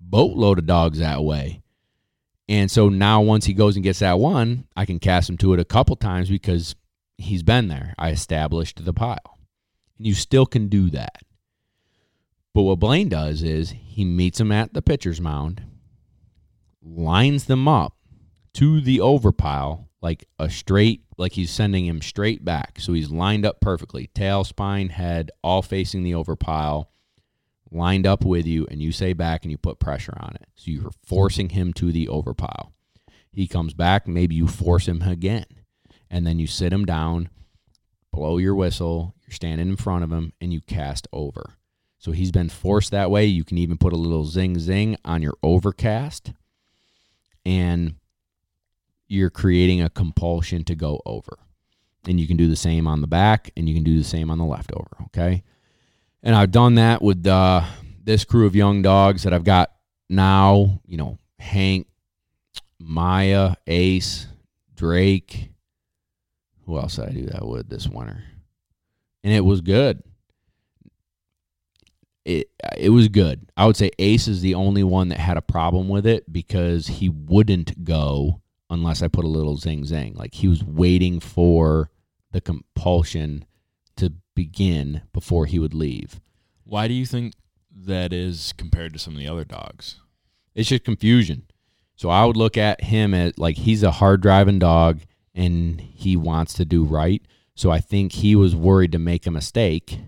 [0.00, 1.60] boatload of dogs that way.
[2.48, 5.52] And so now once he goes and gets that one, I can cast him to
[5.52, 6.74] it a couple times because
[7.18, 7.94] he's been there.
[7.98, 9.38] I established the pile.
[9.98, 11.18] And you still can do that.
[12.54, 15.62] But what Blaine does is he meets him at the pitcher's mound,
[16.82, 17.94] lines them up
[18.54, 22.80] to the overpile like a straight, like he's sending him straight back.
[22.80, 26.88] So he's lined up perfectly, tail, spine, head, all facing the overpile,
[27.70, 30.46] lined up with you, and you say back and you put pressure on it.
[30.54, 32.72] So you're forcing him to the overpile.
[33.30, 35.44] He comes back, maybe you force him again,
[36.10, 37.28] and then you sit him down,
[38.12, 41.54] blow your whistle, you're standing in front of him, and you cast over.
[41.98, 43.26] So he's been forced that way.
[43.26, 46.32] You can even put a little zing zing on your overcast,
[47.44, 47.96] and
[49.08, 51.38] you're creating a compulsion to go over.
[52.08, 54.30] And you can do the same on the back, and you can do the same
[54.30, 54.96] on the leftover.
[55.06, 55.42] Okay.
[56.22, 57.64] And I've done that with uh,
[58.02, 59.70] this crew of young dogs that I've got
[60.08, 60.80] now.
[60.86, 61.86] You know, Hank,
[62.78, 64.26] Maya, Ace,
[64.74, 65.50] Drake.
[66.64, 68.24] Who else did I do that with this winter?
[69.22, 70.02] And it was good
[72.26, 73.48] it it was good.
[73.56, 76.88] I would say Ace is the only one that had a problem with it because
[76.88, 80.14] he wouldn't go unless I put a little zing zing.
[80.14, 81.88] Like he was waiting for
[82.32, 83.44] the compulsion
[83.96, 86.20] to begin before he would leave.
[86.62, 87.32] Why do you think
[87.74, 89.96] that is compared to some of the other dogs?
[90.54, 91.46] It's just confusion.
[91.96, 95.00] So I would look at him as like he's a hard driving dog
[95.34, 97.22] and he wants to do right.
[97.56, 99.98] So I think he was worried to make a mistake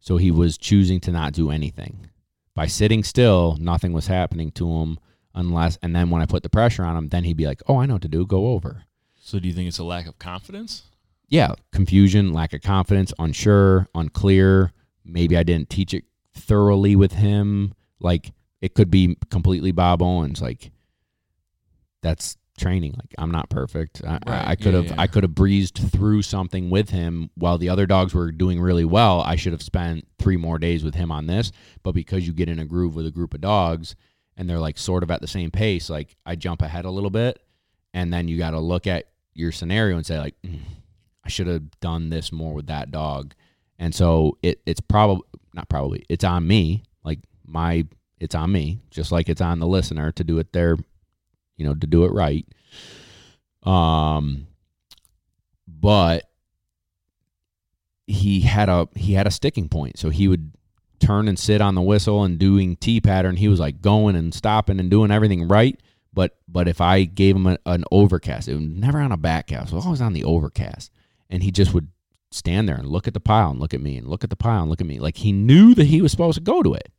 [0.00, 2.08] so he was choosing to not do anything.
[2.54, 4.98] By sitting still, nothing was happening to him
[5.34, 7.76] unless and then when I put the pressure on him, then he'd be like, "Oh,
[7.76, 8.26] I know what to do.
[8.26, 8.84] Go over."
[9.20, 10.84] So do you think it's a lack of confidence?
[11.30, 14.72] Yeah, confusion, lack of confidence, unsure, unclear.
[15.04, 16.04] Maybe I didn't teach it
[16.34, 17.74] thoroughly with him.
[18.00, 20.42] Like it could be completely Bob Owens.
[20.42, 20.72] Like
[22.02, 22.92] that's training.
[22.92, 24.02] Like I'm not perfect.
[24.04, 24.48] I, Right.
[24.48, 24.94] I, could Yeah, have yeah.
[24.98, 28.84] I could have breezed through something with him while the other dogs were doing really
[28.84, 29.22] well.
[29.22, 31.52] I should have spent three more days with him on this.
[31.82, 33.94] But because you get in a groove with a group of dogs
[34.36, 37.10] and they're like sort of at the same pace, like I jump ahead a little
[37.10, 37.40] bit,
[37.94, 40.60] and then you got to look at your scenario and say like, "Mm,
[41.24, 43.34] I should have done this more with that dog.
[43.78, 46.84] And so it it's probably not probably it's on me.
[47.04, 47.86] Like my
[48.18, 50.76] it's on me, just like it's on the listener to do it their
[51.56, 52.46] you know, to do it right.
[53.62, 54.46] Um
[55.66, 56.30] but
[58.06, 59.98] he had a he had a sticking point.
[59.98, 60.52] So he would
[60.98, 63.36] turn and sit on the whistle and doing T pattern.
[63.36, 65.80] He was like going and stopping and doing everything right.
[66.12, 69.68] But but if I gave him a, an overcast, it was never on a backcast.
[69.68, 70.90] It was always on the overcast.
[71.30, 71.88] And he just would
[72.30, 74.36] stand there and look at the pile and look at me and look at the
[74.36, 74.98] pile and look at me.
[74.98, 76.90] Like he knew that he was supposed to go to it.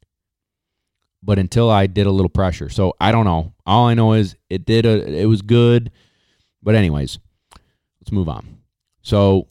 [1.24, 2.70] But until I did a little pressure.
[2.70, 3.54] So I don't know.
[3.66, 5.92] All I know is it did a it was good.
[6.64, 7.20] But anyways,
[8.02, 8.58] let's move on.
[9.02, 9.48] So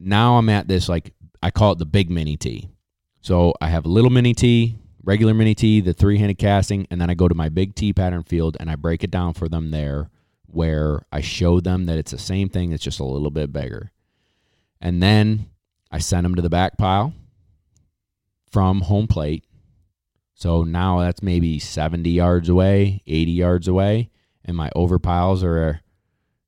[0.00, 1.12] now I'm at this like
[1.42, 2.68] I call it the big mini T.
[3.20, 7.00] So I have a little mini T, regular mini T, the three handed casting, and
[7.00, 9.48] then I go to my big T pattern field and I break it down for
[9.48, 10.10] them there
[10.52, 13.90] where I show them that it's the same thing, it's just a little bit bigger.
[14.82, 15.46] And then
[15.92, 17.14] I send them to the back pile
[18.50, 19.44] from home plate.
[20.34, 24.10] So now that's maybe 70 yards away, 80 yards away,
[24.44, 25.80] and my over piles are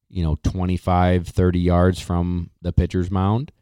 [0.09, 3.53] you know 25 30 yards from the pitcher's mound.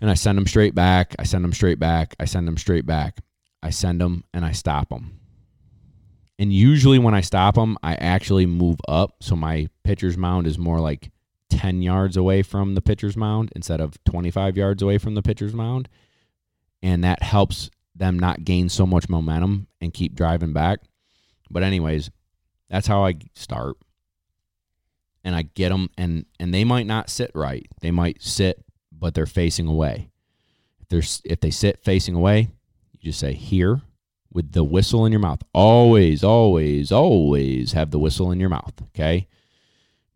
[0.00, 1.14] And i send them straight back.
[1.18, 2.14] I send them straight back.
[2.18, 3.20] I send them straight back.
[3.62, 5.20] I send them and i stop them.
[6.38, 9.16] And usually when i stop them i actually move up.
[9.20, 11.10] So my pitcher's mound is more like
[11.58, 15.54] 10 yards away from the pitcher's mound instead of 25 yards away from the pitcher's
[15.54, 15.88] mound
[16.82, 20.80] and that helps them not gain so much momentum and keep driving back
[21.50, 22.10] but anyways
[22.68, 23.76] that's how i start
[25.24, 27.66] and I get them and and they might not sit right.
[27.80, 30.10] They might sit but they're facing away.
[30.80, 32.50] If there's if they sit facing away,
[32.92, 33.80] you just say here
[34.32, 35.42] with the whistle in your mouth.
[35.52, 39.26] Always, always, always have the whistle in your mouth, okay?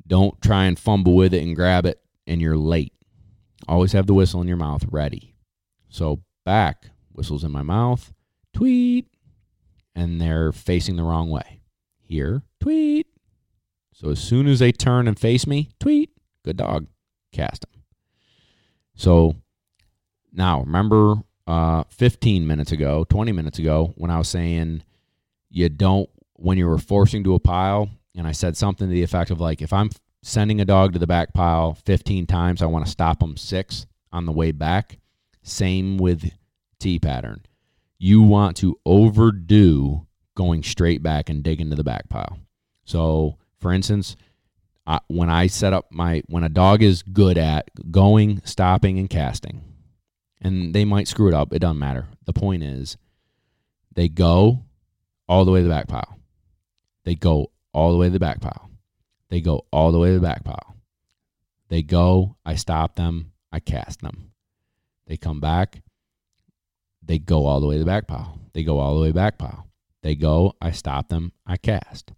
[0.09, 2.92] Don't try and fumble with it and grab it and you're late.
[3.68, 5.36] Always have the whistle in your mouth ready.
[5.88, 8.12] So back, whistles in my mouth,
[8.52, 9.06] tweet,
[9.94, 11.61] and they're facing the wrong way.
[12.00, 13.06] Here, tweet,
[13.98, 16.11] so as soon as they turn and face me, tweet,
[16.44, 16.86] good dog,
[17.32, 17.82] cast them.
[18.94, 19.34] So
[20.32, 21.16] now remember
[21.48, 24.84] uh, 15 minutes ago, 20 minutes ago, when I was saying
[25.50, 29.05] you don't, when you were forcing to a pile, and I said something to the
[29.05, 29.91] effect of like, if I'm
[30.23, 33.87] sending a dog to the back pile 15 times, I want to stop them six
[34.12, 34.99] on the way back.
[35.43, 36.33] Same with
[36.81, 37.47] T pattern.
[37.97, 42.39] You want to overdo going straight back and dig into the back pile.
[42.85, 44.16] So, for instance,
[44.87, 49.09] I, when I set up my when a dog is good at going, stopping, and
[49.09, 49.62] casting,
[50.41, 51.53] and they might screw it up.
[51.53, 52.07] It doesn't matter.
[52.25, 52.97] The point is,
[53.95, 54.64] they go
[55.29, 56.19] all the way to the back pile.
[57.05, 58.68] They go all the way to the back pile.
[59.31, 60.76] They go all the way to the back pile.
[61.68, 62.37] They go.
[62.45, 63.33] I stop them.
[63.53, 64.33] I cast them.
[65.07, 65.83] They come back.
[67.03, 68.41] They go all the way to the back pile.
[68.53, 69.68] They go all the way back pile.
[70.03, 70.55] They go.
[70.61, 71.33] I stop them.
[71.47, 72.12] I cast.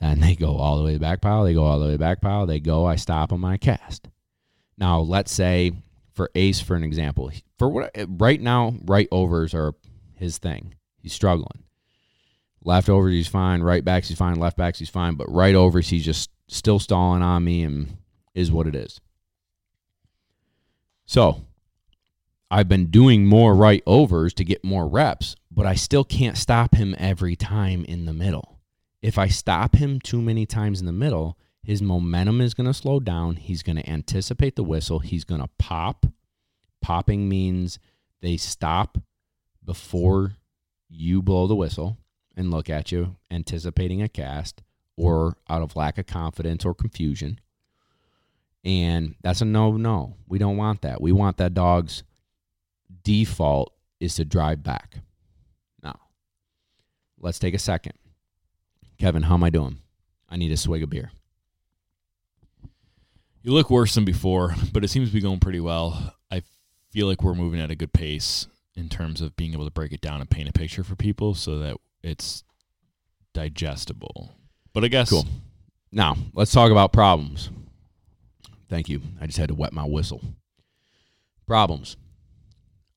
[0.00, 1.44] Then they go all the way to the back pile.
[1.44, 2.46] They go all the way back pile.
[2.46, 2.86] They go.
[2.86, 3.44] I stop them.
[3.44, 4.08] I cast.
[4.78, 5.72] Now, let's say
[6.14, 9.74] for Ace, for an example, for what right now, right overs are
[10.14, 10.74] his thing.
[10.98, 11.64] He's struggling.
[12.64, 13.62] Leftovers, he's fine.
[13.62, 14.36] Right backs, he's fine.
[14.36, 15.14] Left backs, he's fine.
[15.14, 17.96] But right overs, he's just still stalling on me and
[18.34, 19.00] is what it is.
[21.06, 21.44] So
[22.50, 26.74] I've been doing more right overs to get more reps, but I still can't stop
[26.74, 28.58] him every time in the middle.
[29.02, 32.74] If I stop him too many times in the middle, his momentum is going to
[32.74, 33.36] slow down.
[33.36, 34.98] He's going to anticipate the whistle.
[34.98, 36.06] He's going to pop.
[36.82, 37.78] Popping means
[38.20, 38.98] they stop
[39.64, 40.36] before
[40.88, 41.96] you blow the whistle
[42.36, 44.62] and look at you, anticipating a cast
[44.96, 47.40] or out of lack of confidence or confusion.
[48.64, 50.16] And that's a no no.
[50.28, 51.00] We don't want that.
[51.00, 52.02] We want that dog's
[53.02, 54.98] default is to drive back.
[55.82, 55.98] Now,
[57.18, 57.94] let's take a second.
[58.98, 59.78] Kevin, how am I doing?
[60.28, 61.10] I need a swig of beer.
[63.42, 66.14] You look worse than before, but it seems to be going pretty well.
[66.30, 66.42] I
[66.90, 69.92] feel like we're moving at a good pace in terms of being able to break
[69.92, 72.44] it down and paint a picture for people so that it's
[73.32, 74.34] digestible.
[74.72, 75.26] But I guess Cool.
[75.92, 77.50] Now, let's talk about problems.
[78.68, 79.02] Thank you.
[79.20, 80.22] I just had to wet my whistle.
[81.46, 81.96] Problems.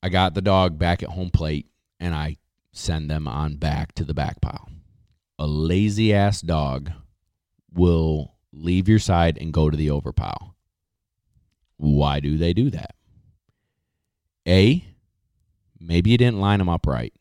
[0.03, 1.67] I got the dog back at home plate
[1.99, 2.37] and I
[2.71, 4.69] send them on back to the back pile.
[5.39, 6.91] A lazy ass dog
[7.73, 10.53] will leave your side and go to the overpile.
[11.77, 12.95] Why do they do that?
[14.47, 14.85] A,
[15.79, 17.13] maybe you didn't line them up right.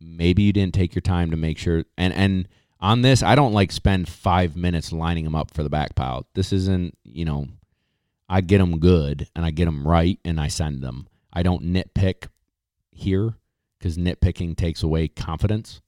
[0.00, 1.84] Maybe you didn't take your time to make sure.
[1.98, 2.48] And and
[2.80, 6.26] on this, I don't like spend five minutes lining them up for the back pile.
[6.34, 7.48] This isn't, you know,
[8.28, 11.06] I get them good and I get them right and I send them.
[11.32, 12.28] I don't nitpick
[12.90, 13.34] here
[13.78, 15.82] because nitpicking takes away confidence.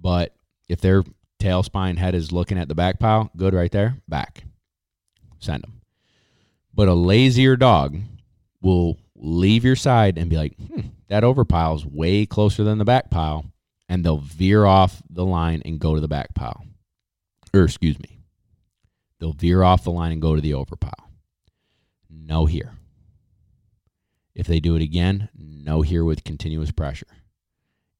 [0.00, 0.36] But
[0.68, 1.02] if their
[1.38, 4.44] tail spine head is looking at the back pile, good right there, back.
[5.38, 5.80] Send them.
[6.72, 7.98] But a lazier dog
[8.60, 12.84] will leave your side and be like, hmm, that overpile is way closer than the
[12.84, 13.46] back pile.
[13.88, 16.64] And they'll veer off the line and go to the back pile.
[17.52, 18.18] Or, excuse me,
[19.20, 21.10] they'll veer off the line and go to the overpile.
[22.08, 22.72] No here.
[24.34, 27.06] If they do it again, no here with continuous pressure.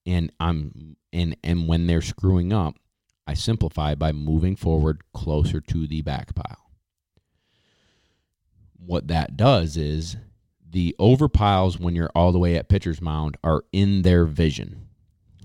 [0.06, 2.76] And I'm and and when they're screwing up,
[3.26, 6.70] I simplify by moving forward closer to the back pile.
[8.76, 10.16] What that does is
[10.74, 14.88] the overpiles when you're all the way at pitcher's mound are in their vision.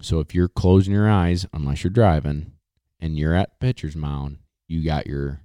[0.02, 2.54] So if you're closing your eyes, unless you're driving,
[3.00, 5.42] and you're at pitcher's mound, you got your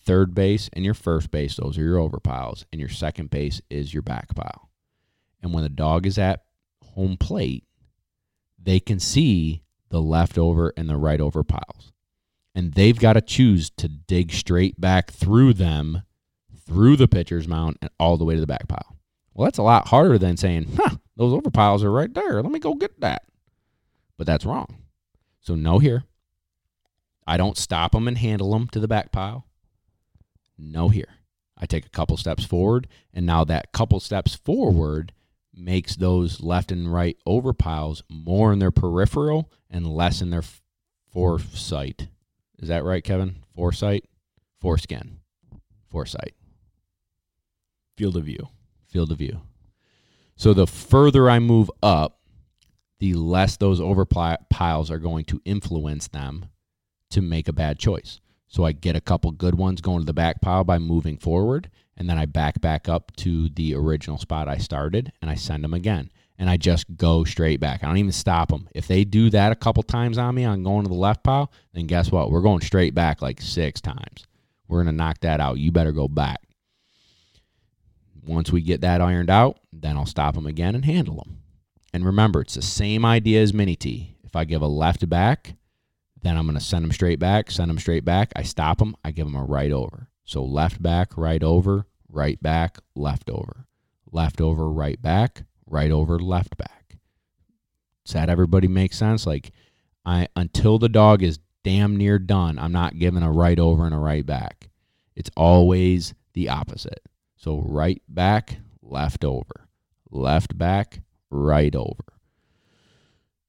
[0.00, 1.56] third base and your first base.
[1.56, 4.70] Those are your overpiles, and your second base is your back pile.
[5.42, 6.44] And when the dog is at
[6.94, 7.64] home plate,
[8.62, 11.90] they can see the leftover and the right over piles.
[12.54, 16.02] And they've got to choose to dig straight back through them,
[16.64, 18.98] through the pitcher's mound, and all the way to the back pile.
[19.34, 22.42] Well, that's a lot harder than saying, huh, those over piles are right there.
[22.42, 23.22] Let me go get that.
[24.16, 24.78] But that's wrong.
[25.40, 26.04] So, no here.
[27.26, 29.46] I don't stop them and handle them to the back pile.
[30.58, 31.08] No here.
[31.56, 35.12] I take a couple steps forward, and now that couple steps forward
[35.54, 40.44] makes those left and right over piles more in their peripheral and less in their
[41.12, 42.08] foresight.
[42.58, 43.36] Is that right, Kevin?
[43.54, 44.04] Foresight?
[44.60, 45.18] Foreskin.
[45.90, 46.34] Foresight.
[47.96, 48.48] Field of view.
[48.90, 49.40] Field of view.
[50.36, 52.18] So the further I move up,
[52.98, 56.46] the less those over piles are going to influence them
[57.10, 58.20] to make a bad choice.
[58.48, 61.70] So I get a couple good ones going to the back pile by moving forward,
[61.96, 65.62] and then I back back up to the original spot I started and I send
[65.62, 66.10] them again.
[66.36, 67.84] And I just go straight back.
[67.84, 68.66] I don't even stop them.
[68.74, 71.52] If they do that a couple times on me on going to the left pile,
[71.74, 72.30] then guess what?
[72.30, 74.26] We're going straight back like six times.
[74.66, 75.58] We're going to knock that out.
[75.58, 76.40] You better go back.
[78.24, 81.38] Once we get that ironed out, then I'll stop them again and handle them.
[81.92, 84.16] And remember, it's the same idea as mini T.
[84.24, 85.54] If I give a left back,
[86.22, 88.32] then I'm going to send them straight back, send them straight back.
[88.36, 90.08] I stop them, I give them a right over.
[90.24, 93.66] So left back, right over, right back, left over,
[94.12, 96.98] left over, right back, right over, left back.
[98.04, 99.26] Does that everybody make sense?
[99.26, 99.50] Like,
[100.04, 103.94] I until the dog is damn near done, I'm not giving a right over and
[103.94, 104.68] a right back.
[105.16, 107.02] It's always the opposite.
[107.40, 109.68] So right back, left over,
[110.10, 112.04] left back, right over.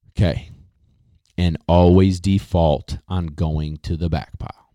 [0.09, 0.49] Okay.
[1.37, 4.69] And always default on going to the back pile.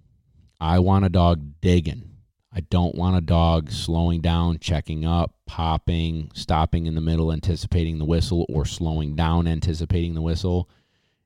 [0.60, 2.16] I want a dog digging
[2.56, 7.98] I don't want a dog slowing down, checking up, popping, stopping in the middle, anticipating
[7.98, 10.66] the whistle, or slowing down, anticipating the whistle.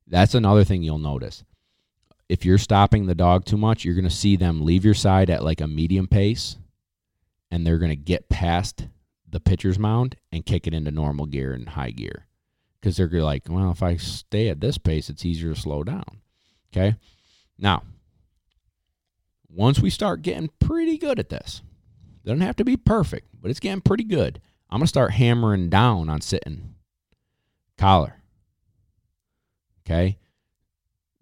[0.08, 1.44] That's another thing you'll notice.
[2.28, 5.30] If you're stopping the dog too much, you're going to see them leave your side
[5.30, 6.56] at like a medium pace
[7.50, 8.88] and they're going to get past
[9.28, 12.26] the pitcher's mound and kick it into normal gear and high gear
[12.80, 16.20] because they're like, well, if I stay at this pace, it's easier to slow down.
[16.72, 16.96] Okay.
[17.58, 17.82] Now,
[19.48, 21.62] once we start getting pretty good at this,
[22.24, 24.40] doesn't have to be perfect, but it's getting pretty good.
[24.70, 26.74] I'm going to start hammering down on sitting
[27.76, 28.22] collar.
[29.84, 30.18] Okay?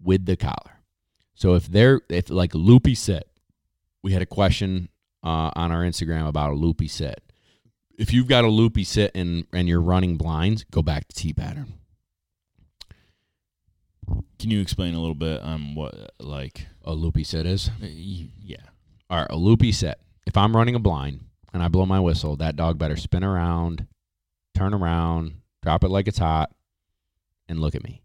[0.01, 0.81] With the collar.
[1.33, 3.27] So if they're if like loopy sit,
[4.03, 4.89] we had a question
[5.23, 7.21] uh, on our Instagram about a loopy sit.
[7.97, 11.33] If you've got a loopy sit and and you're running blinds, go back to T
[11.33, 11.73] pattern.
[14.39, 17.69] Can you explain a little bit on what like a loopy set is?
[17.81, 18.57] Uh, yeah.
[19.09, 19.99] All right, a loopy set.
[20.25, 23.87] If I'm running a blind and I blow my whistle, that dog better spin around,
[24.55, 26.51] turn around, drop it like it's hot,
[27.47, 28.01] and look at me.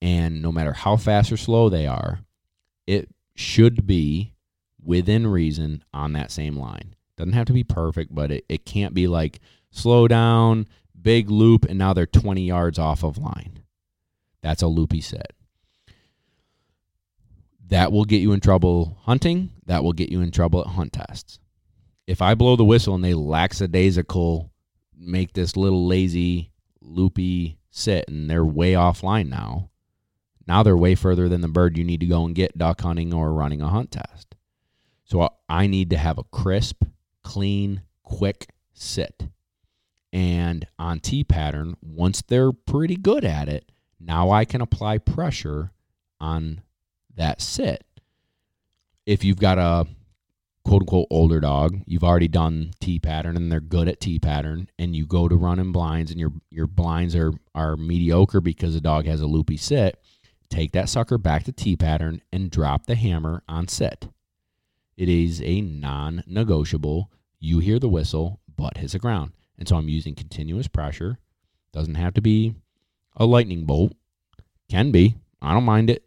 [0.00, 2.20] And no matter how fast or slow they are,
[2.86, 4.34] it should be
[4.82, 6.94] within reason on that same line.
[7.16, 10.66] Doesn't have to be perfect, but it, it can't be like slow down,
[11.00, 13.60] big loop, and now they're 20 yards off of line.
[14.40, 15.32] That's a loopy set.
[17.66, 19.50] That will get you in trouble hunting.
[19.66, 21.38] That will get you in trouble at hunt tests.
[22.06, 24.50] If I blow the whistle and they lackadaisical
[24.96, 26.50] make this little lazy
[26.80, 29.70] loopy sit and they're way offline now,
[30.46, 33.12] Now they're way further than the bird you need to go and get duck hunting
[33.12, 34.27] or running a hunt test.
[35.08, 36.84] So I need to have a crisp,
[37.24, 39.28] clean, quick sit.
[40.12, 45.72] And on T pattern, once they're pretty good at it, now I can apply pressure
[46.20, 46.60] on
[47.16, 47.84] that sit.
[49.06, 49.86] If you've got a
[50.64, 54.68] quote unquote older dog, you've already done T pattern and they're good at T pattern,
[54.78, 58.80] and you go to running blinds and your your blinds are are mediocre because the
[58.80, 59.98] dog has a loopy sit,
[60.50, 64.08] take that sucker back to T pattern and drop the hammer on sit.
[64.98, 67.12] It is a non negotiable.
[67.38, 69.30] You hear the whistle, butt hits the ground.
[69.56, 71.18] And so I'm using continuous pressure.
[71.72, 72.56] Doesn't have to be
[73.16, 73.92] a lightning bolt.
[74.68, 75.14] Can be.
[75.40, 76.04] I don't mind it.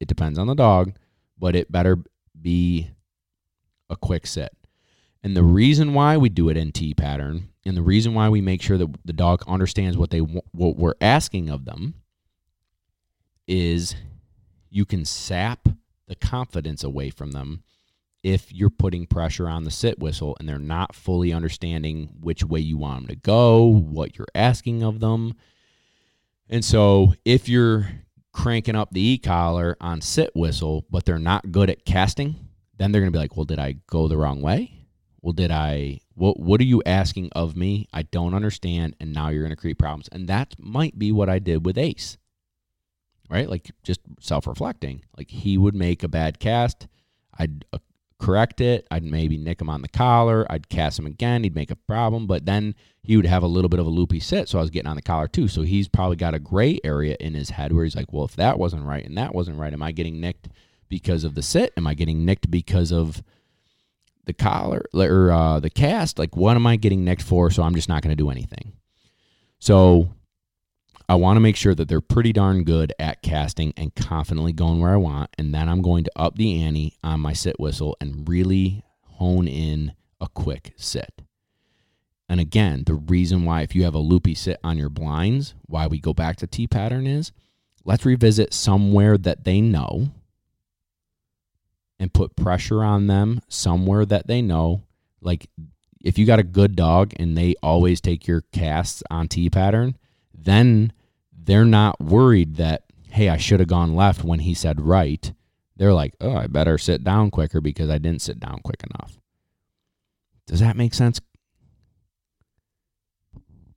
[0.00, 0.94] It depends on the dog,
[1.38, 1.98] but it better
[2.40, 2.90] be
[3.88, 4.52] a quick set.
[5.22, 8.40] And the reason why we do it in T pattern, and the reason why we
[8.40, 11.94] make sure that the dog understands what they what we're asking of them,
[13.46, 13.94] is
[14.68, 15.68] you can sap
[16.08, 17.62] the confidence away from them
[18.22, 22.60] if you're putting pressure on the sit whistle and they're not fully understanding which way
[22.60, 25.34] you want them to go, what you're asking of them.
[26.48, 27.88] And so if you're
[28.32, 32.36] cranking up the e collar on sit whistle, but they're not good at casting,
[32.78, 34.86] then they're going to be like, well, did I go the wrong way?
[35.20, 37.88] Well, did I, what, what are you asking of me?
[37.92, 38.96] I don't understand.
[39.00, 40.08] And now you're going to create problems.
[40.10, 42.18] And that might be what I did with Ace,
[43.30, 43.48] right?
[43.48, 45.04] Like just self reflecting.
[45.16, 46.88] Like he would make a bad cast.
[47.38, 47.78] I'd uh,
[48.22, 48.86] correct it.
[48.90, 50.46] I'd maybe nick him on the collar.
[50.48, 51.42] I'd cast him again.
[51.42, 54.20] He'd make a problem, but then he would have a little bit of a loopy
[54.20, 54.48] sit.
[54.48, 55.48] So I was getting on the collar too.
[55.48, 58.36] So he's probably got a gray area in his head where he's like, well, if
[58.36, 60.48] that wasn't right and that wasn't right, am I getting nicked
[60.88, 61.72] because of the sit?
[61.76, 63.22] Am I getting nicked because of
[64.24, 66.18] the collar or uh, the cast?
[66.18, 67.50] Like, what am I getting nicked for?
[67.50, 68.72] So I'm just not going to do anything.
[69.58, 70.14] So
[71.12, 74.80] I want to make sure that they're pretty darn good at casting and confidently going
[74.80, 75.28] where I want.
[75.36, 79.46] And then I'm going to up the ante on my sit whistle and really hone
[79.46, 79.92] in
[80.22, 81.20] a quick sit.
[82.30, 85.86] And again, the reason why, if you have a loopy sit on your blinds, why
[85.86, 87.30] we go back to T pattern is
[87.84, 90.12] let's revisit somewhere that they know
[91.98, 94.80] and put pressure on them somewhere that they know.
[95.20, 95.50] Like
[96.02, 99.98] if you got a good dog and they always take your casts on T pattern,
[100.34, 100.94] then
[101.44, 105.32] they're not worried that, hey, I should have gone left when he said right.
[105.76, 109.18] They're like, oh, I better sit down quicker because I didn't sit down quick enough.
[110.46, 111.20] Does that make sense?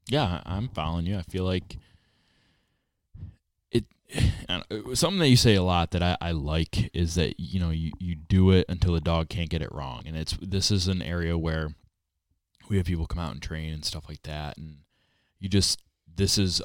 [0.07, 1.17] Yeah, I'm following you.
[1.17, 1.77] I feel like
[3.71, 3.85] it,
[4.49, 4.61] uh,
[4.93, 7.91] something that you say a lot that I, I like is that you know you,
[7.99, 11.01] you do it until the dog can't get it wrong and it's this is an
[11.01, 11.69] area where
[12.69, 14.77] we have people come out and train and stuff like that and
[15.39, 15.79] you just
[16.15, 16.61] this is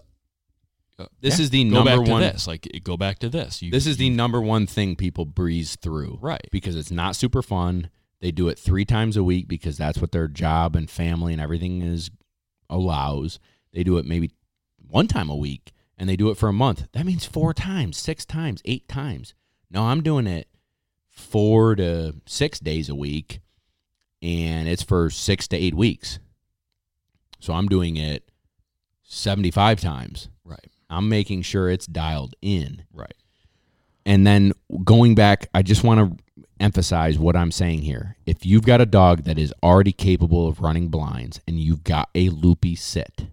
[1.21, 2.23] this yeah, is the go number one.
[2.23, 3.63] This like go back to this.
[3.63, 6.47] You, this is the number one thing people breeze through, right?
[6.51, 7.91] Because it's not super fun.
[8.21, 11.41] They do it three times a week because that's what their job and family and
[11.41, 12.11] everything is
[12.69, 13.39] allows.
[13.73, 14.31] They do it maybe
[14.89, 16.89] one time a week, and they do it for a month.
[16.93, 19.35] That means four times, six times, eight times.
[19.71, 20.49] No, I'm doing it
[21.09, 23.41] four to six days a week,
[24.21, 26.19] and it's for six to eight weeks.
[27.39, 28.31] So I'm doing it
[29.05, 30.29] 75 times.
[30.91, 32.85] I'm making sure it's dialed in.
[32.93, 33.15] Right.
[34.05, 34.53] And then
[34.85, 38.17] going back, I just want to emphasize what I'm saying here.
[38.27, 42.11] If you've got a dog that is already capable of running blinds and you've got
[42.15, 43.27] a loopy sit,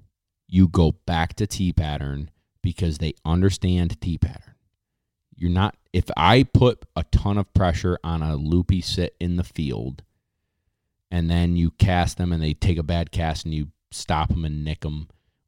[0.48, 2.30] you go back to T pattern
[2.62, 4.56] because they understand T pattern.
[5.36, 9.44] You're not, if I put a ton of pressure on a loopy sit in the
[9.44, 10.04] field
[11.12, 14.46] and then you cast them and they take a bad cast and you stop them
[14.46, 15.08] and nick them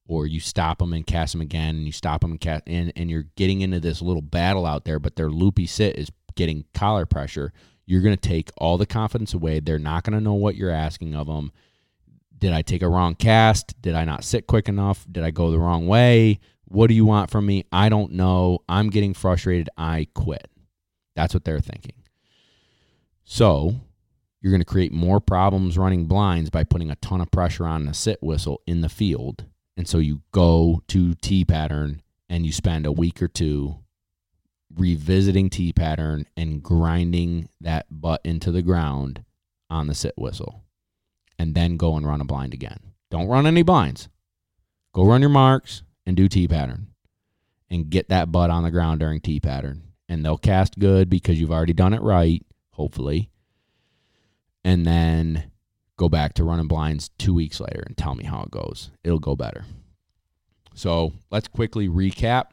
[0.09, 2.91] or you stop them and cast them again and you stop them and cast and,
[2.97, 6.65] and you're getting into this little battle out there but their loopy sit is getting
[6.73, 7.53] collar pressure
[7.85, 9.59] you're going to take all the confidence away.
[9.59, 11.51] They're not going to know what you're asking of them
[12.39, 13.79] did i take a wrong cast?
[13.81, 15.05] Did i not sit quick enough?
[15.11, 16.39] Did i go the wrong way?
[16.65, 17.65] What do you want from me?
[17.71, 18.59] I don't know.
[18.69, 19.69] I'm getting frustrated.
[19.77, 20.49] I quit.
[21.15, 21.95] That's what they're thinking.
[23.25, 23.75] So
[24.39, 27.85] you're going to create more problems running blinds by putting a ton of pressure on
[27.85, 29.45] the sit whistle in the field
[29.79, 33.77] and so you go to T pattern and you spend a week or two
[34.75, 39.23] revisiting T pattern and grinding that butt into the ground
[39.69, 40.65] on the sit whistle.
[41.39, 42.91] And then go and run a blind again.
[43.09, 44.09] Don't run any blinds.
[44.93, 46.87] Go run your marks and do T pattern
[47.69, 49.93] and get that butt on the ground during T pattern.
[50.09, 53.29] And they'll cast good because you've already done it right, hopefully.
[54.61, 55.51] And then
[55.99, 58.89] go back to running blinds two weeks later and tell me how it goes.
[59.03, 59.65] It'll go better.
[60.73, 62.45] So let's quickly recap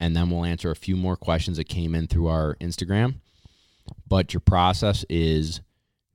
[0.00, 3.16] and then we'll answer a few more questions that came in through our Instagram.
[4.08, 5.60] But your process is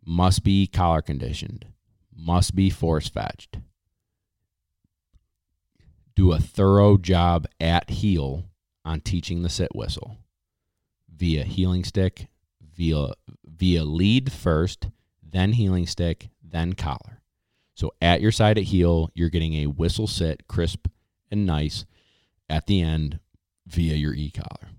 [0.04, 1.68] must be collar conditioned,
[2.16, 3.60] must be force fetched.
[6.16, 8.46] Do a thorough job at heel
[8.84, 10.18] on teaching the sit whistle
[11.16, 12.28] via heeling stick,
[12.76, 13.12] via
[13.46, 14.88] via lead first,
[15.32, 17.22] then heeling stick, then collar.
[17.76, 20.88] So at your side at heel, you're getting a whistle sit, crisp
[21.30, 21.86] and nice
[22.50, 23.20] at the end
[23.68, 24.72] via your e collar.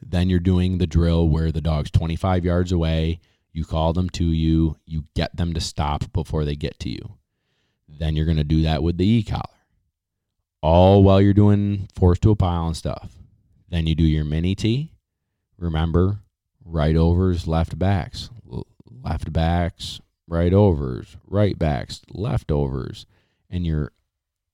[0.00, 3.20] Then you're doing the drill where the dog's 25 yards away.
[3.52, 7.16] You call them to you, you get them to stop before they get to you.
[7.88, 9.42] Then you're going to do that with the e collar.
[10.62, 13.12] All while you're doing force to a pile and stuff.
[13.68, 14.92] Then you do your mini T.
[15.58, 16.20] Remember,
[16.64, 18.30] right overs, left backs,
[19.02, 23.06] left backs, right overs, right backs, leftovers,
[23.50, 23.92] and you're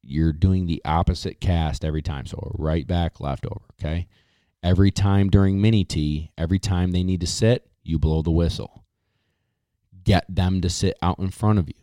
[0.07, 2.27] you're doing the opposite cast every time.
[2.27, 4.07] So a right back, left over, okay?
[4.63, 8.85] Every time during mini T, every time they need to sit, you blow the whistle.
[10.05, 11.75] Get them to sit out in front of you.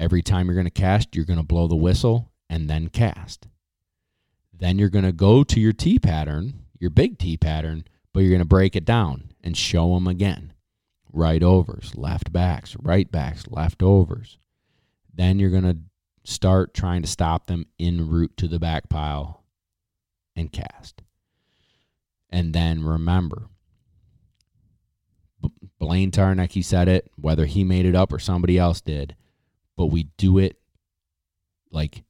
[0.00, 3.46] Every time you're going to cast, you're going to blow the whistle and then cast.
[4.52, 8.30] Then you're going to go to your T pattern, your big T pattern, but you're
[8.30, 10.53] going to break it down and show them again.
[11.16, 14.38] Right overs, left backs, right backs, left overs.
[15.14, 15.78] Then you're going to
[16.24, 19.44] start trying to stop them en route to the back pile
[20.34, 21.02] and cast.
[22.30, 23.46] And then remember,
[25.78, 29.14] Blaine Tarnick, he said it, whether he made it up or somebody else did,
[29.76, 30.58] but we do it
[31.70, 32.02] like,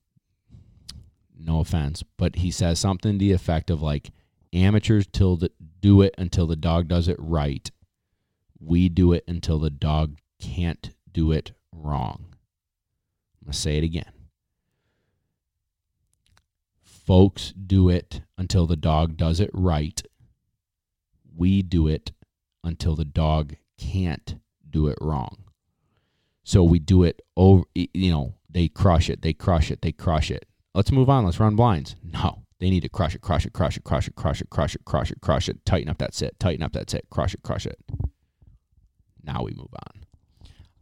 [1.39, 4.13] no offense, but he says something to the effect of like,
[4.55, 5.51] amateurs till the,
[5.81, 7.71] do it until the dog does it right
[8.65, 12.27] we do it until the dog can't do it wrong.
[13.41, 14.11] I'm going to say it again.
[16.83, 20.03] Folks do it until the dog does it right.
[21.37, 22.13] We do it
[22.63, 24.37] until the dog can't
[24.69, 25.45] do it wrong.
[26.45, 30.31] So we do it over, you know, they crush it, they crush it, they crush
[30.31, 30.47] it.
[30.75, 31.25] Let's move on.
[31.25, 31.97] Let's run blinds.
[32.03, 34.75] No, they need to crush it, crush it, crush it, crush it, crush it, crush
[34.75, 35.65] it, crush it, crush it.
[35.65, 37.79] Tighten up that sit, tighten up that sit, crush it, crush it.
[39.25, 40.05] Now we move on.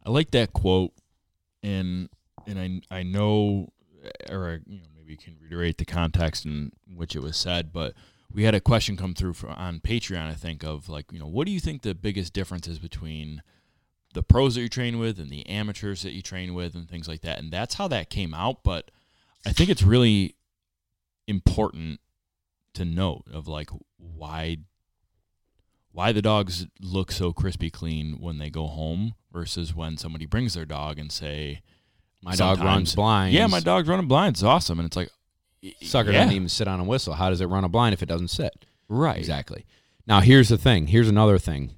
[0.05, 0.91] I like that quote,
[1.61, 2.09] and
[2.45, 3.69] and I I know,
[4.29, 7.93] or you know, maybe you can reiterate the context in which it was said, but
[8.33, 10.29] we had a question come through for, on Patreon.
[10.29, 13.41] I think of like you know, what do you think the biggest difference is between
[14.13, 17.07] the pros that you train with and the amateurs that you train with and things
[17.07, 18.63] like that, and that's how that came out.
[18.63, 18.91] But
[19.45, 20.35] I think it's really
[21.27, 21.99] important
[22.73, 24.57] to note of like why
[25.93, 30.55] why the dogs look so crispy clean when they go home versus when somebody brings
[30.55, 31.61] their dog and say
[32.21, 33.33] my dog runs blind.
[33.33, 34.35] Yeah, my dog's running blind.
[34.35, 34.79] It's awesome.
[34.79, 35.09] And it's like,
[35.81, 36.19] sucker yeah.
[36.19, 37.13] doesn't even sit on a whistle.
[37.13, 38.65] How does it run a blind if it doesn't sit?
[38.89, 39.17] Right.
[39.17, 39.65] Exactly.
[40.07, 40.87] Now, here's the thing.
[40.87, 41.75] Here's another thing.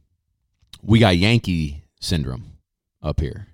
[0.81, 2.53] We got Yankee syndrome
[3.01, 3.47] up here.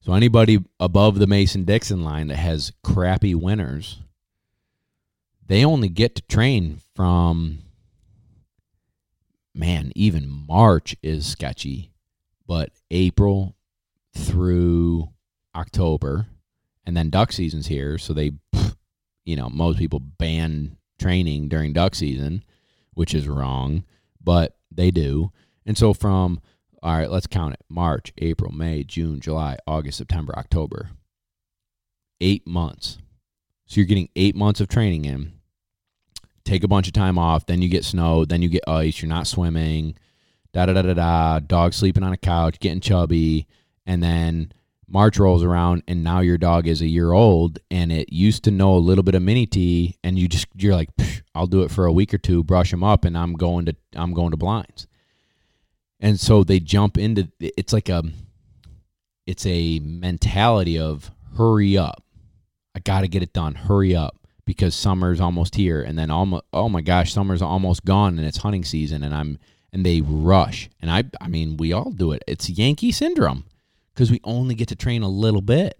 [0.00, 3.98] So anybody above the Mason Dixon line that has crappy winters,
[5.44, 7.58] they only get to train from
[9.56, 11.90] man, even March is sketchy,
[12.46, 13.56] but April
[14.14, 15.08] through
[15.54, 16.26] October,
[16.84, 18.32] and then duck season's here, so they,
[19.24, 22.44] you know, most people ban training during duck season,
[22.94, 23.84] which is wrong,
[24.22, 25.32] but they do.
[25.64, 26.40] And so from
[26.82, 27.64] all right, let's count it.
[27.68, 30.90] March, April, May, June, July, August, September, October.
[32.20, 32.98] 8 months.
[33.66, 35.32] So you're getting 8 months of training in.
[36.46, 39.08] Take a bunch of time off, then you get snow, then you get ice, you're
[39.08, 39.96] not swimming.
[40.52, 41.40] Da da da da da.
[41.40, 43.48] Dog sleeping on a couch, getting chubby,
[43.84, 44.52] and then
[44.88, 48.52] March rolls around and now your dog is a year old and it used to
[48.52, 50.90] know a little bit of mini T and you just you're like
[51.34, 53.76] I'll do it for a week or two brush them up and I'm going to
[53.96, 54.86] I'm going to blinds.
[55.98, 58.04] And so they jump into it's like a
[59.26, 62.04] it's a mentality of hurry up.
[62.74, 63.56] I got to get it done.
[63.56, 68.18] Hurry up because summer's almost here and then almost oh my gosh, summer's almost gone
[68.18, 69.38] and it's hunting season and I'm
[69.72, 70.70] and they rush.
[70.80, 72.22] And I I mean, we all do it.
[72.26, 73.44] It's Yankee syndrome
[73.92, 75.78] because we only get to train a little bit.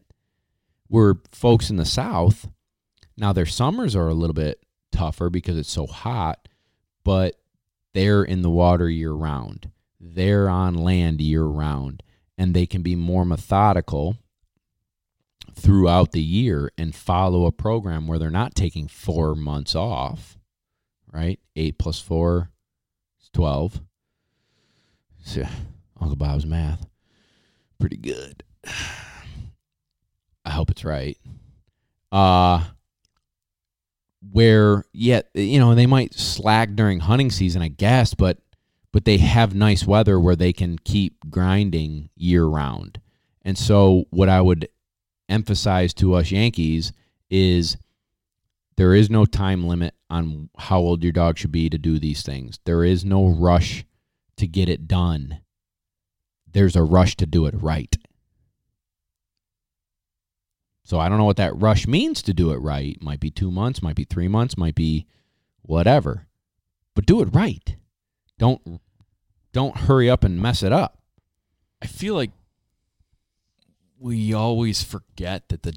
[0.88, 2.48] We're folks in the South.
[3.16, 4.62] Now, their summers are a little bit
[4.92, 6.48] tougher because it's so hot,
[7.02, 7.36] but
[7.94, 9.70] they're in the water year round.
[9.98, 12.02] They're on land year round,
[12.36, 14.16] and they can be more methodical
[15.56, 20.38] throughout the year and follow a program where they're not taking four months off,
[21.12, 21.40] right?
[21.56, 22.50] Eight plus four
[23.20, 23.80] is 12.
[25.24, 25.42] So,
[26.00, 26.86] Uncle Bob's math
[27.78, 28.42] pretty good.
[30.44, 31.18] I hope it's right.
[32.12, 32.64] Uh
[34.32, 38.38] where yet you know they might slack during hunting season, I guess, but
[38.92, 43.00] but they have nice weather where they can keep grinding year round.
[43.42, 44.68] And so what I would
[45.28, 46.92] emphasize to us Yankees
[47.30, 47.76] is
[48.76, 52.22] there is no time limit on how old your dog should be to do these
[52.22, 52.58] things.
[52.64, 53.84] There is no rush
[54.36, 55.40] to get it done.
[56.50, 57.96] There's a rush to do it right.
[60.84, 62.96] So I don't know what that rush means to do it right.
[63.02, 65.06] Might be 2 months, might be 3 months, might be
[65.62, 66.28] whatever.
[66.94, 67.76] But do it right.
[68.38, 68.80] Don't
[69.52, 70.98] don't hurry up and mess it up.
[71.82, 72.30] I feel like
[73.98, 75.74] we always forget that the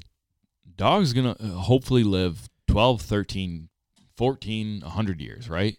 [0.76, 3.68] dog's going to uh, hopefully live 12, 13,
[4.16, 5.76] 14, 100 years, right?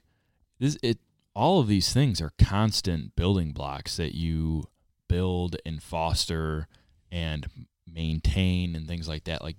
[0.60, 1.00] This it
[1.34, 4.66] all of these things are constant building blocks that you
[5.08, 6.68] build and foster
[7.12, 7.48] and
[7.92, 9.42] maintain and things like that.
[9.42, 9.56] Like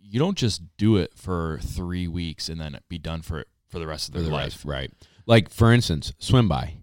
[0.00, 3.78] you don't just do it for 3 weeks and then be done for it for
[3.78, 4.44] the rest of their the life.
[4.44, 4.90] rest, right?
[5.26, 6.74] Like for instance, swim by.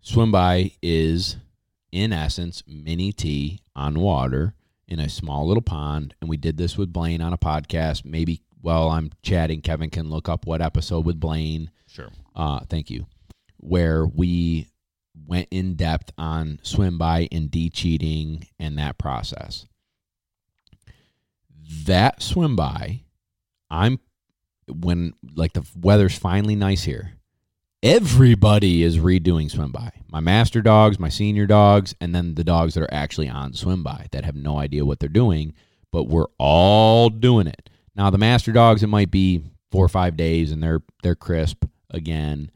[0.00, 1.36] Swim by is
[1.92, 4.54] in essence mini T on water
[4.90, 8.04] in a small little pond, and we did this with Blaine on a podcast.
[8.04, 11.70] Maybe while I'm chatting, Kevin can look up what episode with Blaine.
[11.86, 12.10] Sure.
[12.34, 13.06] Uh, thank you.
[13.58, 14.68] Where we
[15.26, 19.66] went in depth on swim by and de cheating and that process.
[21.84, 23.04] That swim by,
[23.70, 24.00] I'm
[24.68, 27.12] when like the weather's finally nice here.
[27.82, 29.90] Everybody is redoing swim by.
[30.06, 33.82] My master dogs, my senior dogs, and then the dogs that are actually on swim
[33.82, 35.54] by that have no idea what they're doing,
[35.90, 37.70] but we're all doing it.
[37.96, 41.64] Now the master dogs, it might be four or five days and they're they're crisp
[41.88, 42.50] again.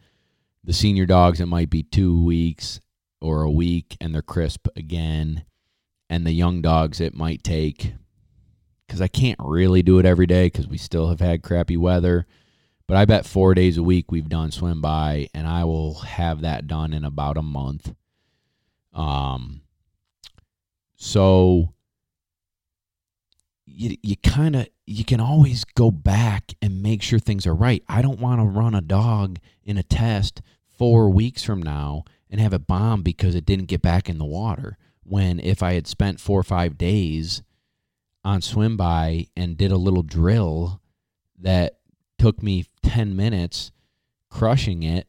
[0.63, 2.81] The senior dogs, it might be two weeks
[3.23, 5.45] or a week and they're crisp again.
[6.11, 7.95] And the young dogs, it might take
[8.87, 12.27] because I can't really do it every day because we still have had crappy weather.
[12.87, 16.43] But I bet four days a week we've done swim by, and I will have
[16.43, 17.95] that done in about a month.
[18.93, 19.63] Um,
[20.97, 21.75] so
[23.67, 27.83] you you kind of you can always go back and make sure things are right.
[27.89, 30.43] I don't want to run a dog in a test
[30.77, 34.25] four weeks from now and have it bomb because it didn't get back in the
[34.25, 34.77] water.
[35.03, 37.43] When if I had spent four or five days
[38.25, 40.81] on swim by and did a little drill
[41.39, 41.79] that
[42.25, 43.71] took me 10 minutes
[44.31, 45.09] crushing it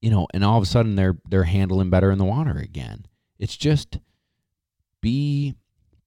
[0.00, 3.06] you know and all of a sudden they're they're handling better in the water again.
[3.38, 3.98] It's just
[5.00, 5.54] be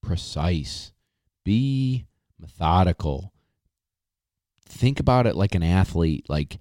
[0.01, 0.91] precise.
[1.45, 2.05] Be
[2.37, 3.31] methodical.
[4.67, 6.59] Think about it like an athlete like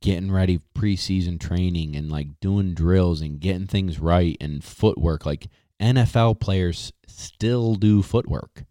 [0.00, 5.26] getting ready preseason training and like doing drills and getting things right and footwork.
[5.26, 5.48] Like
[5.82, 8.64] NFL players still do footwork.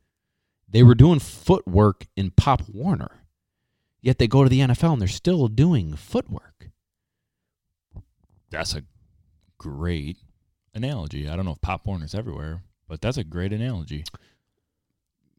[0.69, 3.22] They were doing footwork in Pop Warner
[4.03, 6.69] Yet they go to the NFL and they're still doing footwork.
[8.51, 8.83] That's a
[9.57, 10.17] great
[10.75, 11.27] analogy.
[11.27, 14.03] I don't know if Pop is everywhere, but that's a great analogy.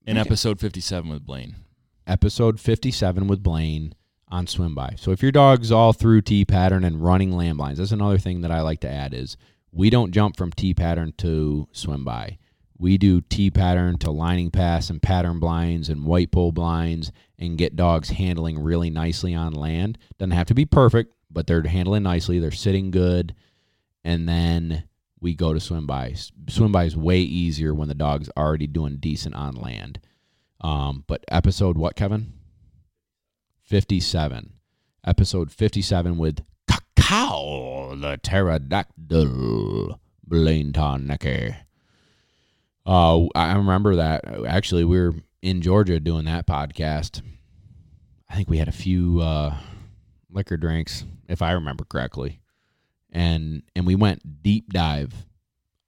[0.06, 0.26] In Okay.
[0.26, 1.56] episode 57 with Blaine.
[2.06, 3.94] Episode 57 with Blaine
[4.28, 4.94] on swim by.
[4.96, 8.50] So if your dog's all through T pattern and running landlines, that's another thing that
[8.50, 9.36] I like to add is
[9.72, 12.38] we don't jump from T pattern to swim by.
[12.76, 17.58] We do T pattern to lining pass and pattern blinds and white pole blinds and
[17.58, 19.98] get dogs handling really nicely on land.
[20.18, 22.38] Doesn't have to be perfect, but they're handling nicely.
[22.38, 23.34] They're sitting good.
[24.02, 24.84] And then
[25.20, 26.14] we go to swim by.
[26.48, 30.00] Swim by is way easier when the dog's already doing decent on land.
[30.60, 32.32] Um, but episode what, Kevin?
[33.62, 34.52] 57.
[35.06, 41.56] Episode 57 with Cacao, the pterodactyl, Blaine Tarnacki.
[42.86, 44.24] Uh, I remember that.
[44.46, 47.22] Actually, we were in Georgia doing that podcast.
[48.28, 49.56] I think we had a few uh,
[50.30, 52.40] liquor drinks, if I remember correctly,
[53.10, 55.26] and and we went deep dive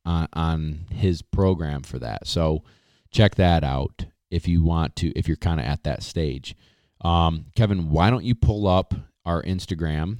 [0.05, 2.27] on on his program for that.
[2.27, 2.63] So
[3.11, 5.11] check that out if you want to.
[5.19, 6.55] If you're kind of at that stage,
[7.03, 8.95] um, Kevin, why don't you pull up
[9.25, 10.19] our Instagram?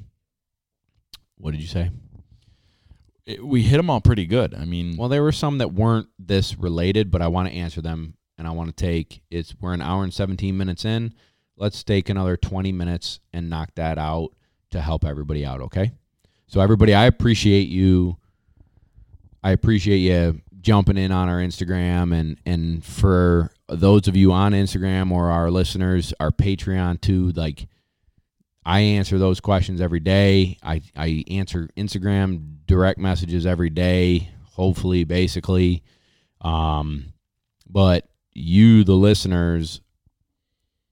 [1.39, 1.91] What did you say?
[3.27, 4.55] It- we hit them all pretty good.
[4.55, 7.81] I mean, Well, there were some that weren't this related, but I want to answer
[7.83, 11.13] them and I want to take it's we're an hour and 17 minutes in.
[11.57, 14.31] Let's take another 20 minutes and knock that out
[14.71, 15.93] to help everybody out, okay?
[16.47, 18.17] So everybody, I appreciate you
[19.43, 24.53] I appreciate you jumping in on our Instagram and and for those of you on
[24.53, 27.67] Instagram or our listeners, our Patreon too, like
[28.67, 30.59] I answer those questions every day.
[30.61, 35.85] I, I answer Instagram direct messages every day, hopefully, basically.
[36.41, 37.13] Um,
[37.69, 39.81] but you, the listeners,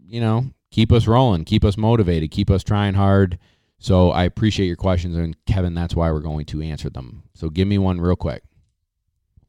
[0.06, 3.40] you know, keep us rolling, keep us motivated, keep us trying hard.
[3.80, 7.24] So I appreciate your questions, and Kevin, that's why we're going to answer them.
[7.34, 8.44] So give me one real quick.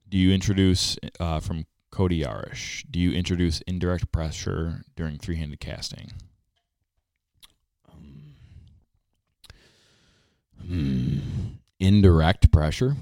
[0.09, 2.85] Do you introduce uh, from Cody Yarish?
[2.89, 6.11] Do you introduce indirect pressure during three-handed casting?
[10.67, 11.19] Hmm.
[11.79, 12.95] Indirect pressure.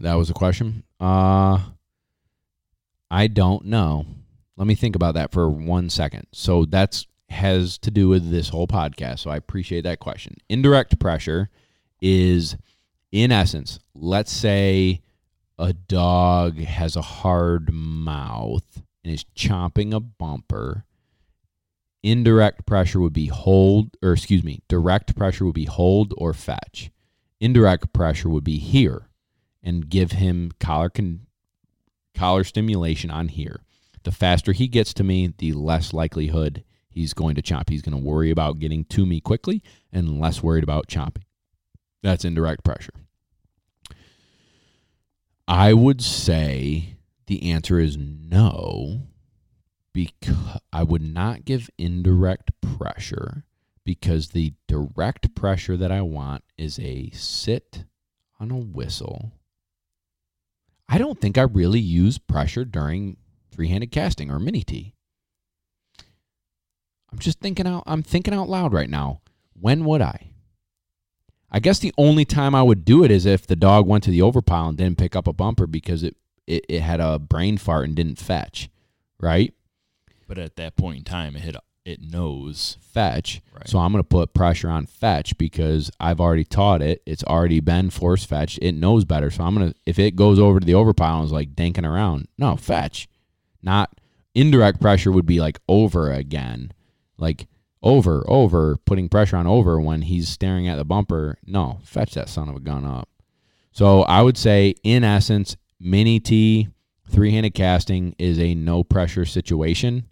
[0.00, 0.82] That was a question.
[1.00, 1.60] Uh
[3.10, 4.06] I don't know.
[4.56, 6.26] Let me think about that for one second.
[6.32, 9.20] So that's has to do with this whole podcast.
[9.20, 10.36] So I appreciate that question.
[10.48, 11.48] Indirect pressure
[12.00, 12.56] is
[13.10, 15.02] in essence, let's say
[15.58, 20.84] a dog has a hard mouth and is chomping a bumper
[22.02, 26.90] Indirect pressure would be hold, or excuse me, direct pressure would be hold or fetch.
[27.40, 29.08] Indirect pressure would be here
[29.62, 31.26] and give him collar con-
[32.14, 33.62] collar stimulation on here.
[34.02, 37.68] The faster he gets to me, the less likelihood he's going to chomp.
[37.70, 39.62] He's going to worry about getting to me quickly
[39.92, 41.22] and less worried about chomping.
[42.02, 42.94] That's indirect pressure.
[45.46, 46.96] I would say
[47.26, 49.02] the answer is no
[49.92, 53.44] because I would not give indirect pressure
[53.84, 57.84] because the direct pressure that I want is a sit
[58.38, 59.32] on a whistle.
[60.88, 63.16] I don't think I really use pressure during
[63.50, 64.94] three-handed casting or mini T.
[67.10, 69.20] I'm just thinking out I'm thinking out loud right now.
[69.52, 70.30] When would I?
[71.50, 74.10] I guess the only time I would do it is if the dog went to
[74.10, 76.16] the overpile and didn't pick up a bumper because it,
[76.46, 78.70] it, it had a brain fart and didn't fetch.
[79.20, 79.54] Right?
[80.32, 82.78] But at that point in time, it hit, it knows.
[82.80, 83.42] fetch.
[83.54, 83.68] Right.
[83.68, 87.02] So I'm going to put pressure on fetch because I've already taught it.
[87.04, 88.58] It's already been force fetch.
[88.62, 89.30] It knows better.
[89.30, 91.84] So I'm going to, if it goes over to the overpile and is like danking
[91.84, 93.10] around, no, fetch.
[93.62, 94.00] Not
[94.34, 96.72] indirect pressure would be like over again.
[97.18, 97.46] Like
[97.82, 101.36] over, over, putting pressure on over when he's staring at the bumper.
[101.44, 103.10] No, fetch that son of a gun up.
[103.70, 106.68] So I would say, in essence, mini T,
[107.06, 110.06] three handed casting is a no pressure situation.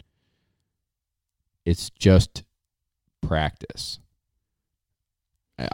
[1.65, 2.43] It's just
[3.21, 3.99] practice.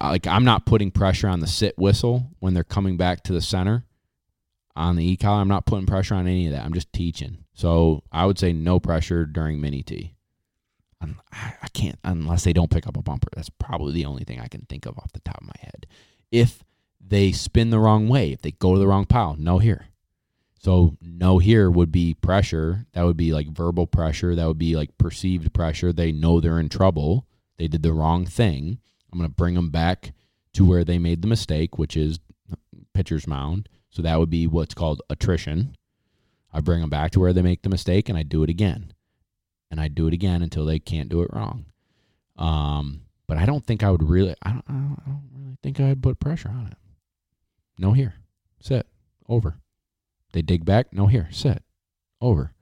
[0.01, 3.41] Like I'm not putting pressure on the sit whistle when they're coming back to the
[3.41, 3.85] center
[4.75, 5.41] on the e collar.
[5.41, 6.65] I'm not putting pressure on any of that.
[6.65, 7.45] I'm just teaching.
[7.53, 10.13] So I would say no pressure during mini T.
[11.01, 13.29] I can't unless they don't pick up a bumper.
[13.35, 15.85] That's probably the only thing I can think of off the top of my head.
[16.31, 16.63] If
[16.99, 19.87] they spin the wrong way, if they go to the wrong pile, no here.
[20.67, 22.87] So no here would be pressure.
[22.91, 24.35] That would be like verbal pressure.
[24.35, 25.93] That would be like perceived pressure.
[25.93, 27.25] They know they're in trouble.
[27.55, 28.79] They did the wrong thing.
[29.09, 30.11] I'm going to bring them back
[30.55, 32.19] to where they made the mistake, which is
[32.93, 33.69] pitcher's mound.
[33.91, 35.73] So that would be what's called attrition.
[36.51, 38.91] I bring them back to where they make the mistake and I do it again.
[39.71, 41.63] And I do it again until they can't do it wrong.
[42.35, 45.57] Um, but I don't think I would really, I don't, I don't, I don't really
[45.63, 46.77] think I'd put pressure on it.
[47.77, 48.15] No here.
[48.59, 48.85] Sit.
[49.29, 49.61] Over.
[50.37, 50.93] They dig back.
[50.93, 51.29] No here.
[51.31, 51.63] Sit.
[52.21, 52.53] Over.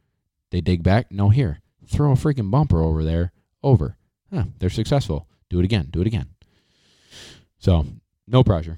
[0.49, 1.11] They dig back.
[1.11, 1.59] No here.
[1.85, 3.33] Throw a freaking bumper over there.
[3.61, 3.97] Over.
[4.33, 5.27] Huh, they're successful.
[5.49, 5.89] Do it again.
[5.91, 6.27] Do it again.
[7.57, 7.85] So,
[8.25, 8.77] no pressure.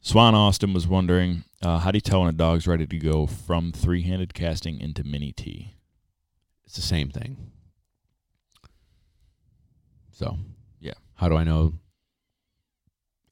[0.00, 3.28] Swan Austin was wondering uh, how do you tell when a dog's ready to go
[3.28, 5.76] from three handed casting into mini T?
[6.64, 7.52] It's the same thing.
[10.10, 10.36] So,
[10.80, 10.94] Yeah.
[11.14, 11.74] How do I know?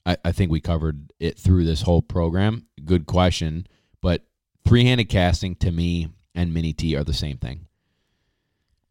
[0.07, 2.67] I, I think we covered it through this whole program.
[2.85, 3.67] Good question.
[4.01, 4.25] But
[4.67, 7.67] three handed casting to me and mini T are the same thing.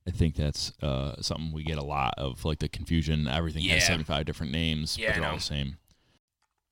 [0.07, 3.27] I think that's uh, something we get a lot of, like the confusion.
[3.27, 3.75] Everything Yeah.
[3.75, 5.77] has 75 different names, Yeah, but they're all the same.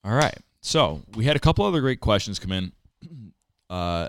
[0.03, 0.37] All right.
[0.61, 2.71] So we had a couple other great questions come in.
[3.69, 4.07] Uh,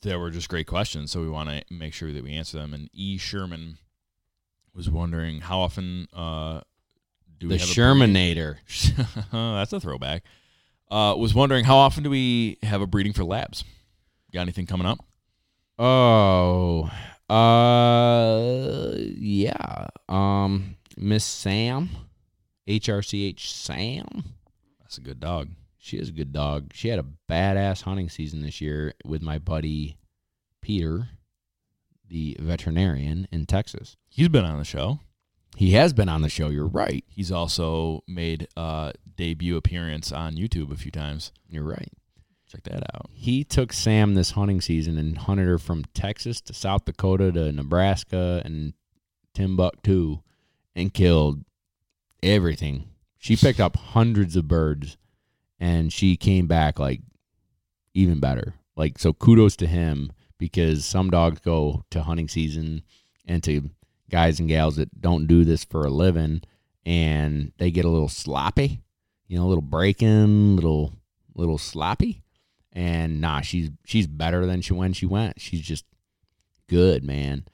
[0.00, 2.72] they were just great questions, so we want to make sure that we answer them.
[2.72, 3.18] And E.
[3.18, 3.76] Sherman
[4.74, 6.62] was wondering how often uh,
[7.38, 8.56] do The we have a Shermanator.
[9.32, 10.24] That's a throwback.
[10.90, 13.64] Uh, was wondering how often do we have a breeding for labs?
[14.32, 14.98] Got anything coming up?
[15.78, 16.90] Oh,
[17.28, 19.88] uh, yeah.
[20.08, 21.90] Um, Miss Sam,
[22.68, 24.06] HRCH Sam.
[24.80, 25.48] That's a good dog.
[25.78, 26.70] She is a good dog.
[26.72, 29.96] She had a badass hunting season this year with my buddy
[30.60, 31.08] Peter,
[32.08, 33.96] the veterinarian in Texas.
[34.08, 35.00] He's been on the show.
[35.56, 36.48] He has been on the show.
[36.48, 37.04] You're right.
[37.08, 41.32] He's also made a debut appearance on YouTube a few times.
[41.48, 41.92] You're right.
[42.50, 43.10] Check that out.
[43.12, 47.52] He took Sam this hunting season and hunted her from Texas to South Dakota to
[47.52, 48.74] Nebraska and
[49.34, 50.20] Timbuktu
[50.74, 51.44] and killed
[52.22, 52.88] everything.
[53.18, 54.96] She picked up hundreds of birds
[55.58, 57.00] and she came back like
[57.94, 58.54] even better.
[58.76, 62.82] Like so kudos to him because some dogs go to hunting season
[63.26, 63.70] and to
[64.10, 66.42] guys and gals that don't do this for a living
[66.86, 68.82] and they get a little sloppy,
[69.26, 70.94] you know, a little breaking, little
[71.34, 72.22] little sloppy.
[72.72, 75.40] And nah, she's she's better than she when she went.
[75.40, 75.84] She's just
[76.68, 77.44] good, man.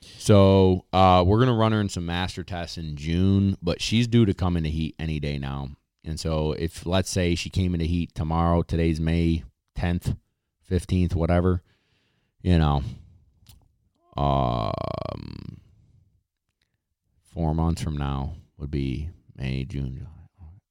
[0.00, 4.24] So uh, we're gonna run her in some master tests in June, but she's due
[4.24, 5.70] to come into heat any day now.
[6.04, 9.42] And so if let's say she came into heat tomorrow, today's May
[9.74, 10.14] tenth,
[10.62, 11.62] fifteenth, whatever,
[12.40, 12.82] you know,
[14.16, 15.58] um,
[17.38, 20.08] four months from now would be May, June,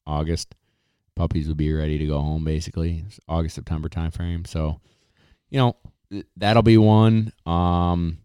[0.05, 0.53] August.
[1.15, 3.05] Puppies would be ready to go home basically.
[3.07, 4.45] It's August, September timeframe.
[4.45, 4.81] So,
[5.49, 5.77] you know,
[6.35, 7.31] that'll be one.
[7.45, 8.17] Um,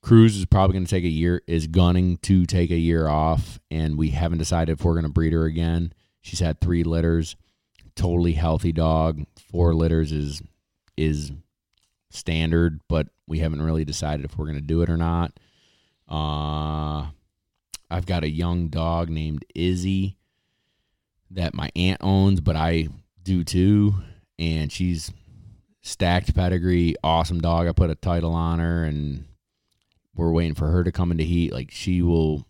[0.00, 3.60] Cruz is probably going to take a year, is gunning to take a year off,
[3.70, 5.92] and we haven't decided if we're going to breed her again.
[6.22, 7.36] She's had three litters,
[7.94, 9.26] totally healthy dog.
[9.50, 10.42] Four litters is
[10.96, 11.32] is
[12.08, 15.38] standard, but we haven't really decided if we're going to do it or not.
[16.08, 17.08] Uh,
[17.94, 20.16] I've got a young dog named Izzy
[21.30, 22.88] that my aunt owns, but I
[23.22, 23.94] do too.
[24.36, 25.12] And she's
[25.80, 27.68] stacked pedigree, awesome dog.
[27.68, 29.26] I put a title on her, and
[30.16, 31.52] we're waiting for her to come into heat.
[31.52, 32.44] Like she will.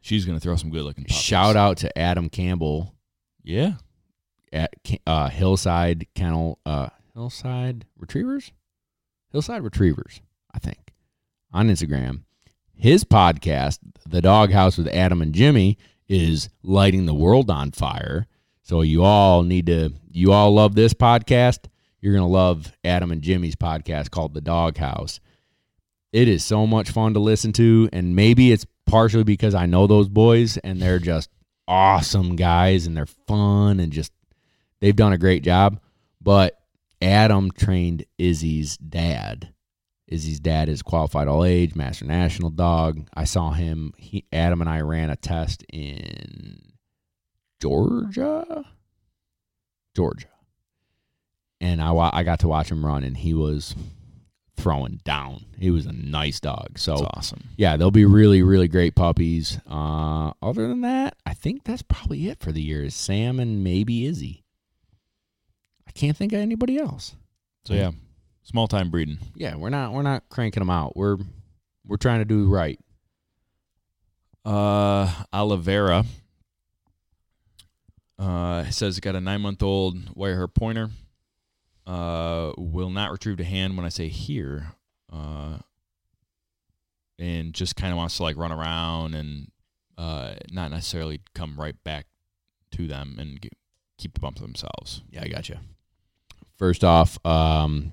[0.00, 1.04] She's gonna throw some good looking.
[1.04, 1.20] Puppies.
[1.20, 2.94] Shout out to Adam Campbell.
[3.42, 3.72] Yeah.
[4.50, 4.72] At
[5.06, 8.50] uh, Hillside Kennel, uh, Hillside Retrievers,
[9.30, 10.22] Hillside Retrievers,
[10.54, 10.94] I think,
[11.52, 12.22] on Instagram.
[12.78, 15.78] His podcast, The Doghouse with Adam and Jimmy,
[16.08, 18.26] is lighting the world on fire.
[18.62, 21.68] So you all need to, you all love this podcast.
[22.00, 25.20] You're going to love Adam and Jimmy's podcast called The Doghouse.
[26.12, 27.88] It is so much fun to listen to.
[27.94, 31.30] And maybe it's partially because I know those boys and they're just
[31.66, 34.12] awesome guys and they're fun and just,
[34.80, 35.80] they've done a great job.
[36.20, 36.60] But
[37.00, 39.54] Adam trained Izzy's dad
[40.08, 43.06] Izzy's dad is qualified all age, master national dog.
[43.14, 43.92] I saw him.
[43.96, 46.60] He, Adam and I ran a test in
[47.60, 48.64] Georgia,
[49.94, 50.28] Georgia,
[51.60, 53.74] and I I got to watch him run, and he was
[54.56, 55.44] throwing down.
[55.58, 56.78] He was a nice dog.
[56.78, 57.44] So that's awesome.
[57.56, 59.58] Yeah, they'll be really really great puppies.
[59.68, 62.84] Uh, other than that, I think that's probably it for the year.
[62.84, 64.44] Is Sam and maybe Izzy.
[65.86, 67.16] I can't think of anybody else.
[67.64, 67.90] So yeah,
[68.46, 69.18] Small time breeding.
[69.34, 70.96] Yeah, we're not we're not cranking them out.
[70.96, 71.16] We're
[71.84, 72.78] we're trying to do right.
[74.44, 76.04] Uh, Oliveira
[78.20, 80.90] uh, says got a nine month old wire hair pointer.
[81.88, 84.74] Uh, will not retrieve to hand when I say here.
[85.12, 85.58] Uh,
[87.18, 89.50] and just kind of wants to like run around and
[89.98, 92.06] uh, not necessarily come right back
[92.70, 93.54] to them and get,
[93.98, 95.02] keep the bump themselves.
[95.10, 95.56] Yeah, I got you.
[96.56, 97.90] First off, um,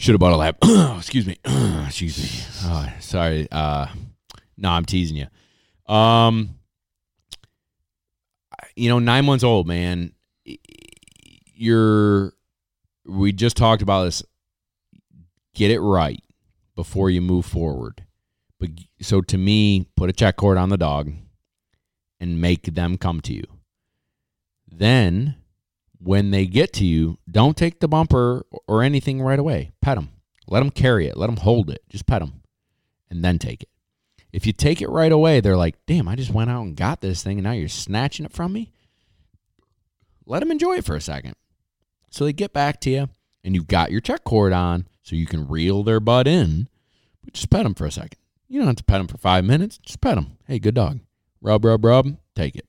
[0.00, 0.56] should have bought a lap.
[0.98, 1.36] Excuse me.
[1.86, 2.70] Excuse me.
[2.70, 3.46] Oh, sorry.
[3.52, 3.86] Uh,
[4.56, 5.94] no, I'm teasing you.
[5.94, 6.56] Um,
[8.74, 10.12] you know, nine months old, man.
[11.54, 12.32] You're.
[13.06, 14.22] We just talked about this.
[15.54, 16.22] Get it right
[16.76, 18.04] before you move forward.
[18.58, 18.70] But
[19.02, 21.12] so to me, put a check cord on the dog
[22.18, 23.44] and make them come to you.
[24.66, 25.36] Then
[26.02, 29.70] when they get to you, don't take the bumper or anything right away.
[29.80, 30.10] Pet them.
[30.48, 31.16] Let them carry it.
[31.16, 31.82] Let them hold it.
[31.88, 32.42] Just pet them
[33.10, 33.68] and then take it.
[34.32, 37.00] If you take it right away, they're like, damn, I just went out and got
[37.00, 38.72] this thing and now you're snatching it from me.
[40.24, 41.34] Let them enjoy it for a second.
[42.10, 43.08] So they get back to you
[43.44, 46.68] and you've got your check cord on so you can reel their butt in,
[47.24, 48.18] but just pet them for a second.
[48.48, 49.78] You don't have to pet them for five minutes.
[49.78, 50.38] Just pet them.
[50.46, 51.00] Hey, good dog.
[51.40, 52.16] Rub, rub, rub.
[52.34, 52.66] Take it.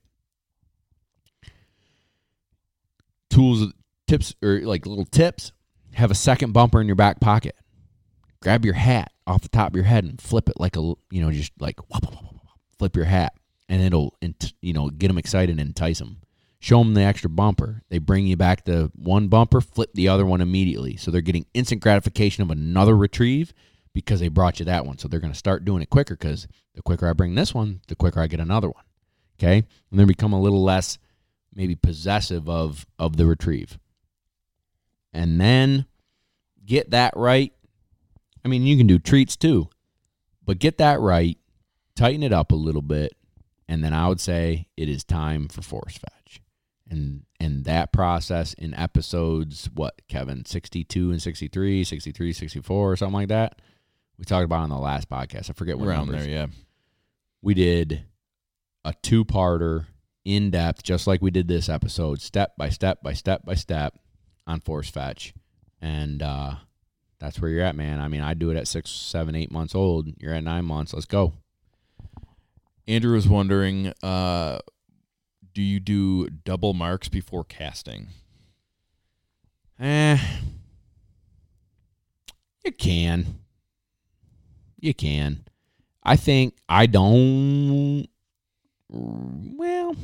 [3.32, 3.72] Tools,
[4.06, 5.52] tips, or like little tips,
[5.94, 7.56] have a second bumper in your back pocket.
[8.40, 10.80] Grab your hat off the top of your head and flip it like a,
[11.10, 11.78] you know, just like
[12.78, 13.34] flip your hat,
[13.68, 14.14] and it'll,
[14.60, 16.18] you know, get them excited and entice them.
[16.60, 17.82] Show them the extra bumper.
[17.88, 20.96] They bring you back the one bumper, flip the other one immediately.
[20.96, 23.52] So they're getting instant gratification of another retrieve
[23.92, 24.96] because they brought you that one.
[24.96, 27.80] So they're going to start doing it quicker because the quicker I bring this one,
[27.88, 28.84] the quicker I get another one.
[29.40, 29.64] Okay.
[29.90, 30.98] And they become a little less
[31.54, 33.78] maybe possessive of of the retrieve.
[35.12, 35.86] And then
[36.64, 37.52] get that right.
[38.44, 39.68] I mean, you can do treats too,
[40.44, 41.38] but get that right,
[41.94, 43.14] tighten it up a little bit,
[43.68, 46.40] and then I would say it is time for force fetch.
[46.88, 53.14] And and that process in episodes what, Kevin, 62 and 63, 63, 64 or something
[53.14, 53.60] like that.
[54.18, 55.50] We talked about on the last podcast.
[55.50, 56.26] I forget what around numbers.
[56.26, 56.46] there, yeah.
[57.40, 58.04] We did
[58.84, 59.86] a two-parter
[60.24, 63.98] in depth, just like we did this episode, step by step by step by step
[64.46, 65.34] on force fetch.
[65.80, 66.54] And uh,
[67.18, 68.00] that's where you're at, man.
[68.00, 70.08] I mean, I do it at six, seven, eight months old.
[70.18, 70.94] You're at nine months.
[70.94, 71.32] Let's go.
[72.86, 74.58] Andrew was wondering, uh,
[75.54, 78.08] do you do double marks before casting?
[79.78, 80.18] Eh,
[82.64, 83.40] you can.
[84.78, 85.44] You can.
[86.02, 88.06] I think I don't.
[88.92, 89.94] Well,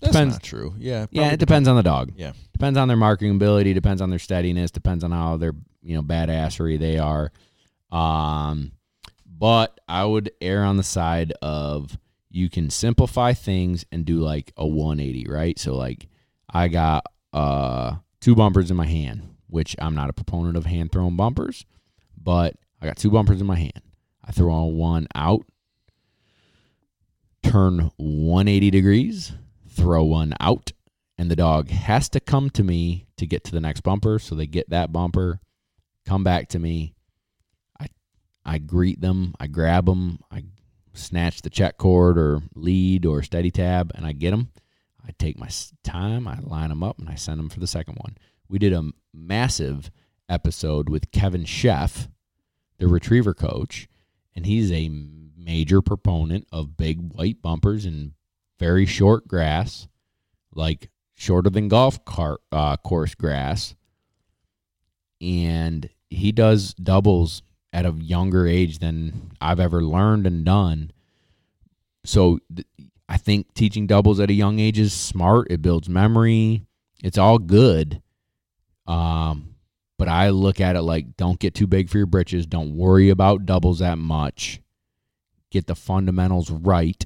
[0.00, 0.34] That's Depends.
[0.34, 0.74] not true.
[0.78, 1.06] Yeah.
[1.10, 2.12] yeah, it depends on the dog.
[2.16, 2.32] Yeah.
[2.52, 3.72] Depends on their marking ability.
[3.74, 4.70] Depends on their steadiness.
[4.70, 5.52] Depends on how their
[5.82, 7.32] you know badassery they are.
[7.90, 8.72] Um,
[9.26, 11.96] but I would err on the side of
[12.30, 15.58] you can simplify things and do like a 180, right?
[15.58, 16.08] So like
[16.50, 20.92] I got uh two bumpers in my hand, which I'm not a proponent of hand
[20.92, 21.64] thrown bumpers,
[22.16, 23.82] but I got two bumpers in my hand.
[24.24, 25.46] I throw one out,
[27.46, 29.32] turn 180 degrees,
[29.68, 30.72] throw one out,
[31.16, 34.18] and the dog has to come to me to get to the next bumper.
[34.18, 35.40] So they get that bumper,
[36.04, 36.94] come back to me.
[37.80, 37.88] I
[38.44, 40.44] I greet them, I grab them, I
[40.94, 44.50] snatch the check cord or lead or steady tab, and I get them.
[45.06, 45.48] I take my
[45.84, 48.18] time, I line them up, and I send them for the second one.
[48.48, 49.90] We did a massive
[50.28, 52.08] episode with Kevin Sheff,
[52.78, 53.88] the retriever coach,
[54.34, 54.90] and he's a
[55.46, 58.12] major proponent of big white bumpers and
[58.58, 59.86] very short grass,
[60.54, 63.74] like shorter than golf cart uh, course grass.
[65.20, 67.42] And he does doubles
[67.72, 70.90] at a younger age than I've ever learned and done.
[72.04, 72.66] So th-
[73.08, 75.46] I think teaching doubles at a young age is smart.
[75.50, 76.66] It builds memory.
[77.02, 78.02] It's all good.
[78.86, 79.54] Um,
[79.98, 82.46] but I look at it like don't get too big for your britches.
[82.46, 84.60] Don't worry about doubles that much.
[85.50, 87.04] Get the fundamentals right.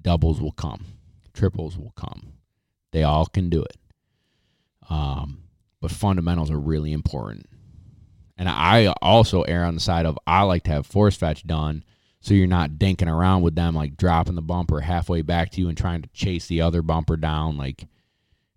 [0.00, 0.84] Doubles will come.
[1.32, 2.34] Triples will come.
[2.92, 3.76] They all can do it.
[4.88, 5.44] Um,
[5.80, 7.46] but fundamentals are really important.
[8.36, 11.84] And I also err on the side of I like to have force fetch done
[12.20, 15.68] so you're not dinking around with them like dropping the bumper halfway back to you
[15.68, 17.86] and trying to chase the other bumper down like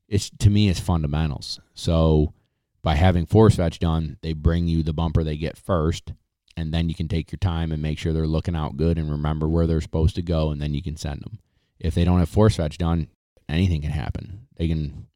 [0.07, 1.59] it's to me it's fundamentals.
[1.73, 2.33] So
[2.81, 6.13] by having force fetch done, they bring you the bumper they get first
[6.55, 9.09] and then you can take your time and make sure they're looking out good and
[9.09, 11.39] remember where they're supposed to go and then you can send them.
[11.79, 13.07] If they don't have force fetch done,
[13.49, 14.47] anything can happen.
[14.57, 15.07] They can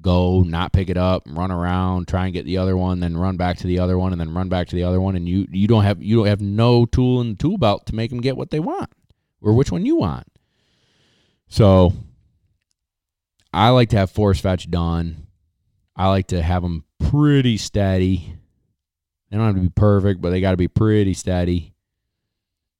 [0.00, 3.36] go not pick it up, run around, try and get the other one, then run
[3.36, 5.46] back to the other one, and then run back to the other one, and you
[5.50, 8.20] you don't have you don't have no tool in the tool belt to make them
[8.20, 8.90] get what they want
[9.40, 10.26] or which one you want.
[11.48, 11.92] So
[13.52, 15.26] I like to have force fetch done.
[15.96, 18.34] I like to have them pretty steady.
[19.30, 21.74] They don't have to be perfect, but they got to be pretty steady.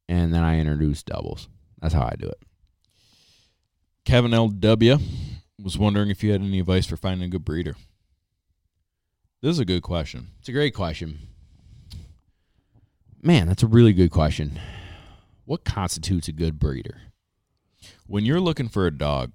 [0.09, 1.49] And then I introduce doubles.
[1.81, 2.39] That's how I do it.
[4.05, 4.99] Kevin L.W.
[5.63, 7.75] was wondering if you had any advice for finding a good breeder.
[9.43, 10.29] This is a good question.
[10.41, 11.21] It's a great question.
[13.23, 14.59] Man, that's a really good question.
[15.45, 17.03] What constitutes a good breeder?
[18.07, 19.31] When you're looking for a dog,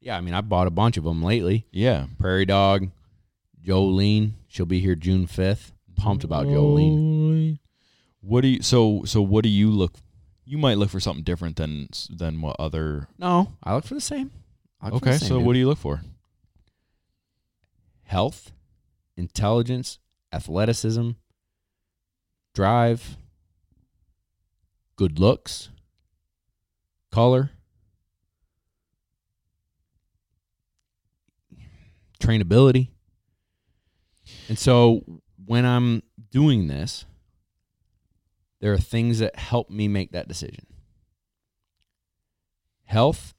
[0.00, 1.66] Yeah, I mean, I bought a bunch of them lately.
[1.70, 2.06] yeah.
[2.18, 2.90] Prairie Dog,
[3.64, 4.32] Jolene.
[4.48, 5.72] She'll be here June 5th.
[5.96, 7.58] Pumped about Jolene.
[8.20, 9.94] What do you so so what do you look
[10.44, 14.00] you might look for something different than than what other No, I look for the
[14.00, 14.30] same.
[14.80, 15.46] I look for the Okay, same, so dude.
[15.46, 16.02] what do you look for?
[18.04, 18.52] Health,
[19.16, 19.98] intelligence,
[20.32, 21.10] athleticism,
[22.54, 23.16] drive,
[24.96, 25.70] good looks,
[27.10, 27.50] color,
[32.20, 32.88] trainability.
[34.48, 37.04] And so when I'm doing this,
[38.60, 40.66] there are things that help me make that decision.
[42.84, 43.34] Health,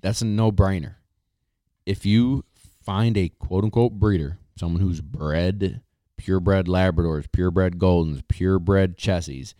[0.00, 0.96] that's a no brainer.
[1.84, 2.44] If you
[2.82, 5.82] find a quote unquote breeder, someone who's bred
[6.16, 9.54] purebred Labradors, purebred Goldens, purebred Chessies,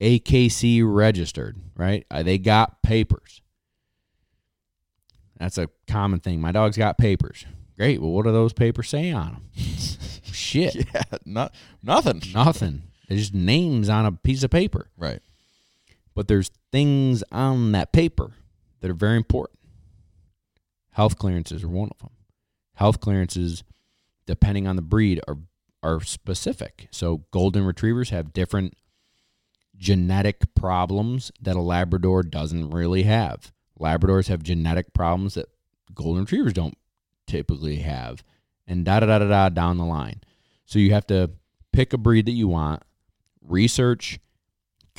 [0.00, 2.06] AKC registered, right?
[2.10, 3.40] Uh, They got papers.
[5.38, 6.40] That's a common thing.
[6.40, 7.44] My dog's got papers.
[7.76, 8.00] Great.
[8.00, 9.50] Well, what do those papers say on them?
[10.32, 10.74] Shit.
[10.74, 12.22] Yeah, not nothing.
[12.32, 12.84] Nothing.
[13.08, 14.90] They're just names on a piece of paper.
[14.96, 15.20] Right.
[16.14, 18.30] But there's things on that paper
[18.80, 19.58] that are very important.
[20.92, 22.10] Health clearances are one of them.
[22.74, 23.64] Health clearances,
[24.26, 25.38] depending on the breed, are
[25.82, 26.88] are specific.
[26.90, 28.74] So golden retrievers have different
[29.76, 33.52] genetic problems that a Labrador doesn't really have.
[33.78, 35.46] Labradors have genetic problems that
[35.94, 36.78] golden retrievers don't
[37.26, 38.22] typically have,
[38.66, 40.20] and da da da da da down the line.
[40.64, 41.30] So you have to
[41.72, 42.82] pick a breed that you want,
[43.42, 44.18] research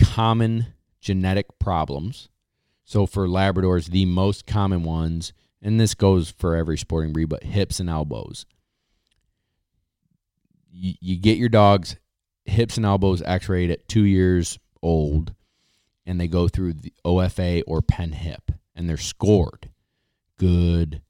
[0.01, 0.67] common
[0.99, 2.29] genetic problems.
[2.83, 7.43] So for Labradors, the most common ones, and this goes for every sporting breed, but
[7.43, 8.45] hips and elbows.
[10.75, 11.95] you, you get your dog's
[12.45, 15.33] hips and elbows x-rayed at two years old
[16.05, 19.69] and they go through the OFA or PennHIP and they're scored
[20.37, 21.01] good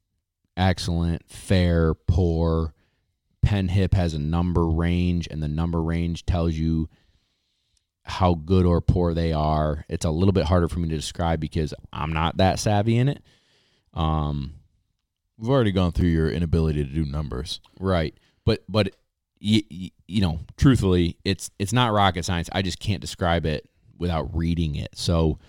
[0.57, 2.73] excellent fair poor
[3.45, 6.89] PennHIP has a number range and the number range tells you
[8.03, 11.39] how good or poor they are it's a little bit harder for me to describe
[11.39, 13.21] because i'm not that savvy in it
[13.93, 14.53] um
[15.37, 17.59] We've already gone through your inability to do numbers.
[17.79, 18.17] Right.
[18.45, 18.95] But but
[19.39, 19.61] you,
[20.07, 22.49] you know, truthfully, it's it's not rocket science.
[22.53, 23.67] I just can't describe it
[23.97, 24.89] without reading it.
[24.95, 25.39] So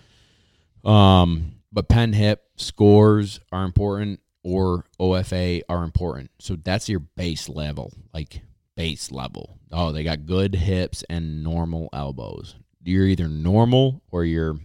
[0.83, 6.31] um but PennHIP scores are important or OFA are important.
[6.39, 8.39] So that's your base level, like
[8.77, 9.59] base level.
[9.73, 12.55] Oh, they got good hips and normal elbows.
[12.81, 14.57] You're either normal or you're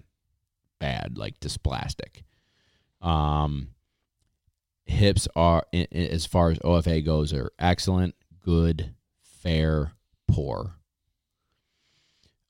[0.79, 2.23] bad, like dysplastic.
[3.01, 3.71] Um
[4.87, 8.15] hips are as far as OFA goes are excellent,
[8.45, 9.95] good, fair,
[10.29, 10.77] poor.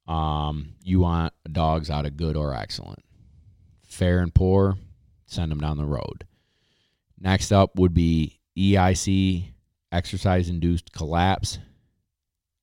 [0.06, 3.02] Um, you want dogs out of good or excellent.
[3.86, 4.76] Fair and poor,
[5.24, 6.24] send them down the road.
[7.22, 9.44] Next up would be EIC,
[9.92, 11.58] exercise induced collapse,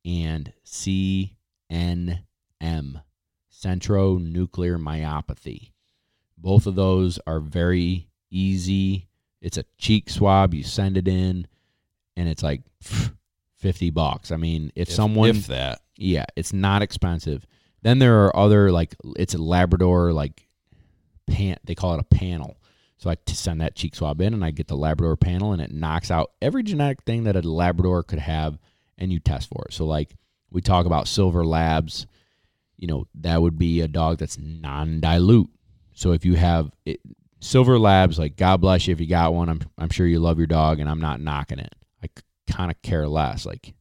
[0.06, 1.32] and CNM,
[2.62, 5.72] centronuclear myopathy.
[6.38, 9.10] Both of those are very easy
[9.42, 10.54] it's a cheek swab.
[10.54, 11.48] You send it in,
[12.16, 12.62] and it's like
[13.56, 14.32] fifty bucks.
[14.32, 17.46] I mean, if, If- someone, if that, yeah, it's not expensive.
[17.82, 20.48] Then there are other like it's a Labrador like
[21.28, 21.58] pan.
[21.64, 22.58] They call it a panel.
[23.00, 25.72] So I send that cheek swab in, and I get the Labrador panel, and it
[25.72, 28.60] knocks out every genetic thing that a Labrador could have,
[28.98, 29.74] and you test for it.
[29.74, 30.18] So like
[30.52, 32.06] we talk about silver labs,
[32.76, 35.50] you know that would be a dog that's non-dilute.
[35.94, 37.00] So if you have it,
[37.40, 39.48] silver labs, like God bless you if you got one.
[39.48, 41.74] I'm I'm sure you love your dog, and I'm not knocking it.
[42.04, 42.10] I
[42.52, 43.46] kind of care less.
[43.46, 43.76] Like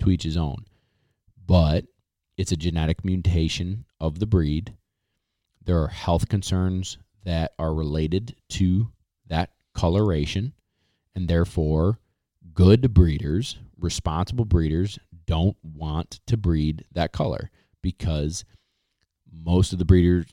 [0.00, 0.64] to each his own,
[1.46, 1.84] but
[2.36, 4.74] it's a genetic mutation of the breed.
[5.64, 8.90] There are health concerns that are related to
[9.26, 10.52] that coloration,
[11.14, 11.98] and therefore,
[12.52, 17.50] good breeders, responsible breeders, don't want to breed that color
[17.82, 18.44] because
[19.32, 20.26] most of the breeders,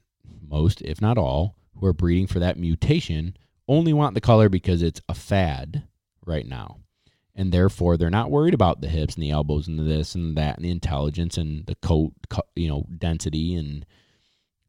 [0.48, 3.36] most, if not all, who are breeding for that mutation
[3.68, 5.84] only want the color because it's a fad
[6.26, 6.78] right now.
[7.34, 10.38] And therefore, they're not worried about the hips and the elbows and the this and
[10.38, 12.12] that and the intelligence and the coat,
[12.56, 13.86] you know, density and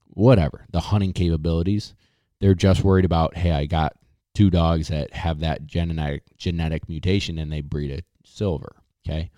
[0.06, 1.94] whatever, the hunting capabilities.
[2.42, 3.94] They're just worried about, hey, I got
[4.34, 8.82] two dogs that have that genetic genetic mutation and they breed a silver.
[9.06, 9.30] Okay.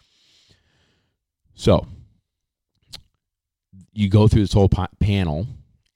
[1.54, 1.86] So
[3.92, 5.46] you go through this whole pa- panel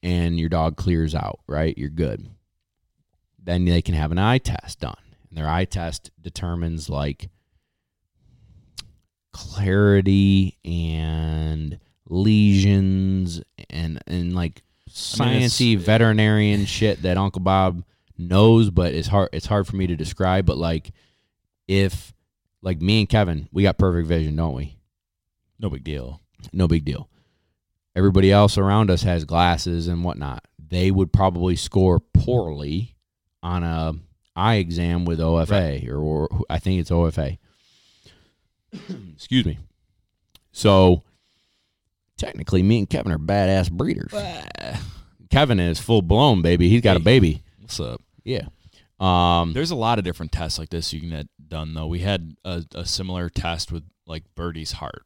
[0.02, 1.76] and your dog clears out, right?
[1.78, 2.28] You're good.
[3.42, 4.94] Then they can have an eye test done.
[5.30, 7.30] And their eye test determines like
[9.32, 13.40] clarity and lesions
[13.70, 14.62] and and like
[14.98, 17.84] sciency veterinarian shit that Uncle Bob
[18.16, 20.46] knows, but it's hard it's hard for me to describe.
[20.46, 20.90] But like
[21.66, 22.12] if
[22.62, 24.78] like me and Kevin, we got perfect vision, don't we?
[25.58, 26.20] no big deal.
[26.52, 27.08] no big deal.
[27.96, 30.44] Everybody else around us has glasses and whatnot.
[30.58, 32.94] They would probably score poorly
[33.42, 33.94] on a
[34.36, 37.38] eye exam with OFA or, or I think it's OFA.
[39.14, 39.58] Excuse me.
[40.52, 41.02] So
[42.18, 44.12] technically, me and Kevin are badass breeders.
[45.30, 46.68] Kevin is full blown, baby.
[46.68, 47.04] He's got a Hey.
[47.04, 47.42] baby.
[47.60, 48.00] What's up?
[48.24, 48.48] Yeah.
[49.00, 51.86] Um, There's a lot of different tests like this you can get done though.
[51.86, 55.04] We had a, a similar test with like Birdie's heart.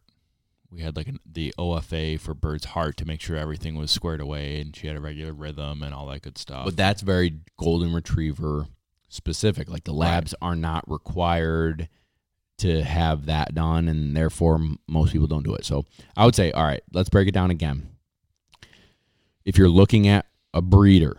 [0.71, 4.21] We had like an, the OFA for Bird's heart to make sure everything was squared
[4.23, 6.65] away and she had a regular rhythm and all that good stuff.
[6.65, 8.67] But that's very golden retriever
[9.11, 9.69] specific.
[9.69, 11.89] Like the labs are not required
[12.63, 15.65] to have that done, and therefore most people don't do it.
[15.65, 15.85] So
[16.17, 17.89] I would say, all right, let's break it down again.
[19.45, 21.19] If you're looking at a breeder,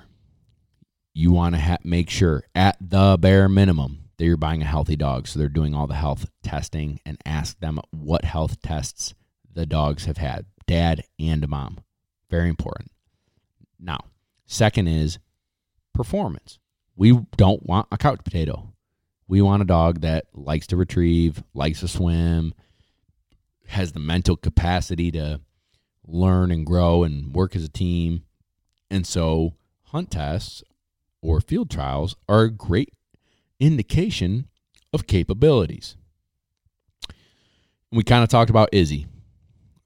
[1.13, 4.95] you want to ha- make sure at the bare minimum that you're buying a healthy
[4.95, 5.27] dog.
[5.27, 9.13] So they're doing all the health testing and ask them what health tests
[9.51, 11.79] the dogs have had, dad and mom.
[12.29, 12.91] Very important.
[13.79, 13.99] Now,
[14.45, 15.19] second is
[15.93, 16.59] performance.
[16.95, 18.72] We don't want a couch potato.
[19.27, 22.53] We want a dog that likes to retrieve, likes to swim,
[23.67, 25.41] has the mental capacity to
[26.05, 28.23] learn and grow and work as a team.
[28.91, 29.53] And so,
[29.85, 30.63] hunt tests
[31.21, 32.89] or field trials are a great
[33.59, 34.47] indication
[34.91, 35.95] of capabilities.
[37.91, 39.07] We kind of talked about Izzy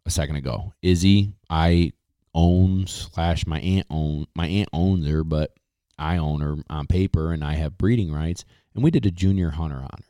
[0.05, 0.73] a second ago.
[0.81, 1.91] Izzy, I
[2.33, 5.53] own slash my aunt own my aunt owns her, but
[5.97, 8.45] I own her on paper and I have breeding rights,
[8.77, 10.03] and we did a junior hunter on.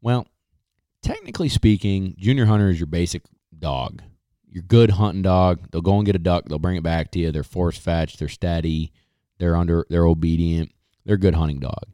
[0.00, 0.26] Well,
[1.02, 3.20] technically speaking, junior hunter is your basic
[3.56, 4.00] dog.
[4.48, 5.70] Your good hunting dog.
[5.70, 6.46] They'll go and get a duck.
[6.46, 7.30] They'll bring it back to you.
[7.30, 8.18] They're force fetched.
[8.18, 8.92] They're steady.
[9.36, 9.84] They're under.
[9.90, 10.72] They're obedient.
[11.04, 11.84] They're a good hunting dog.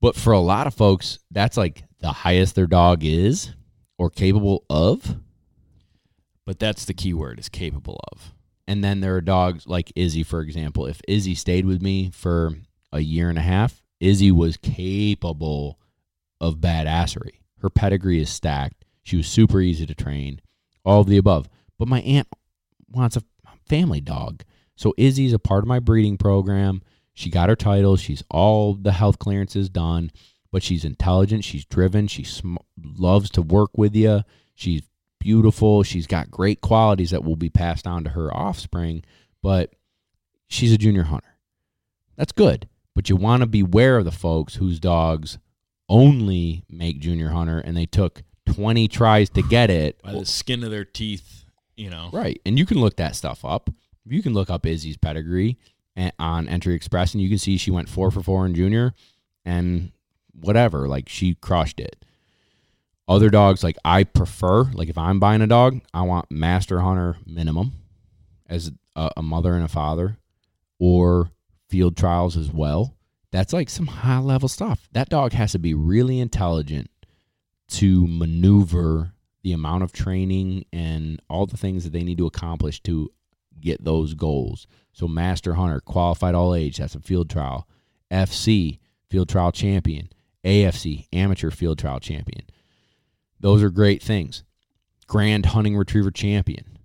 [0.00, 3.54] But for a lot of folks, that's like the highest their dog is
[3.98, 5.16] or capable of.
[6.44, 8.32] But that's the key word is capable of.
[8.68, 10.86] And then there are dogs like Izzy, for example.
[10.86, 12.54] If Izzy stayed with me for
[12.92, 15.78] a year and a half, Izzy was capable
[16.40, 17.40] of badassery.
[17.60, 18.84] Her pedigree is stacked.
[19.02, 20.40] She was super easy to train,
[20.84, 21.48] all of the above.
[21.78, 22.28] But my aunt
[22.88, 23.22] wants a
[23.68, 24.42] family dog.
[24.74, 26.82] So Izzy's a part of my breeding program.
[27.14, 27.96] She got her title.
[27.96, 30.10] She's all the health clearances done,
[30.52, 31.44] but she's intelligent.
[31.44, 32.08] She's driven.
[32.08, 34.22] She sm- loves to work with you.
[34.54, 34.82] She's
[35.18, 35.82] beautiful.
[35.82, 39.02] She's got great qualities that will be passed on to her offspring,
[39.42, 39.74] but
[40.46, 41.36] she's a junior hunter.
[42.16, 42.68] That's good.
[42.96, 45.38] But you want to beware of the folks whose dogs
[45.86, 50.00] only make junior hunter and they took 20 tries to get it.
[50.02, 51.44] By the skin of their teeth,
[51.76, 52.08] you know.
[52.10, 52.40] Right.
[52.46, 53.68] And you can look that stuff up.
[54.06, 55.58] You can look up Izzy's pedigree
[55.94, 58.94] eh, on Entry Express and you can see she went four for four in junior
[59.44, 59.92] and
[60.32, 60.88] whatever.
[60.88, 62.02] Like she crushed it.
[63.06, 67.18] Other dogs, like I prefer, like if I'm buying a dog, I want Master Hunter
[67.26, 67.74] minimum
[68.48, 70.16] as a, a mother and a father
[70.78, 71.30] or
[71.68, 72.96] field trials as well.
[73.32, 74.88] That's like some high level stuff.
[74.92, 76.90] That dog has to be really intelligent
[77.68, 79.12] to maneuver
[79.42, 83.10] the amount of training and all the things that they need to accomplish to
[83.60, 84.66] get those goals.
[84.92, 87.68] So, Master Hunter, qualified all age, that's a field trial.
[88.10, 88.78] FC,
[89.10, 90.08] field trial champion.
[90.44, 92.46] AFC, amateur field trial champion.
[93.40, 94.44] Those are great things.
[95.06, 96.78] Grand Hunting Retriever champion.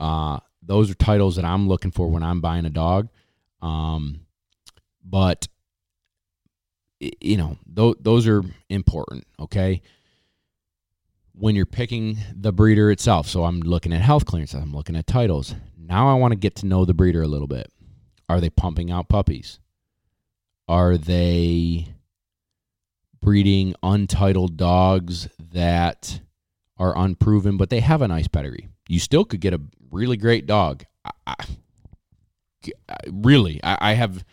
[0.00, 3.08] Uh, those are titles that I'm looking for when I'm buying a dog.
[3.64, 4.20] Um,
[5.02, 5.48] but
[7.00, 9.24] you know, th- those are important.
[9.40, 9.82] Okay.
[11.32, 15.06] When you're picking the breeder itself, so I'm looking at health clearances, I'm looking at
[15.06, 15.54] titles.
[15.76, 17.72] Now I want to get to know the breeder a little bit.
[18.28, 19.58] Are they pumping out puppies?
[20.68, 21.88] Are they
[23.20, 26.20] breeding untitled dogs that
[26.76, 28.68] are unproven, but they have a nice pedigree?
[28.88, 29.60] You still could get a
[29.90, 30.84] really great dog.
[31.04, 31.34] I, I,
[33.10, 34.24] really, I, I have.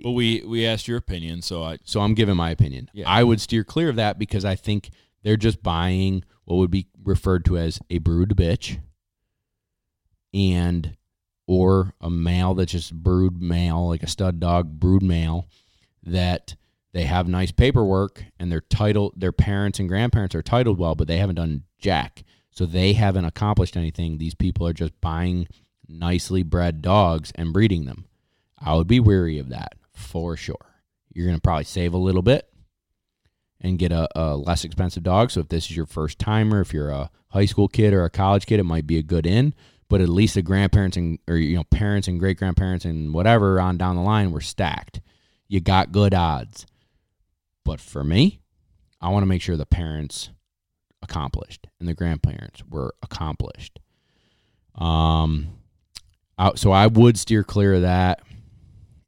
[0.00, 2.88] But we we asked your opinion, so I so I'm giving my opinion.
[2.92, 3.08] Yeah.
[3.08, 4.90] I would steer clear of that because I think
[5.22, 8.78] they're just buying what would be referred to as a brood bitch,
[10.32, 10.96] and
[11.46, 15.48] or a male that's just brood male, like a stud dog brood male,
[16.02, 16.54] that
[16.92, 21.08] they have nice paperwork and their title, their parents and grandparents are titled well, but
[21.08, 24.18] they haven't done jack, so they haven't accomplished anything.
[24.18, 25.48] These people are just buying
[25.88, 28.06] nicely bred dogs and breeding them.
[28.58, 30.56] I would be weary of that for sure.
[31.12, 32.48] You're going to probably save a little bit
[33.60, 35.30] and get a, a, less expensive dog.
[35.30, 38.10] So if this is your first timer, if you're a high school kid or a
[38.10, 39.54] college kid, it might be a good in.
[39.88, 43.58] But at least the grandparents and or you know parents and great grandparents and whatever
[43.58, 45.00] on down the line were stacked.
[45.48, 46.66] You got good odds.
[47.64, 48.40] But for me,
[49.00, 50.28] I want to make sure the parents
[51.00, 53.78] accomplished and the grandparents were accomplished.
[54.74, 55.58] Um,
[56.54, 58.20] so I would steer clear of that.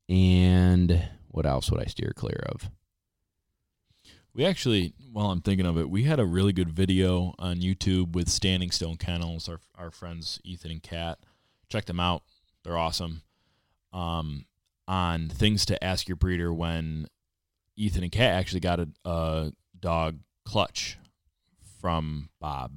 [0.09, 2.71] And what else would I steer clear of?
[4.35, 8.13] We actually, while I'm thinking of it, we had a really good video on YouTube
[8.13, 11.19] with Standing Stone Kennels, our our friends Ethan and Kat.
[11.69, 12.23] Check them out;
[12.63, 13.23] they're awesome.
[13.93, 14.47] Um,
[14.87, 17.07] on things to ask your breeder when
[17.77, 20.97] Ethan and Kat actually got a, a dog clutch
[21.81, 22.73] from Bob,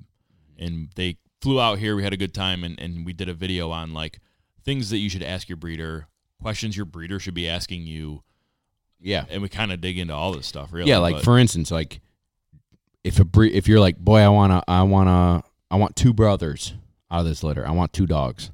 [0.58, 1.96] and they flew out here.
[1.96, 4.20] We had a good time, and and we did a video on like
[4.64, 6.08] things that you should ask your breeder,
[6.42, 8.24] questions your breeder should be asking you.
[9.00, 10.72] Yeah, and we kind of dig into all this stuff.
[10.72, 11.00] Really, yeah.
[11.00, 12.00] Like but- for instance, like
[13.04, 16.74] if a bre- if you're like, boy, I wanna, I wanna, I want two brothers
[17.12, 17.68] out of this litter.
[17.68, 18.52] I want two dogs.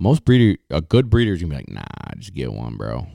[0.00, 1.82] Most breeder, a good breeder is gonna be like, nah,
[2.16, 3.06] just get one, bro.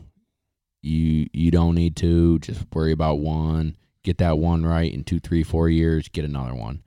[0.81, 2.39] You you don't need to.
[2.39, 3.77] Just worry about one.
[4.03, 6.09] Get that one right in two, three, four years.
[6.09, 6.83] Get another one.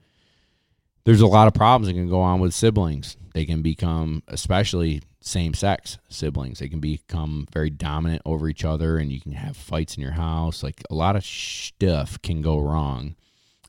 [1.03, 3.17] There's a lot of problems that can go on with siblings.
[3.37, 8.97] They can become, especially same sex siblings, they can become very dominant over each other,
[8.97, 10.63] and you can have fights in your house.
[10.63, 13.15] Like a lot of stuff can go wrong.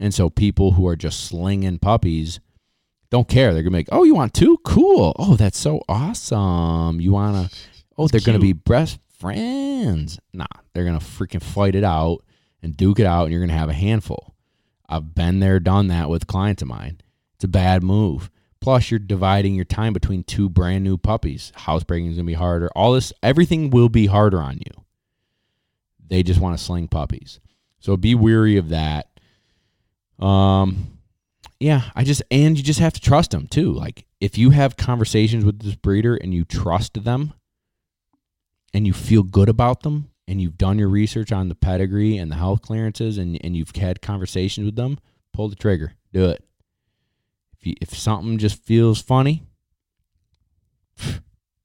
[0.01, 2.41] And so people who are just slinging puppies
[3.11, 3.53] don't care.
[3.53, 4.57] They're gonna be like, "Oh, you want two?
[4.65, 5.15] Cool.
[5.19, 7.03] Oh, that's so awesome.
[7.03, 7.51] You wanna?
[7.99, 10.19] Oh, they're gonna be best friends.
[10.33, 12.25] Nah, they're gonna freaking fight it out
[12.63, 14.35] and duke it out, and you're gonna have a handful.
[14.89, 17.03] I've been there, done that with clients of mine.
[17.35, 18.31] It's a bad move.
[18.61, 21.53] Plus, you're dividing your time between two brand new puppies.
[21.55, 22.69] Housebreaking is gonna be harder.
[22.75, 24.85] All this, everything will be harder on you.
[26.07, 27.41] They just want to sling puppies.
[27.81, 29.07] So be weary of that.
[30.19, 30.99] Um,
[31.61, 33.73] yeah, I just and you just have to trust them too.
[33.73, 37.35] Like if you have conversations with this breeder and you trust them,
[38.75, 42.31] and you feel good about them, and you've done your research on the pedigree and
[42.31, 44.99] the health clearances, and and you've had conversations with them,
[45.33, 46.45] pull the trigger, do it.
[47.69, 49.43] If you, if something just feels funny,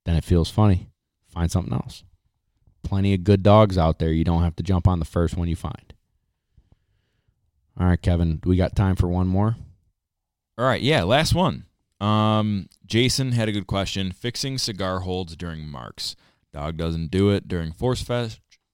[0.06, 0.90] then it feels funny.
[1.28, 2.04] Find something else.
[2.84, 4.12] Plenty of good dogs out there.
[4.12, 5.94] You don't have to jump on the first one you find.
[7.80, 9.56] All right, Kevin, we got time for one more?
[10.58, 11.66] All right, yeah, last one.
[12.00, 14.12] Um, Jason had a good question.
[14.12, 16.16] Fixing cigar holds during marks.
[16.52, 18.06] Dog doesn't do it during force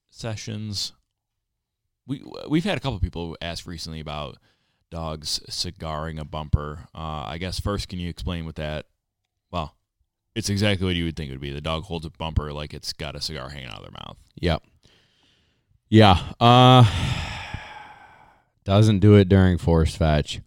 [0.10, 0.94] sessions.
[2.08, 4.38] We we've had a couple people ask recently about
[4.90, 6.88] dogs cigaring a bumper.
[6.96, 8.86] Uh, I guess first, can you explain what that?
[9.52, 9.76] Well,
[10.36, 11.54] it's exactly what you would think it would be.
[11.54, 14.18] The dog holds a bumper like it's got a cigar hanging out of their mouth.
[14.36, 14.64] Yep.
[15.90, 16.20] Yeah.
[16.40, 16.86] Uh
[18.64, 20.42] doesn't do it during force fetch.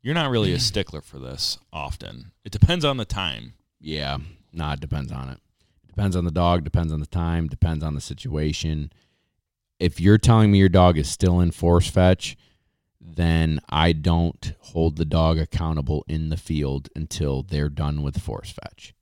[0.00, 2.32] You're not really a stickler for this often.
[2.44, 3.54] It depends on the time.
[3.78, 4.18] Yeah.
[4.52, 5.38] Nah, it depends on it.
[5.86, 8.90] Depends on the dog, depends on the time, depends on the situation.
[9.78, 12.36] If you're telling me your dog is still in force fetch,
[13.04, 18.52] then I don't hold the dog accountable in the field until they're done with force
[18.52, 18.94] fetch.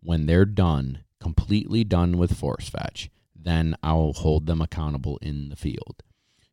[0.00, 5.56] When they're done, completely done with force fetch, then I'll hold them accountable in the
[5.56, 6.02] field.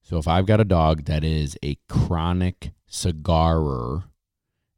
[0.01, 4.05] So if I've got a dog that is a chronic cigarer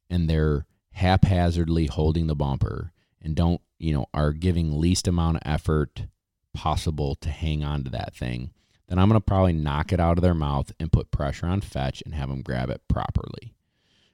[0.10, 2.92] and they're haphazardly holding the bumper
[3.22, 6.06] and don't, you know, are giving least amount of effort
[6.54, 8.52] possible to hang on to that thing,
[8.92, 11.62] then I'm going to probably knock it out of their mouth and put pressure on
[11.62, 13.54] fetch and have them grab it properly.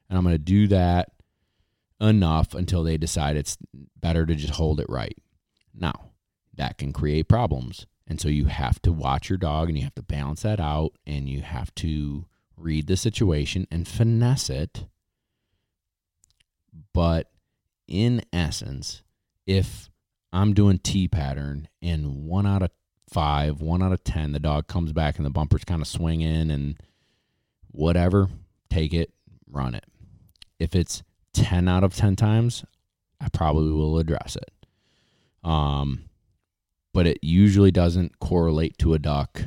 [0.08, 1.10] And I'm going to do that
[2.00, 3.58] enough until they decide it's
[4.00, 5.18] better to just hold it right.
[5.74, 6.12] Now,
[6.54, 7.86] that can create problems.
[8.06, 10.92] And so you have to watch your dog and you have to balance that out
[11.04, 12.26] and you have to
[12.56, 14.86] read the situation and finesse it.
[16.94, 17.32] But
[17.88, 19.02] in essence,
[19.44, 19.90] if
[20.32, 22.70] I'm doing T pattern and one out of
[23.08, 26.50] five, one out of 10, the dog comes back and the bumper's kind of swinging
[26.50, 26.76] and
[27.70, 28.28] whatever,
[28.70, 29.12] take it,
[29.50, 29.84] run it.
[30.58, 31.02] If it's
[31.34, 32.64] 10 out of 10 times,
[33.20, 34.52] I probably will address it.
[35.48, 36.08] Um,
[36.92, 39.42] but it usually doesn't correlate to a duck.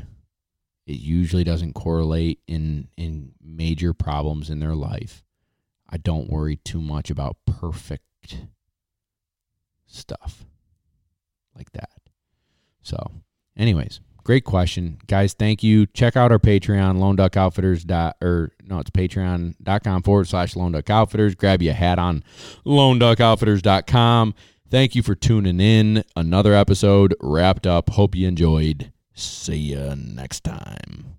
[0.88, 5.24] It usually doesn't correlate in in major problems in their life.
[5.90, 8.46] I don't worry too much about perfect
[9.86, 10.46] stuff
[11.56, 11.90] like that.
[12.82, 13.12] So,
[13.58, 15.00] anyways, great question.
[15.08, 15.86] Guys, thank you.
[15.88, 17.84] Check out our Patreon, Lone Duck Outfitters.
[17.84, 21.36] Dot, or no, it's patreon.com forward slash Lone Duck Outfitters.
[21.36, 22.24] Grab your hat on
[22.66, 24.34] Lone Duck Outfitters.com.
[24.70, 26.04] Thank you for tuning in.
[26.16, 27.90] Another episode wrapped up.
[27.92, 28.94] Hope you enjoyed.
[29.14, 31.18] See you next time.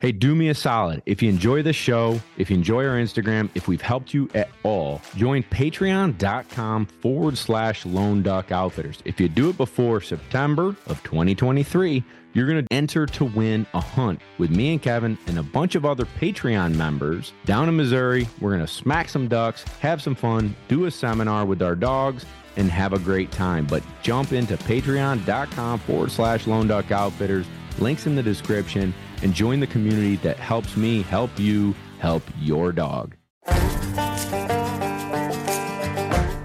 [0.00, 1.02] Hey, do me a solid.
[1.04, 4.48] If you enjoy the show, if you enjoy our Instagram, if we've helped you at
[4.62, 9.02] all, join patreon.com forward slash lone duck outfitters.
[9.04, 12.02] If you do it before September of 2023,
[12.32, 15.74] you're going to enter to win a hunt with me and Kevin and a bunch
[15.74, 18.26] of other Patreon members down in Missouri.
[18.40, 22.24] We're going to smack some ducks, have some fun, do a seminar with our dogs,
[22.56, 23.66] and have a great time.
[23.66, 27.44] But jump into patreon.com forward slash lone duck outfitters.
[27.78, 32.72] Links in the description and join the community that helps me help you help your
[32.72, 33.16] dog.